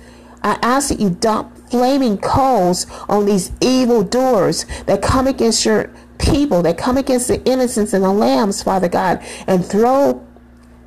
I 0.43 0.57
ask 0.61 0.89
that 0.89 0.99
you 0.99 1.09
dump 1.09 1.55
flaming 1.74 2.19
coals 2.19 2.86
on 3.09 3.26
these 3.26 3.51
evil 3.59 4.03
doers 4.03 4.67
that 4.86 5.01
come 5.01 5.26
against 5.26 5.65
your 5.65 5.91
people, 6.19 6.61
that 6.61 6.78
come 6.78 6.97
against 6.97 7.28
the 7.28 7.43
innocents 7.45 7.93
and 7.93 8.03
the 8.03 8.13
lambs, 8.13 8.61
Father 8.61 8.88
God, 8.88 9.26
and 9.47 9.65
throw 9.65 10.24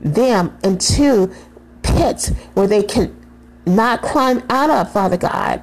them 0.00 0.56
into 0.62 1.34
pits 1.82 2.28
where 2.54 2.68
they 2.68 2.84
can 2.84 3.16
not 3.66 4.00
climb 4.00 4.44
out 4.48 4.70
of, 4.70 4.92
Father 4.92 5.16
God. 5.16 5.60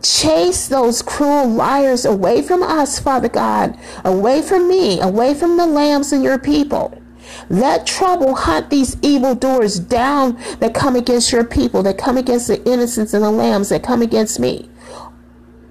Chase 0.00 0.68
those 0.68 1.02
cruel 1.02 1.48
liars 1.48 2.04
away 2.04 2.40
from 2.40 2.62
us, 2.62 3.00
Father 3.00 3.28
God, 3.28 3.76
away 4.04 4.42
from 4.42 4.68
me, 4.68 5.00
away 5.00 5.34
from 5.34 5.56
the 5.56 5.66
lambs 5.66 6.12
and 6.12 6.22
your 6.22 6.38
people. 6.38 7.02
Let 7.48 7.86
trouble 7.86 8.34
hunt 8.34 8.70
these 8.70 8.96
evil 9.02 9.34
doers 9.34 9.78
down 9.78 10.38
that 10.60 10.74
come 10.74 10.96
against 10.96 11.32
your 11.32 11.44
people, 11.44 11.82
that 11.82 11.98
come 11.98 12.16
against 12.16 12.48
the 12.48 12.62
innocents 12.64 13.14
and 13.14 13.24
the 13.24 13.30
lambs, 13.30 13.68
that 13.70 13.82
come 13.82 14.02
against 14.02 14.38
me. 14.40 14.68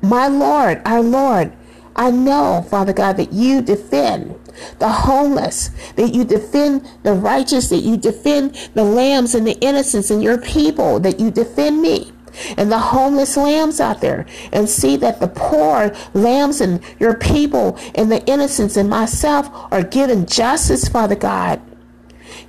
My 0.02 0.28
Lord, 0.28 0.82
our 0.86 1.02
Lord, 1.02 1.54
I 1.96 2.12
know, 2.12 2.66
Father 2.70 2.94
God, 2.94 3.18
that 3.18 3.34
you 3.34 3.62
defend 3.62 4.36
the 4.80 4.90
homeless, 4.90 5.72
that 5.96 6.14
you 6.14 6.24
defend 6.24 6.88
the 7.04 7.14
righteous, 7.14 7.70
that 7.70 7.78
you 7.78 7.98
defend 7.98 8.70
the 8.74 8.84
lambs 8.84 9.36
and 9.36 9.46
the 9.46 9.58
innocents 9.60 10.12
and 10.12 10.24
your 10.24 10.38
people, 10.38 11.00
that 11.00 11.20
you 11.20 11.32
defend 11.32 11.82
me 11.82 12.12
and 12.58 12.72
the 12.72 12.80
homeless 12.80 13.38
lambs 13.38 13.80
out 13.80 14.02
there 14.02 14.26
and 14.52 14.70
see 14.70 14.96
that 14.98 15.20
the 15.20 15.28
poor 15.28 15.96
lambs 16.14 16.62
and 16.62 16.82
your 17.00 17.16
people 17.16 17.78
and 17.96 18.12
the 18.12 18.26
innocents 18.26 18.78
and 18.78 18.90
myself 18.90 19.50
are 19.72 19.84
given 19.84 20.26
justice, 20.26 20.88
Father 20.88 21.16
God. 21.16 21.62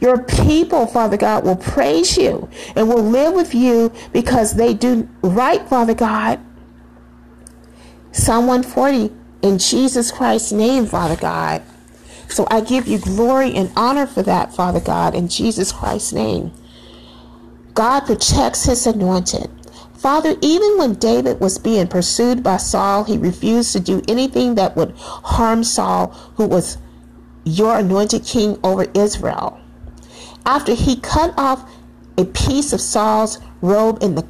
Your 0.01 0.23
people, 0.23 0.87
Father 0.87 1.17
God, 1.17 1.45
will 1.45 1.57
praise 1.57 2.17
you 2.17 2.49
and 2.77 2.89
will 2.89 3.03
live 3.03 3.35
with 3.35 3.55
you 3.55 3.93
because 4.13 4.55
they 4.55 4.75
do 4.75 5.09
right, 5.23 5.67
Father 5.69 5.95
God. 5.95 6.41
Psalm 8.13 8.47
140, 8.47 9.13
in 9.43 9.59
Jesus 9.59 10.11
Christ's 10.11 10.53
name, 10.53 10.87
Father 10.87 11.17
God. 11.17 11.63
So 12.29 12.47
I 12.51 12.61
give 12.61 12.87
you 12.87 12.99
glory 12.99 13.55
and 13.55 13.73
honor 13.77 14.07
for 14.07 14.23
that, 14.23 14.55
Father 14.55 14.81
God, 14.81 15.15
in 15.15 15.29
Jesus 15.29 15.73
Christ's 15.73 16.13
name. 16.13 16.53
God 17.75 18.01
protects 18.01 18.65
his 18.65 18.87
anointed. 18.87 19.51
Father, 19.99 20.37
even 20.41 20.79
when 20.79 20.95
David 20.95 21.41
was 21.41 21.59
being 21.59 21.89
pursued 21.89 22.43
by 22.43 22.57
Saul, 22.57 23.03
he 23.03 23.19
refused 23.19 23.73
to 23.73 23.81
do 23.81 24.01
anything 24.07 24.55
that 24.55 24.77
would 24.77 24.95
harm 24.97 25.65
Saul, 25.65 26.09
who 26.37 26.47
was 26.47 26.79
your 27.45 27.79
anointed 27.79 28.25
king 28.25 28.59
over 28.63 28.87
Israel. 28.95 29.61
After 30.47 30.75
he 30.75 31.01
cut 31.01 31.35
off 31.37 31.69
a 32.17 32.25
piece 32.27 32.73
of 32.73 32.81
Saul's 32.81 33.41
robe 33.61 34.03
in 34.03 34.15
the 34.15 34.27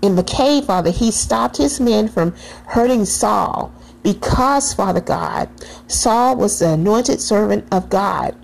in 0.00 0.14
the 0.14 0.22
cave, 0.22 0.66
Father, 0.66 0.92
he 0.92 1.10
stopped 1.10 1.56
his 1.56 1.80
men 1.80 2.06
from 2.06 2.32
hurting 2.66 3.04
Saul 3.04 3.72
because, 4.04 4.72
Father 4.72 5.00
God, 5.00 5.48
Saul 5.88 6.36
was 6.36 6.60
the 6.60 6.70
anointed 6.70 7.20
servant 7.20 7.66
of 7.72 7.90
God. 7.90 8.36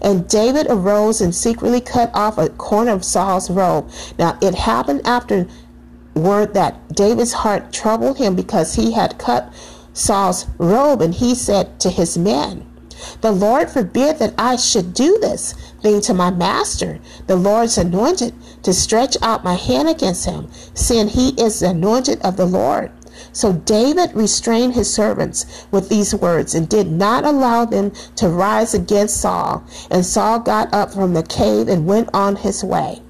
And 0.00 0.26
David 0.26 0.66
arose 0.70 1.20
and 1.20 1.34
secretly 1.34 1.80
cut 1.80 2.10
off 2.14 2.38
a 2.38 2.48
corner 2.48 2.92
of 2.92 3.04
Saul's 3.04 3.50
robe. 3.50 3.90
Now, 4.18 4.38
it 4.40 4.54
happened 4.54 5.02
after 5.04 5.46
word 6.14 6.54
that 6.54 6.94
David's 6.94 7.32
heart 7.32 7.72
troubled 7.72 8.18
him 8.18 8.34
because 8.36 8.74
he 8.74 8.92
had 8.92 9.18
cut 9.18 9.52
Saul's 9.94 10.46
robe, 10.58 11.02
and 11.02 11.14
he 11.14 11.34
said 11.34 11.78
to 11.80 11.90
his 11.90 12.16
men, 12.16 12.66
The 13.20 13.32
Lord 13.32 13.70
forbid 13.70 14.18
that 14.18 14.34
I 14.38 14.56
should 14.56 14.94
do 14.94 15.18
this 15.20 15.52
thing 15.82 16.00
to 16.02 16.14
my 16.14 16.30
master, 16.30 17.00
the 17.26 17.36
Lord's 17.36 17.76
anointed, 17.76 18.34
to 18.62 18.72
stretch 18.72 19.16
out 19.22 19.44
my 19.44 19.54
hand 19.54 19.88
against 19.88 20.24
him, 20.24 20.48
seeing 20.74 21.08
he 21.08 21.30
is 21.30 21.60
the 21.60 21.70
anointed 21.70 22.20
of 22.22 22.36
the 22.36 22.46
Lord. 22.46 22.90
So 23.32 23.52
David 23.52 24.14
restrained 24.14 24.74
his 24.74 24.92
servants 24.92 25.66
with 25.70 25.88
these 25.88 26.14
words 26.14 26.54
and 26.54 26.68
did 26.68 26.90
not 26.90 27.24
allow 27.24 27.64
them 27.64 27.92
to 28.16 28.28
rise 28.28 28.74
against 28.74 29.20
Saul. 29.20 29.64
And 29.90 30.04
Saul 30.04 30.38
got 30.40 30.72
up 30.72 30.92
from 30.92 31.14
the 31.14 31.22
cave 31.22 31.68
and 31.68 31.86
went 31.86 32.08
on 32.14 32.36
his 32.36 32.64
way. 32.64 33.02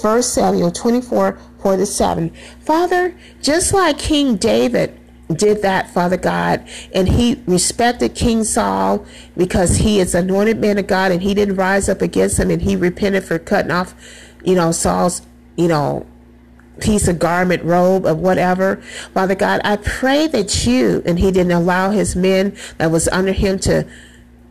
1 0.00 0.22
Samuel 0.22 0.70
24 0.70 1.38
47. 1.64 2.30
Father, 2.60 3.16
just 3.40 3.72
like 3.72 3.98
King 3.98 4.36
David 4.36 5.00
did 5.34 5.62
that, 5.62 5.88
Father 5.88 6.18
God, 6.18 6.68
and 6.94 7.08
he 7.08 7.42
respected 7.46 8.14
King 8.14 8.44
Saul 8.44 9.06
because 9.34 9.78
he 9.78 9.98
is 9.98 10.14
anointed 10.14 10.58
man 10.58 10.76
of 10.76 10.86
God 10.86 11.10
and 11.10 11.22
he 11.22 11.32
didn't 11.32 11.56
rise 11.56 11.88
up 11.88 12.02
against 12.02 12.38
him 12.38 12.50
and 12.50 12.60
he 12.60 12.76
repented 12.76 13.24
for 13.24 13.38
cutting 13.38 13.70
off, 13.70 13.94
you 14.44 14.54
know, 14.54 14.72
Saul's, 14.72 15.22
you 15.56 15.66
know, 15.66 16.06
piece 16.82 17.08
of 17.08 17.18
garment, 17.18 17.64
robe, 17.64 18.04
or 18.04 18.14
whatever. 18.14 18.76
Father 19.14 19.34
God, 19.34 19.62
I 19.64 19.76
pray 19.76 20.26
that 20.26 20.66
you, 20.66 21.02
and 21.06 21.18
he 21.18 21.32
didn't 21.32 21.52
allow 21.52 21.92
his 21.92 22.14
men 22.14 22.54
that 22.76 22.90
was 22.90 23.08
under 23.08 23.32
him 23.32 23.58
to 23.60 23.88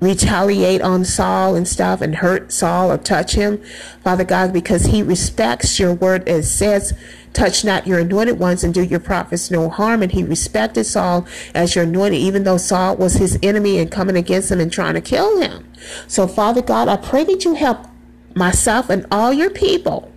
retaliate 0.04 0.82
on 0.82 1.06
Saul 1.06 1.56
and 1.56 1.68
stuff 1.68 2.02
and 2.02 2.16
hurt 2.16 2.52
Saul 2.52 2.92
or 2.92 2.98
touch 2.98 3.34
him, 3.34 3.64
Father 4.04 4.24
God, 4.24 4.54
because 4.54 4.86
he 4.86 5.02
respects 5.02 5.80
your 5.80 5.94
word 5.94 6.28
as 6.28 6.54
says, 6.54 6.94
touch 7.34 7.66
not 7.66 7.88
your 7.88 8.00
anointed 8.00 8.40
ones 8.40 8.64
and 8.64 8.74
do 8.74 8.84
your 8.84 9.00
prophets 9.00 9.50
no 9.50 9.70
harm. 9.70 10.04
And 10.04 10.12
he 10.12 10.24
respected 10.24 10.84
Saul 10.84 11.26
as 11.56 11.76
your 11.76 11.86
anointed, 11.86 12.20
even 12.20 12.44
though 12.44 12.58
Saul 12.58 12.98
was 12.98 13.16
his 13.16 13.40
enemy 13.42 13.80
and 13.80 13.92
coming 13.92 14.16
against 14.16 14.52
him 14.52 14.60
and 14.60 14.72
trying 14.72 14.94
to 14.94 15.02
kill 15.02 15.42
him. 15.42 15.68
So, 16.08 16.28
Father 16.28 16.62
God, 16.62 16.88
I 16.88 16.98
pray 16.98 17.24
that 17.26 17.44
you 17.44 17.56
help 17.56 17.88
myself 18.36 18.90
and 18.90 19.06
all 19.12 19.34
your 19.34 19.50
people 19.50 20.13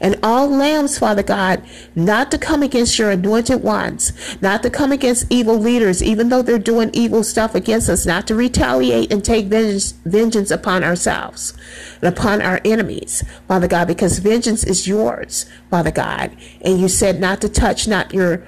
and 0.00 0.18
all 0.22 0.48
lambs, 0.48 0.98
Father 0.98 1.22
God, 1.22 1.62
not 1.94 2.30
to 2.30 2.38
come 2.38 2.62
against 2.62 2.98
your 2.98 3.10
anointed 3.10 3.62
ones, 3.62 4.12
not 4.40 4.62
to 4.62 4.70
come 4.70 4.92
against 4.92 5.30
evil 5.30 5.56
leaders, 5.56 6.02
even 6.02 6.28
though 6.28 6.42
they're 6.42 6.58
doing 6.58 6.90
evil 6.92 7.22
stuff 7.22 7.54
against 7.54 7.88
us, 7.88 8.06
not 8.06 8.26
to 8.26 8.34
retaliate 8.34 9.12
and 9.12 9.24
take 9.24 9.46
vengeance, 9.46 9.92
vengeance 10.04 10.50
upon 10.50 10.84
ourselves 10.84 11.54
and 12.00 12.16
upon 12.16 12.42
our 12.42 12.60
enemies, 12.64 13.24
Father 13.48 13.68
God, 13.68 13.86
because 13.86 14.18
vengeance 14.18 14.64
is 14.64 14.86
yours, 14.86 15.46
Father 15.70 15.90
God. 15.90 16.36
And 16.62 16.80
you 16.80 16.88
said 16.88 17.20
not 17.20 17.40
to 17.40 17.48
touch 17.48 17.88
not 17.88 18.12
your 18.12 18.46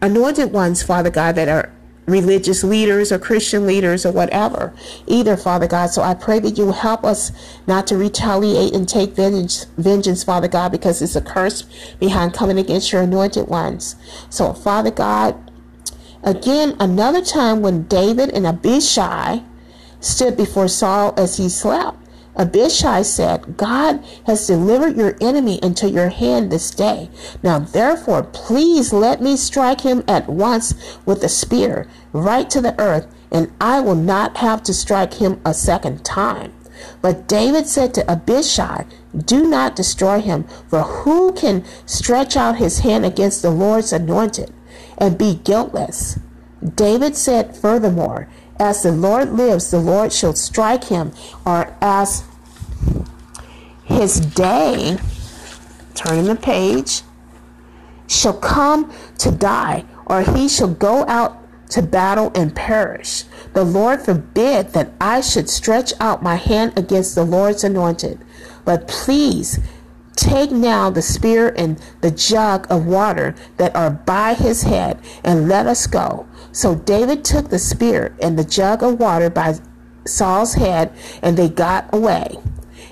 anointed 0.00 0.52
ones, 0.52 0.82
Father 0.82 1.10
God, 1.10 1.34
that 1.36 1.48
are 1.48 1.72
religious 2.10 2.64
leaders 2.64 3.12
or 3.12 3.18
Christian 3.18 3.66
leaders 3.66 4.04
or 4.04 4.12
whatever 4.12 4.74
either, 5.06 5.36
Father 5.36 5.66
God. 5.66 5.88
So 5.88 6.02
I 6.02 6.14
pray 6.14 6.38
that 6.40 6.58
you 6.58 6.72
help 6.72 7.04
us 7.04 7.32
not 7.66 7.86
to 7.88 7.96
retaliate 7.96 8.74
and 8.74 8.88
take 8.88 9.12
vengeance, 9.12 9.66
vengeance, 9.76 10.24
Father 10.24 10.48
God, 10.48 10.72
because 10.72 11.00
it's 11.00 11.16
a 11.16 11.20
curse 11.20 11.62
behind 11.98 12.34
coming 12.34 12.58
against 12.58 12.92
your 12.92 13.02
anointed 13.02 13.48
ones. 13.48 13.96
So, 14.28 14.52
Father 14.52 14.90
God, 14.90 15.50
again, 16.22 16.76
another 16.80 17.22
time 17.22 17.62
when 17.62 17.84
David 17.84 18.30
and 18.30 18.46
Abishai 18.46 19.42
stood 20.00 20.36
before 20.36 20.68
Saul 20.68 21.14
as 21.16 21.36
he 21.36 21.48
slept. 21.48 21.96
Abishai 22.40 23.02
said, 23.02 23.58
God 23.58 24.02
has 24.24 24.46
delivered 24.46 24.96
your 24.96 25.14
enemy 25.20 25.60
into 25.62 25.90
your 25.90 26.08
hand 26.08 26.50
this 26.50 26.70
day. 26.70 27.10
Now 27.42 27.58
therefore, 27.58 28.22
please 28.22 28.94
let 28.94 29.20
me 29.20 29.36
strike 29.36 29.82
him 29.82 30.02
at 30.08 30.26
once 30.26 30.98
with 31.04 31.22
a 31.22 31.28
spear, 31.28 31.86
right 32.14 32.48
to 32.48 32.62
the 32.62 32.80
earth, 32.80 33.06
and 33.30 33.52
I 33.60 33.80
will 33.80 33.94
not 33.94 34.38
have 34.38 34.62
to 34.64 34.72
strike 34.72 35.14
him 35.14 35.38
a 35.44 35.52
second 35.52 36.02
time. 36.02 36.54
But 37.02 37.28
David 37.28 37.66
said 37.66 37.92
to 37.94 38.10
Abishai, 38.10 38.86
Do 39.14 39.46
not 39.46 39.76
destroy 39.76 40.22
him, 40.22 40.44
for 40.66 40.80
who 40.80 41.34
can 41.34 41.62
stretch 41.84 42.38
out 42.38 42.56
his 42.56 42.78
hand 42.78 43.04
against 43.04 43.42
the 43.42 43.50
Lord's 43.50 43.92
anointed 43.92 44.50
and 44.96 45.18
be 45.18 45.34
guiltless? 45.44 46.18
David 46.74 47.16
said 47.16 47.54
furthermore, 47.54 48.28
as 48.58 48.82
the 48.82 48.92
Lord 48.92 49.32
lives, 49.32 49.70
the 49.70 49.78
Lord 49.78 50.12
shall 50.12 50.34
strike 50.34 50.84
him, 50.84 51.12
or 51.46 51.74
as 51.80 52.24
his 54.00 54.18
day, 54.18 54.96
turning 55.94 56.24
the 56.24 56.34
page, 56.34 57.02
shall 58.08 58.32
come 58.32 58.90
to 59.18 59.30
die, 59.30 59.84
or 60.06 60.22
he 60.22 60.48
shall 60.48 60.72
go 60.72 61.04
out 61.06 61.36
to 61.68 61.82
battle 61.82 62.32
and 62.34 62.56
perish. 62.56 63.24
The 63.52 63.62
Lord 63.62 64.00
forbid 64.00 64.72
that 64.72 64.94
I 65.02 65.20
should 65.20 65.50
stretch 65.50 65.92
out 66.00 66.22
my 66.22 66.36
hand 66.36 66.72
against 66.78 67.14
the 67.14 67.24
Lord's 67.24 67.62
anointed. 67.62 68.18
But 68.64 68.88
please 68.88 69.60
take 70.16 70.50
now 70.50 70.88
the 70.88 71.02
spear 71.02 71.52
and 71.54 71.78
the 72.00 72.10
jug 72.10 72.66
of 72.70 72.86
water 72.86 73.34
that 73.58 73.76
are 73.76 73.90
by 73.90 74.32
his 74.32 74.62
head, 74.62 74.98
and 75.22 75.46
let 75.46 75.66
us 75.66 75.86
go. 75.86 76.26
So 76.52 76.74
David 76.74 77.22
took 77.22 77.50
the 77.50 77.58
spear 77.58 78.16
and 78.22 78.38
the 78.38 78.44
jug 78.44 78.82
of 78.82 78.98
water 78.98 79.28
by 79.28 79.58
Saul's 80.06 80.54
head, 80.54 80.90
and 81.22 81.36
they 81.36 81.50
got 81.50 81.92
away. 81.92 82.38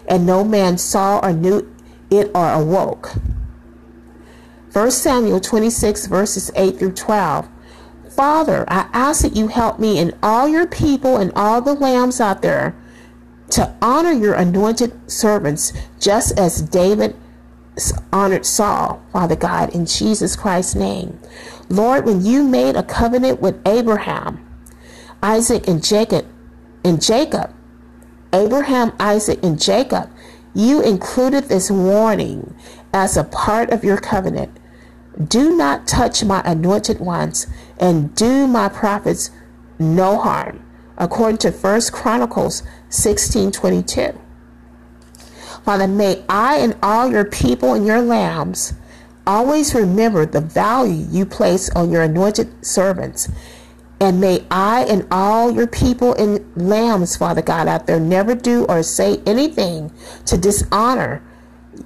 And 0.08 0.26
no 0.26 0.42
man 0.42 0.78
saw 0.78 1.20
or 1.20 1.32
knew 1.32 1.70
it 2.10 2.30
or 2.34 2.50
awoke. 2.50 3.12
1 4.72 4.90
Samuel 4.90 5.40
26, 5.40 6.06
verses 6.06 6.50
8 6.56 6.78
through 6.78 6.92
12. 6.92 7.48
Father, 8.10 8.64
I 8.68 8.88
ask 8.92 9.22
that 9.22 9.36
you 9.36 9.48
help 9.48 9.78
me 9.78 9.98
and 9.98 10.14
all 10.22 10.48
your 10.48 10.66
people 10.66 11.16
and 11.16 11.32
all 11.36 11.60
the 11.60 11.74
lambs 11.74 12.20
out 12.20 12.42
there 12.42 12.74
to 13.50 13.74
honor 13.80 14.12
your 14.12 14.34
anointed 14.34 15.10
servants, 15.10 15.72
just 16.00 16.38
as 16.38 16.60
David 16.60 17.16
honored 18.12 18.44
Saul, 18.44 19.02
Father 19.12 19.36
God, 19.36 19.74
in 19.74 19.86
Jesus 19.86 20.36
Christ's 20.36 20.74
name. 20.74 21.18
Lord, 21.68 22.04
when 22.04 22.24
you 22.24 22.42
made 22.44 22.76
a 22.76 22.82
covenant 22.82 23.40
with 23.40 23.60
Abraham, 23.66 24.44
Isaac, 25.22 25.68
and 25.68 25.82
Jacob, 25.82 26.26
and 26.84 27.00
Jacob, 27.00 27.54
Abraham, 28.32 28.92
Isaac, 28.98 29.40
and 29.42 29.60
Jacob, 29.60 30.10
you 30.54 30.82
included 30.82 31.44
this 31.44 31.70
warning 31.70 32.54
as 32.92 33.16
a 33.16 33.24
part 33.24 33.70
of 33.70 33.84
your 33.84 33.98
covenant. 33.98 34.58
Do 35.26 35.56
not 35.56 35.86
touch 35.86 36.24
my 36.24 36.42
anointed 36.44 37.00
ones 37.00 37.46
and 37.78 38.14
do 38.14 38.46
my 38.46 38.68
prophets 38.68 39.30
no 39.78 40.18
harm, 40.18 40.64
according 40.96 41.38
to 41.38 41.50
1 41.50 41.92
Chronicles 41.92 42.62
16:22. 42.90 44.18
Father, 45.64 45.88
may 45.88 46.24
I 46.28 46.56
and 46.56 46.76
all 46.82 47.10
your 47.10 47.24
people 47.24 47.74
and 47.74 47.86
your 47.86 48.00
lambs 48.00 48.74
always 49.26 49.74
remember 49.74 50.24
the 50.24 50.40
value 50.40 51.06
you 51.10 51.26
place 51.26 51.68
on 51.70 51.90
your 51.90 52.02
anointed 52.02 52.64
servants. 52.64 53.28
And 54.00 54.20
may 54.20 54.44
I 54.50 54.84
and 54.84 55.06
all 55.10 55.50
your 55.50 55.66
people 55.66 56.14
and 56.14 56.44
lambs, 56.56 57.16
Father 57.16 57.42
God, 57.42 57.66
out 57.66 57.86
there 57.86 57.98
never 57.98 58.34
do 58.34 58.64
or 58.66 58.82
say 58.82 59.20
anything 59.26 59.92
to 60.26 60.38
dishonor 60.38 61.22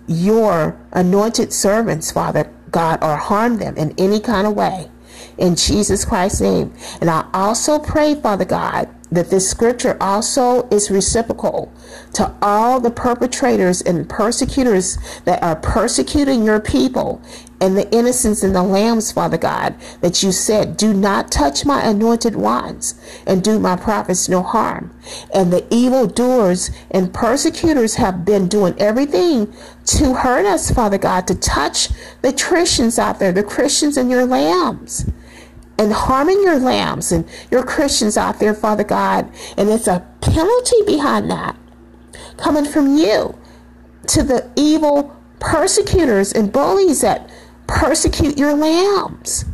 your 0.06 0.78
anointed 0.92 1.52
servants, 1.52 2.10
Father 2.10 2.52
God, 2.70 3.02
or 3.02 3.16
harm 3.16 3.58
them 3.58 3.76
in 3.76 3.94
any 3.98 4.20
kind 4.20 4.46
of 4.46 4.54
way. 4.54 4.90
In 5.38 5.56
Jesus 5.56 6.04
Christ's 6.04 6.40
name. 6.40 6.74
And 7.00 7.08
I 7.08 7.26
also 7.32 7.78
pray, 7.78 8.14
Father 8.14 8.44
God, 8.44 8.88
that 9.10 9.30
this 9.30 9.48
scripture 9.48 9.96
also 10.00 10.66
is 10.68 10.90
reciprocal 10.90 11.72
to 12.14 12.34
all 12.40 12.80
the 12.80 12.90
perpetrators 12.90 13.82
and 13.82 14.08
persecutors 14.08 14.98
that 15.24 15.42
are 15.42 15.56
persecuting 15.56 16.44
your 16.44 16.60
people 16.60 17.22
and 17.62 17.78
the 17.78 17.88
innocents 17.94 18.42
and 18.42 18.56
the 18.56 18.62
lambs, 18.62 19.12
Father 19.12 19.38
God, 19.38 19.76
that 20.00 20.20
you 20.20 20.32
said, 20.32 20.76
do 20.76 20.92
not 20.92 21.30
touch 21.30 21.64
my 21.64 21.80
anointed 21.80 22.34
ones 22.34 23.00
and 23.24 23.44
do 23.44 23.60
my 23.60 23.76
prophets 23.76 24.28
no 24.28 24.42
harm. 24.42 24.92
And 25.32 25.52
the 25.52 25.64
evil 25.70 26.08
doers 26.08 26.72
and 26.90 27.14
persecutors 27.14 27.94
have 27.94 28.24
been 28.24 28.48
doing 28.48 28.74
everything 28.78 29.54
to 29.86 30.12
hurt 30.12 30.44
us, 30.44 30.72
Father 30.72 30.98
God, 30.98 31.28
to 31.28 31.36
touch 31.36 31.90
the 32.20 32.32
Christians 32.32 32.98
out 32.98 33.20
there, 33.20 33.30
the 33.30 33.44
Christians 33.44 33.96
and 33.96 34.10
your 34.10 34.26
lambs 34.26 35.08
and 35.78 35.92
harming 35.92 36.42
your 36.42 36.58
lambs 36.58 37.12
and 37.12 37.28
your 37.48 37.62
Christians 37.62 38.16
out 38.16 38.40
there, 38.40 38.54
Father 38.54 38.84
God. 38.84 39.32
And 39.56 39.70
it's 39.70 39.86
a 39.86 40.04
penalty 40.20 40.82
behind 40.84 41.30
that 41.30 41.56
coming 42.38 42.64
from 42.64 42.96
you 42.96 43.38
to 44.08 44.24
the 44.24 44.50
evil 44.56 45.16
persecutors 45.38 46.32
and 46.32 46.52
bullies 46.52 47.02
that 47.02 47.28
persecute 47.73 48.39
your 48.39 48.55
lambs. 48.55 49.45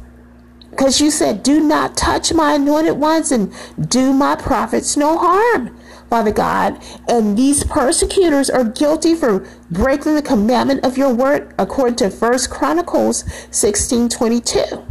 Because 0.71 1.01
you 1.01 1.11
said, 1.11 1.43
Do 1.43 1.61
not 1.61 1.97
touch 1.97 2.33
my 2.33 2.55
anointed 2.55 2.99
ones 2.99 3.33
and 3.33 3.53
do 3.89 4.13
my 4.13 4.37
prophets 4.37 4.97
no 4.97 5.19
harm. 5.19 5.77
Father 6.11 6.33
God, 6.33 6.83
and 7.07 7.37
these 7.37 7.65
persecutors 7.65 8.49
are 8.49 8.65
guilty 8.65 9.15
for 9.15 9.47
breaking 9.71 10.15
the 10.15 10.23
commandment 10.23 10.85
of 10.85 10.97
your 10.97 11.13
word 11.13 11.53
according 11.59 11.97
to 11.97 12.11
First 12.11 12.51
Chronicles 12.51 13.25
16 13.51 14.09
22. 14.09 14.85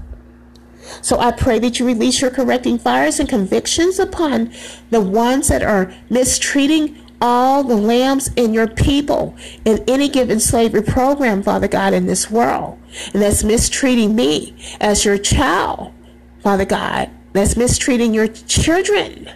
So 1.01 1.19
I 1.19 1.31
pray 1.31 1.59
that 1.59 1.79
you 1.79 1.85
release 1.85 2.21
your 2.21 2.31
correcting 2.31 2.77
fires 2.77 3.19
and 3.19 3.27
convictions 3.27 3.99
upon 3.99 4.53
the 4.89 5.01
ones 5.01 5.47
that 5.47 5.63
are 5.63 5.93
mistreating 6.09 7.03
all 7.19 7.63
the 7.63 7.75
lambs 7.75 8.29
in 8.35 8.53
your 8.53 8.67
people 8.67 9.35
in 9.65 9.83
any 9.87 10.07
given 10.07 10.39
slavery 10.39 10.83
program, 10.83 11.41
Father 11.41 11.67
God, 11.67 11.93
in 11.93 12.05
this 12.05 12.29
world. 12.29 12.79
And 13.13 13.21
that's 13.21 13.43
mistreating 13.43 14.15
me 14.15 14.55
as 14.79 15.05
your 15.05 15.17
child, 15.17 15.93
Father 16.41 16.65
God. 16.65 17.09
That's 17.33 17.57
mistreating 17.57 18.13
your 18.13 18.27
children 18.27 19.29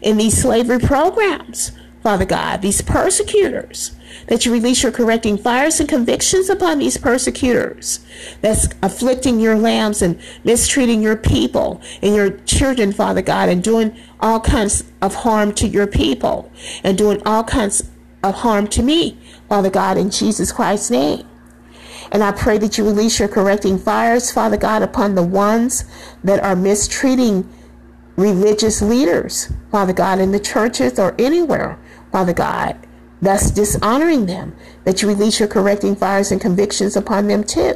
in 0.00 0.16
these 0.16 0.40
slavery 0.40 0.78
programs, 0.78 1.72
Father 2.02 2.24
God, 2.24 2.62
these 2.62 2.82
persecutors 2.82 3.92
that 4.28 4.44
you 4.44 4.52
release 4.52 4.82
your 4.82 4.92
correcting 4.92 5.36
fires 5.36 5.80
and 5.80 5.88
convictions 5.88 6.48
upon 6.48 6.78
these 6.78 6.96
persecutors 6.96 8.00
that's 8.40 8.68
afflicting 8.82 9.40
your 9.40 9.56
lambs 9.56 10.02
and 10.02 10.20
mistreating 10.44 11.02
your 11.02 11.16
people 11.16 11.80
and 12.02 12.14
your 12.14 12.30
children, 12.30 12.92
Father 12.92 13.22
God, 13.22 13.48
and 13.48 13.62
doing 13.62 13.96
all 14.20 14.40
kinds 14.40 14.84
of 15.02 15.14
harm 15.14 15.52
to 15.54 15.66
your 15.66 15.86
people 15.86 16.50
and 16.84 16.96
doing 16.96 17.20
all 17.26 17.44
kinds 17.44 17.90
of 18.22 18.34
harm 18.34 18.66
to 18.68 18.82
me, 18.82 19.18
Father 19.48 19.70
God, 19.70 19.96
in 19.96 20.10
Jesus 20.10 20.52
Christ's 20.52 20.90
name. 20.90 21.27
And 22.10 22.22
I 22.22 22.32
pray 22.32 22.58
that 22.58 22.78
you 22.78 22.84
release 22.84 23.18
your 23.18 23.28
correcting 23.28 23.78
fires, 23.78 24.30
Father 24.30 24.56
God, 24.56 24.82
upon 24.82 25.14
the 25.14 25.22
ones 25.22 25.84
that 26.24 26.42
are 26.42 26.56
mistreating 26.56 27.48
religious 28.16 28.82
leaders, 28.82 29.52
Father 29.70 29.92
God, 29.92 30.18
in 30.18 30.32
the 30.32 30.40
churches 30.40 30.98
or 30.98 31.14
anywhere, 31.18 31.78
Father 32.10 32.32
God 32.32 32.78
thus 33.20 33.50
dishonoring 33.50 34.26
them, 34.26 34.54
that 34.84 35.02
you 35.02 35.08
release 35.08 35.38
your 35.38 35.48
correcting 35.48 35.96
fires 35.96 36.30
and 36.30 36.40
convictions 36.40 36.96
upon 36.96 37.26
them 37.26 37.44
too. 37.44 37.74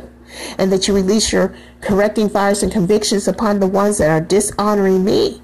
And 0.57 0.72
that 0.72 0.89
you 0.89 0.95
release 0.95 1.33
your 1.33 1.55
correcting 1.80 2.30
fires 2.30 2.62
and 2.62 2.72
convictions 2.72 3.28
upon 3.28 3.61
the 3.61 3.66
ones 3.66 3.99
that 3.99 4.09
are 4.09 4.20
dishonoring 4.20 5.05
me, 5.05 5.43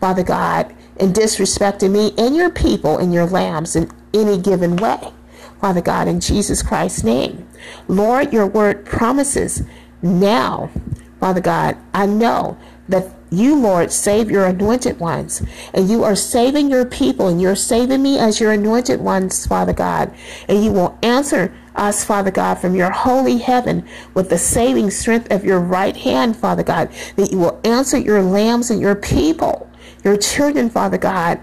Father 0.00 0.22
God, 0.22 0.74
and 0.98 1.14
disrespecting 1.14 1.90
me 1.90 2.12
and 2.16 2.34
your 2.34 2.50
people 2.50 2.96
and 2.96 3.12
your 3.12 3.26
lambs 3.26 3.76
in 3.76 3.90
any 4.14 4.38
given 4.38 4.76
way. 4.76 5.12
Father 5.60 5.80
God, 5.80 6.08
in 6.08 6.20
Jesus 6.20 6.62
Christ's 6.62 7.04
name. 7.04 7.46
Lord, 7.88 8.32
your 8.32 8.46
word 8.46 8.86
promises 8.86 9.62
now, 10.02 10.70
Father 11.18 11.40
God, 11.40 11.76
I 11.92 12.06
know 12.06 12.56
that 12.88 13.14
you, 13.30 13.54
Lord, 13.54 13.92
save 13.92 14.30
your 14.30 14.46
anointed 14.46 14.98
ones. 14.98 15.42
And 15.72 15.88
you 15.88 16.02
are 16.02 16.16
saving 16.16 16.70
your 16.70 16.84
people, 16.84 17.28
and 17.28 17.40
you're 17.40 17.54
saving 17.54 18.02
me 18.02 18.18
as 18.18 18.40
your 18.40 18.52
anointed 18.52 19.00
ones, 19.00 19.46
Father 19.46 19.72
God. 19.72 20.12
And 20.48 20.64
you 20.64 20.72
will 20.72 20.98
answer 21.02 21.54
us, 21.76 22.04
Father 22.04 22.30
God, 22.30 22.56
from 22.56 22.74
your 22.74 22.90
holy 22.90 23.38
heaven 23.38 23.86
with 24.14 24.30
the 24.30 24.38
saving 24.38 24.90
strength 24.90 25.30
of 25.30 25.44
your 25.44 25.60
right 25.60 25.96
hand, 25.96 26.36
Father 26.36 26.64
God. 26.64 26.90
That 27.16 27.30
you 27.30 27.38
will 27.38 27.60
answer 27.62 27.98
your 27.98 28.22
lambs 28.22 28.70
and 28.70 28.80
your 28.80 28.96
people, 28.96 29.70
your 30.02 30.16
children, 30.16 30.68
Father 30.68 30.98
God, 30.98 31.40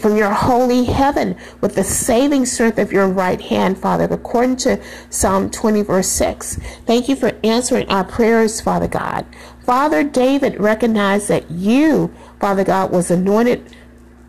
from 0.00 0.16
your 0.16 0.32
holy 0.32 0.84
heaven 0.84 1.36
with 1.60 1.74
the 1.74 1.84
saving 1.84 2.46
strength 2.46 2.78
of 2.78 2.92
your 2.92 3.06
right 3.06 3.40
hand, 3.40 3.78
Father, 3.78 4.08
according 4.10 4.56
to 4.56 4.82
Psalm 5.10 5.50
20, 5.50 5.82
verse 5.82 6.08
6. 6.08 6.56
Thank 6.86 7.08
you 7.08 7.16
for 7.16 7.38
answering 7.44 7.88
our 7.88 8.04
prayers, 8.04 8.60
Father 8.60 8.88
God. 8.88 9.26
Father 9.64 10.02
David 10.02 10.58
recognized 10.58 11.28
that 11.28 11.50
you, 11.50 12.12
Father 12.40 12.64
God, 12.64 12.90
was 12.90 13.10
anointed, 13.10 13.76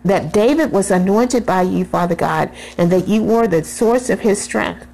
that 0.04 0.34
David 0.34 0.72
was 0.72 0.92
anointed 0.92 1.46
by 1.46 1.64
you, 1.64 1.86
Father 1.86 2.16
God, 2.16 2.52
and 2.78 2.92
that 2.92 3.08
you 3.08 3.24
were 3.24 3.48
the 3.48 3.64
source 3.64 4.10
of 4.10 4.20
his 4.20 4.42
strength. 4.42 4.86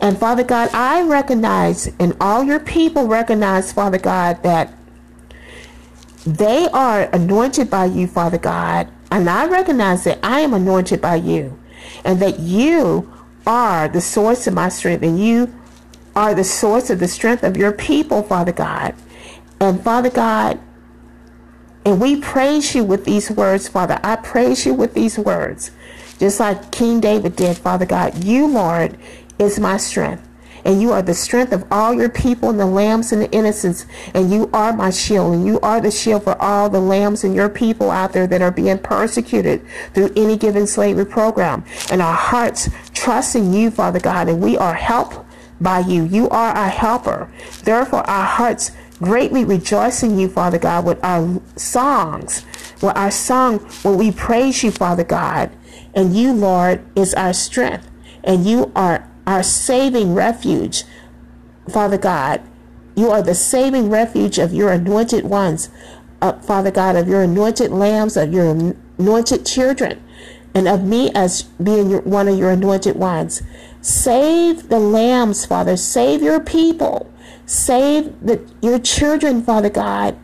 And 0.00 0.18
Father 0.18 0.44
God, 0.44 0.70
I 0.72 1.02
recognize, 1.02 1.92
and 1.98 2.16
all 2.20 2.42
your 2.42 2.60
people 2.60 3.06
recognize, 3.06 3.72
Father 3.72 3.98
God, 3.98 4.42
that 4.42 4.72
they 6.26 6.68
are 6.68 7.02
anointed 7.12 7.70
by 7.70 7.86
you, 7.86 8.06
Father 8.06 8.38
God. 8.38 8.88
And 9.10 9.28
I 9.28 9.46
recognize 9.46 10.04
that 10.04 10.18
I 10.22 10.40
am 10.40 10.54
anointed 10.54 11.00
by 11.00 11.16
you, 11.16 11.58
and 12.04 12.20
that 12.20 12.38
you 12.38 13.12
are 13.46 13.88
the 13.88 14.00
source 14.00 14.46
of 14.46 14.54
my 14.54 14.68
strength, 14.68 15.02
and 15.02 15.18
you 15.18 15.52
are 16.14 16.34
the 16.34 16.44
source 16.44 16.90
of 16.90 17.00
the 17.00 17.08
strength 17.08 17.42
of 17.42 17.56
your 17.56 17.72
people, 17.72 18.22
Father 18.22 18.52
God. 18.52 18.94
And 19.60 19.82
Father 19.82 20.10
God, 20.10 20.60
and 21.84 22.00
we 22.00 22.20
praise 22.20 22.74
you 22.74 22.84
with 22.84 23.04
these 23.04 23.30
words, 23.30 23.68
Father. 23.68 23.98
I 24.02 24.16
praise 24.16 24.66
you 24.66 24.74
with 24.74 24.94
these 24.94 25.18
words. 25.18 25.70
Just 26.18 26.38
like 26.38 26.70
King 26.70 27.00
David 27.00 27.36
did, 27.36 27.56
Father 27.56 27.86
God. 27.86 28.22
You, 28.22 28.46
Lord, 28.46 28.98
is 29.38 29.58
my 29.58 29.78
strength. 29.78 30.26
And 30.64 30.80
you 30.80 30.92
are 30.92 31.02
the 31.02 31.14
strength 31.14 31.52
of 31.52 31.64
all 31.70 31.94
your 31.94 32.08
people 32.08 32.50
and 32.50 32.60
the 32.60 32.66
lambs 32.66 33.12
and 33.12 33.22
the 33.22 33.30
innocents. 33.30 33.86
And 34.14 34.30
you 34.30 34.50
are 34.52 34.72
my 34.72 34.90
shield. 34.90 35.34
And 35.34 35.46
you 35.46 35.60
are 35.60 35.80
the 35.80 35.90
shield 35.90 36.24
for 36.24 36.40
all 36.40 36.68
the 36.68 36.80
lambs 36.80 37.24
and 37.24 37.34
your 37.34 37.48
people 37.48 37.90
out 37.90 38.12
there 38.12 38.26
that 38.26 38.42
are 38.42 38.50
being 38.50 38.78
persecuted 38.78 39.62
through 39.94 40.12
any 40.16 40.36
given 40.36 40.66
slavery 40.66 41.06
program. 41.06 41.64
And 41.90 42.02
our 42.02 42.14
hearts 42.14 42.68
trust 42.92 43.36
in 43.36 43.52
you, 43.52 43.70
Father 43.70 44.00
God. 44.00 44.28
And 44.28 44.42
we 44.42 44.56
are 44.56 44.74
helped 44.74 45.18
by 45.60 45.80
you. 45.80 46.04
You 46.04 46.28
are 46.30 46.52
our 46.52 46.68
helper. 46.68 47.30
Therefore, 47.64 48.08
our 48.08 48.24
hearts 48.24 48.72
greatly 48.98 49.44
rejoice 49.44 50.02
in 50.02 50.18
you, 50.18 50.28
Father 50.28 50.58
God, 50.58 50.84
with 50.84 51.02
our 51.02 51.40
songs, 51.56 52.44
with 52.82 52.96
our 52.96 53.10
song 53.10 53.58
when 53.82 53.96
we 53.96 54.12
praise 54.12 54.62
you, 54.62 54.70
Father 54.70 55.04
God. 55.04 55.50
And 55.94 56.14
you, 56.14 56.32
Lord, 56.32 56.84
is 56.94 57.14
our 57.14 57.32
strength, 57.32 57.90
and 58.22 58.46
you 58.46 58.70
are 58.76 59.09
our 59.30 59.42
saving 59.44 60.12
refuge, 60.12 60.82
Father 61.70 61.96
God. 61.96 62.42
You 62.96 63.10
are 63.10 63.22
the 63.22 63.34
saving 63.34 63.88
refuge 63.88 64.38
of 64.38 64.52
your 64.52 64.72
anointed 64.72 65.24
ones, 65.24 65.70
uh, 66.20 66.32
Father 66.40 66.72
God, 66.72 66.96
of 66.96 67.06
your 67.06 67.22
anointed 67.22 67.70
lambs, 67.70 68.16
of 68.16 68.32
your 68.32 68.74
anointed 68.98 69.46
children, 69.46 70.02
and 70.52 70.66
of 70.66 70.82
me 70.82 71.12
as 71.14 71.44
being 71.62 71.90
your, 71.90 72.00
one 72.00 72.26
of 72.26 72.36
your 72.36 72.50
anointed 72.50 72.96
ones. 72.96 73.42
Save 73.80 74.68
the 74.68 74.80
lambs, 74.80 75.46
Father. 75.46 75.76
Save 75.76 76.22
your 76.22 76.40
people. 76.40 77.10
Save 77.46 78.12
the, 78.20 78.44
your 78.60 78.80
children, 78.80 79.42
Father 79.42 79.70
God. 79.70 80.18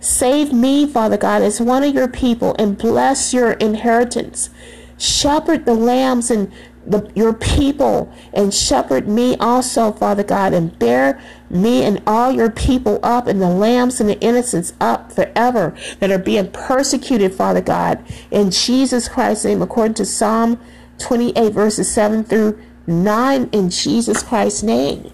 Save 0.00 0.52
me, 0.52 0.86
Father 0.86 1.16
God, 1.16 1.40
as 1.40 1.60
one 1.60 1.84
of 1.84 1.94
your 1.94 2.08
people 2.08 2.56
and 2.58 2.76
bless 2.76 3.32
your 3.32 3.52
inheritance. 3.52 4.50
Shepherd 4.98 5.64
the 5.64 5.74
lambs 5.74 6.30
and 6.30 6.52
the, 6.86 7.10
your 7.14 7.32
people 7.32 8.12
and 8.32 8.52
shepherd 8.52 9.08
me 9.08 9.36
also, 9.36 9.92
Father 9.92 10.22
God, 10.22 10.52
and 10.52 10.78
bear 10.78 11.20
me 11.50 11.82
and 11.82 12.02
all 12.06 12.32
your 12.32 12.50
people 12.50 13.00
up 13.02 13.26
and 13.26 13.40
the 13.40 13.48
lambs 13.48 14.00
and 14.00 14.08
the 14.08 14.20
innocents 14.20 14.72
up 14.80 15.12
forever 15.12 15.76
that 16.00 16.10
are 16.10 16.18
being 16.18 16.50
persecuted, 16.50 17.32
Father 17.34 17.60
God, 17.60 18.04
in 18.30 18.50
Jesus 18.50 19.08
Christ's 19.08 19.44
name, 19.44 19.62
according 19.62 19.94
to 19.94 20.04
Psalm 20.04 20.60
28, 20.98 21.52
verses 21.52 21.92
7 21.92 22.24
through 22.24 22.60
9, 22.86 23.48
in 23.52 23.70
Jesus 23.70 24.22
Christ's 24.22 24.62
name. 24.62 25.10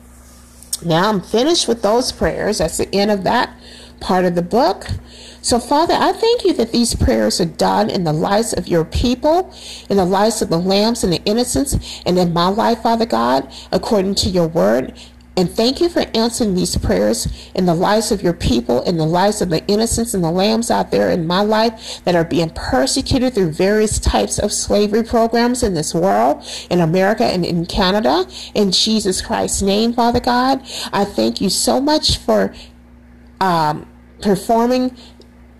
Now 0.84 1.08
I'm 1.10 1.20
finished 1.20 1.68
with 1.68 1.82
those 1.82 2.10
prayers. 2.10 2.58
That's 2.58 2.78
the 2.78 2.92
end 2.94 3.10
of 3.10 3.24
that 3.24 3.54
part 4.00 4.24
of 4.24 4.34
the 4.34 4.42
book. 4.42 4.86
So, 5.42 5.58
Father, 5.58 5.94
I 5.94 6.12
thank 6.12 6.44
you 6.44 6.52
that 6.54 6.72
these 6.72 6.94
prayers 6.94 7.40
are 7.40 7.46
done 7.46 7.88
in 7.88 8.04
the 8.04 8.12
lives 8.12 8.52
of 8.52 8.68
your 8.68 8.84
people, 8.84 9.54
in 9.88 9.96
the 9.96 10.04
lives 10.04 10.42
of 10.42 10.50
the 10.50 10.58
lambs 10.58 11.02
and 11.02 11.12
the 11.12 11.22
innocents, 11.24 12.02
and 12.04 12.18
in 12.18 12.32
my 12.32 12.48
life, 12.48 12.82
Father 12.82 13.06
God, 13.06 13.50
according 13.72 14.16
to 14.16 14.28
your 14.28 14.48
word. 14.48 14.94
And 15.36 15.48
thank 15.48 15.80
you 15.80 15.88
for 15.88 16.04
answering 16.12 16.54
these 16.54 16.76
prayers 16.76 17.50
in 17.54 17.64
the 17.64 17.74
lives 17.74 18.12
of 18.12 18.22
your 18.22 18.34
people, 18.34 18.82
in 18.82 18.98
the 18.98 19.06
lives 19.06 19.40
of 19.40 19.48
the 19.48 19.64
innocents 19.68 20.12
and 20.12 20.22
the 20.22 20.30
lambs 20.30 20.70
out 20.70 20.90
there 20.90 21.10
in 21.10 21.26
my 21.26 21.40
life 21.40 22.02
that 22.04 22.14
are 22.14 22.24
being 22.24 22.50
persecuted 22.50 23.32
through 23.32 23.52
various 23.52 23.98
types 23.98 24.38
of 24.38 24.52
slavery 24.52 25.02
programs 25.02 25.62
in 25.62 25.72
this 25.72 25.94
world, 25.94 26.44
in 26.68 26.80
America 26.80 27.24
and 27.24 27.46
in 27.46 27.64
Canada. 27.64 28.26
In 28.54 28.70
Jesus 28.72 29.22
Christ's 29.22 29.62
name, 29.62 29.94
Father 29.94 30.20
God, 30.20 30.60
I 30.92 31.06
thank 31.06 31.40
you 31.40 31.48
so 31.48 31.80
much 31.80 32.18
for 32.18 32.52
um, 33.40 33.86
performing 34.20 34.96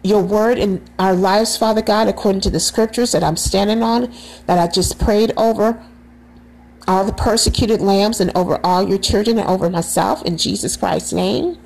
your 0.03 0.23
word 0.23 0.59
in 0.59 0.83
our 0.99 1.15
lives, 1.15 1.57
Father 1.57 1.83
God, 1.83 2.09
according 2.09 2.41
to 2.43 2.51
the 2.51 2.61
scriptures 2.61 3.13
that 3.13 3.23
I'm 3.23 3.37
standing 3.37 3.83
on, 3.83 4.13
that 4.47 4.59
I 4.59 4.67
just 4.67 4.99
prayed 4.99 5.33
over 5.37 5.85
all 6.89 7.05
the 7.05 7.13
persecuted 7.13 7.81
lambs 7.81 8.21
and 8.21 8.33
over 8.35 8.59
all 8.65 8.89
your 8.89 8.99
children 8.99 9.39
and 9.39 9.49
over 9.49 9.69
myself 9.69 10.25
in 10.25 10.37
Jesus 10.37 10.77
Christ's 10.77 11.13
name. 11.13 11.59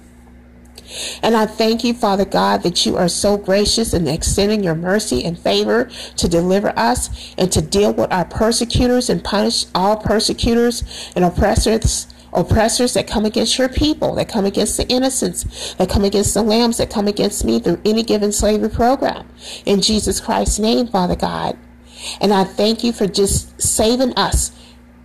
And 1.23 1.37
I 1.37 1.47
thank 1.47 1.83
you, 1.83 1.95
Father 1.95 2.25
God, 2.25 2.63
that 2.63 2.85
you 2.85 2.97
are 2.97 3.09
so 3.09 3.37
gracious 3.37 3.95
in 3.95 4.07
extending 4.07 4.63
your 4.63 4.75
mercy 4.75 5.25
and 5.25 5.39
favor 5.39 5.89
to 6.17 6.29
deliver 6.29 6.79
us 6.79 7.35
and 7.39 7.51
to 7.53 7.63
deal 7.63 7.93
with 7.93 8.13
our 8.13 8.27
persecutors 8.27 9.09
and 9.09 9.25
punish 9.25 9.67
all 9.75 9.97
persecutors 9.97 11.11
and 11.17 11.25
oppressors 11.25 12.07
oppressors 12.35 12.95
that 12.95 13.07
come 13.07 13.25
against 13.25 13.59
your 13.59 13.69
people, 13.69 14.15
that 14.17 14.29
come 14.29 14.45
against 14.45 14.77
the 14.77 14.87
innocents, 14.89 15.75
that 15.75 15.89
come 15.89 16.05
against 16.05 16.35
the 16.35 16.43
lambs, 16.43 16.79
that 16.79 16.91
come 16.91 17.07
against 17.09 17.45
me 17.45 17.61
through 17.61 17.81
any 17.85 18.03
given 18.03 18.33
slavery 18.33 18.69
program. 18.69 19.27
In 19.65 19.81
Jesus 19.81 20.21
Christ's 20.21 20.59
name, 20.59 20.87
Father 20.89 21.17
God. 21.17 21.57
And 22.21 22.33
I 22.33 22.45
thank 22.45 22.85
you 22.85 22.93
for 22.93 23.07
just 23.07 23.61
saving 23.61 24.15
us 24.15 24.53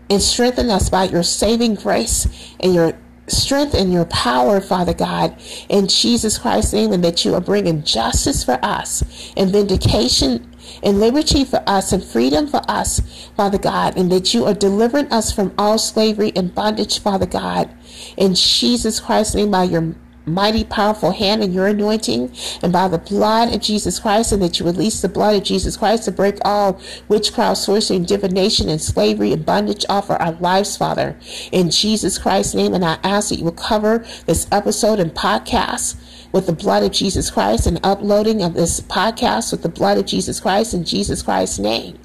and 0.09 0.21
strengthen 0.21 0.69
us 0.69 0.89
by 0.89 1.05
your 1.05 1.23
saving 1.23 1.75
grace 1.75 2.27
and 2.59 2.73
your 2.73 2.97
strength 3.27 3.75
and 3.75 3.93
your 3.93 4.05
power, 4.05 4.59
Father 4.59 4.93
God, 4.93 5.39
in 5.69 5.87
Jesus 5.87 6.37
Christ's 6.37 6.73
name, 6.73 6.91
and 6.91 7.03
that 7.03 7.23
you 7.23 7.35
are 7.35 7.41
bringing 7.41 7.83
justice 7.83 8.43
for 8.43 8.59
us 8.63 9.03
and 9.37 9.51
vindication 9.51 10.49
and 10.83 10.99
liberty 10.99 11.43
for 11.43 11.63
us 11.67 11.91
and 11.91 12.03
freedom 12.03 12.47
for 12.47 12.61
us, 12.67 13.01
Father 13.35 13.57
God, 13.57 13.97
and 13.97 14.11
that 14.11 14.33
you 14.33 14.45
are 14.45 14.53
delivering 14.53 15.11
us 15.11 15.31
from 15.31 15.53
all 15.57 15.77
slavery 15.77 16.31
and 16.35 16.53
bondage, 16.53 16.99
Father 16.99 17.25
God. 17.25 17.69
In 18.17 18.35
Jesus 18.35 18.99
Christ's 18.99 19.35
name, 19.35 19.51
by 19.51 19.63
your 19.63 19.95
mighty, 20.29 20.63
powerful 20.63 21.11
hand 21.11 21.43
and 21.43 21.53
your 21.53 21.67
anointing, 21.67 22.31
and 22.61 22.71
by 22.71 22.87
the 22.87 22.97
blood 22.97 23.53
of 23.53 23.61
Jesus 23.61 23.99
Christ, 23.99 24.31
and 24.31 24.41
that 24.41 24.59
you 24.59 24.65
release 24.65 25.01
the 25.01 25.09
blood 25.09 25.35
of 25.35 25.43
Jesus 25.43 25.75
Christ 25.75 26.05
to 26.05 26.11
break 26.11 26.37
all 26.45 26.79
witchcraft, 27.07 27.57
sorcery, 27.57 27.97
and 27.97 28.07
divination, 28.07 28.69
and 28.69 28.81
slavery 28.81 29.33
and 29.33 29.45
bondage 29.45 29.85
off 29.89 30.09
of 30.09 30.21
our 30.21 30.33
lives, 30.33 30.77
Father. 30.77 31.17
In 31.51 31.69
Jesus 31.69 32.17
Christ's 32.17 32.55
name, 32.55 32.73
and 32.73 32.85
I 32.85 32.99
ask 33.03 33.29
that 33.29 33.39
you 33.39 33.45
will 33.45 33.51
cover 33.51 34.05
this 34.25 34.47
episode 34.51 34.99
and 34.99 35.13
podcast 35.13 35.95
with 36.31 36.45
the 36.45 36.53
blood 36.53 36.83
of 36.83 36.91
Jesus 36.91 37.31
Christ 37.31 37.65
and 37.65 37.79
uploading 37.83 38.41
of 38.41 38.53
this 38.53 38.79
podcast 38.81 39.51
with 39.51 39.63
the 39.63 39.69
blood 39.69 39.97
of 39.97 40.05
Jesus 40.05 40.39
Christ 40.39 40.73
in 40.73 40.83
Jesus 40.83 41.21
Christ's 41.21 41.59
name. 41.59 41.97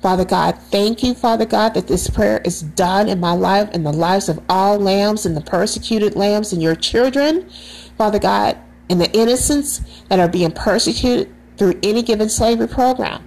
Father 0.00 0.24
God, 0.24 0.58
thank 0.70 1.02
you, 1.04 1.14
Father 1.14 1.46
God, 1.46 1.74
that 1.74 1.86
this 1.86 2.10
prayer 2.10 2.40
is 2.44 2.62
done 2.62 3.08
in 3.08 3.20
my 3.20 3.32
life 3.32 3.70
and 3.72 3.86
the 3.86 3.92
lives 3.92 4.28
of 4.28 4.42
all 4.48 4.78
lambs 4.78 5.24
and 5.24 5.36
the 5.36 5.40
persecuted 5.40 6.16
lambs 6.16 6.52
and 6.52 6.60
your 6.60 6.74
children, 6.74 7.48
Father 7.96 8.18
God, 8.18 8.58
and 8.90 9.00
the 9.00 9.10
innocents 9.12 9.80
that 10.08 10.18
are 10.18 10.28
being 10.28 10.50
persecuted 10.50 11.32
through 11.56 11.78
any 11.84 12.02
given 12.02 12.28
slavery 12.28 12.66
program 12.66 13.22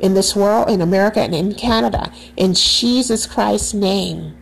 in 0.00 0.14
this 0.14 0.34
world, 0.34 0.68
in 0.68 0.80
America, 0.80 1.20
and 1.20 1.34
in 1.34 1.54
Canada. 1.54 2.12
In 2.36 2.54
Jesus 2.54 3.24
Christ's 3.24 3.72
name, 3.72 4.36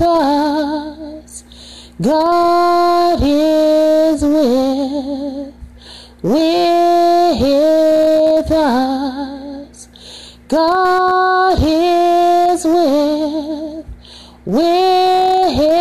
with 0.00 0.02
us. 0.02 1.44
God 2.00 3.20
is 3.22 4.22
with, 4.22 5.52
with 6.22 7.42
us. 8.50 9.88
God 10.48 11.58
is 11.60 12.64
with, 12.64 13.84
with 14.46 15.78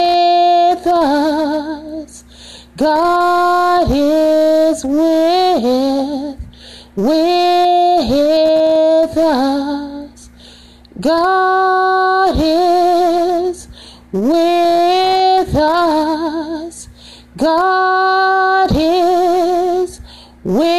us. 0.88 2.24
God 2.78 3.92
is 3.92 4.84
with, 4.86 6.38
with 6.96 9.18
us. 9.18 10.30
God 11.00 11.39
is 20.46 20.79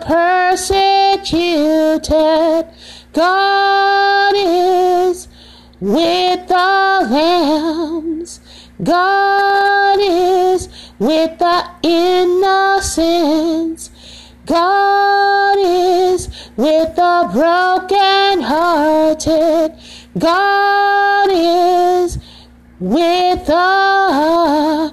persecuted. 0.00 2.66
God 3.12 4.34
is 4.36 5.28
with 5.80 6.48
the 6.48 7.06
lambs. 7.10 8.40
God 8.82 9.98
is 10.00 10.68
with 10.98 11.38
the 11.38 11.70
innocents. 11.82 13.90
God 14.46 15.58
is 15.58 16.28
with 16.56 16.96
the 16.96 17.28
broken-hearted. 17.32 19.74
God 20.18 21.28
is 21.30 22.18
with 22.80 23.46
the 23.46 24.90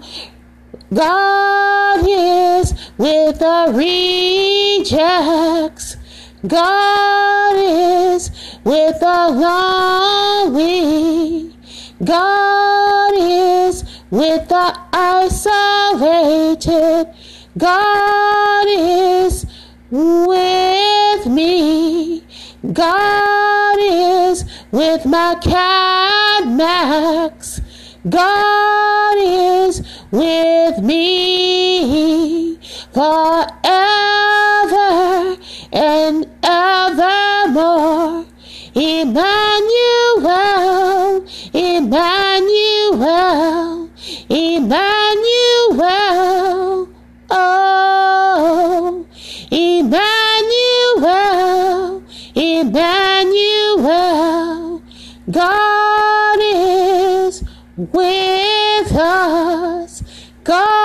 God 0.94 2.06
is 2.08 2.67
with 2.98 3.40
the 3.40 3.72
rejects. 4.88 5.98
God 6.46 7.56
is 7.58 8.30
with 8.64 9.00
the 9.00 9.28
lonely. 10.48 10.78
God 12.04 13.14
is 13.16 13.84
with 14.12 14.48
the 14.50 14.80
isolated. 14.94 15.88
God 17.58 18.68
is 18.68 19.46
with 19.90 21.28
me. 21.28 22.24
God 22.74 23.78
is 23.80 24.46
with 24.72 25.06
my 25.06 25.36
cat 25.42 26.48
Max. 26.48 27.62
God 28.08 29.18
is 29.18 29.82
with 30.12 30.80
me 30.80 32.58
forever 32.98 34.90
and 35.72 36.26
evermore. 36.42 38.26
Emmanuel, 38.74 40.34
Emmanuel, 41.54 42.98
Emmanuel. 44.30 45.78
Oh, 47.30 49.06
Emmanuel, 49.52 51.04
Emmanuel. 52.34 53.82
God 55.30 56.40
is 56.42 57.44
with 57.78 58.92
us. 58.92 60.02
God 60.44 60.77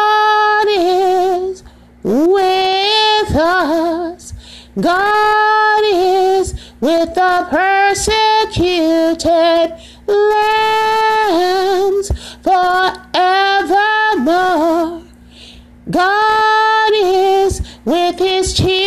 God 4.80 5.82
is 5.84 6.54
with 6.80 7.14
the 7.14 7.46
persecuted 7.50 9.74
lambs 10.06 12.08
forevermore. 12.42 13.02
God 15.90 16.92
is 16.94 17.60
with 17.84 18.18
his 18.18 18.54
children. 18.54 18.80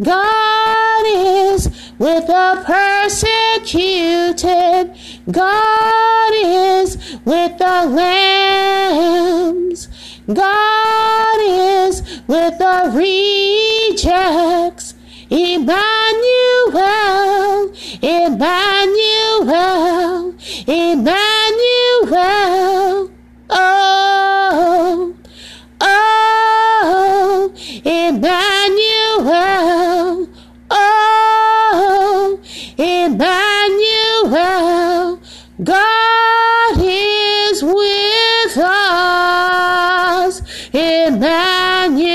God 0.00 1.04
is 1.06 1.66
with 1.98 2.26
the 2.26 2.64
persecuted. 2.66 4.96
God 5.30 6.32
is 6.34 6.96
with 7.24 7.58
the 7.58 7.86
lambs. 7.86 9.88
God 10.34 11.40
is 11.40 12.02
with 12.26 12.58
the 12.58 12.92
rejects. 12.94 14.94
Emmanuel, 15.30 15.72
Emmanuel, 18.02 18.74
Emmanuel. 20.66 21.31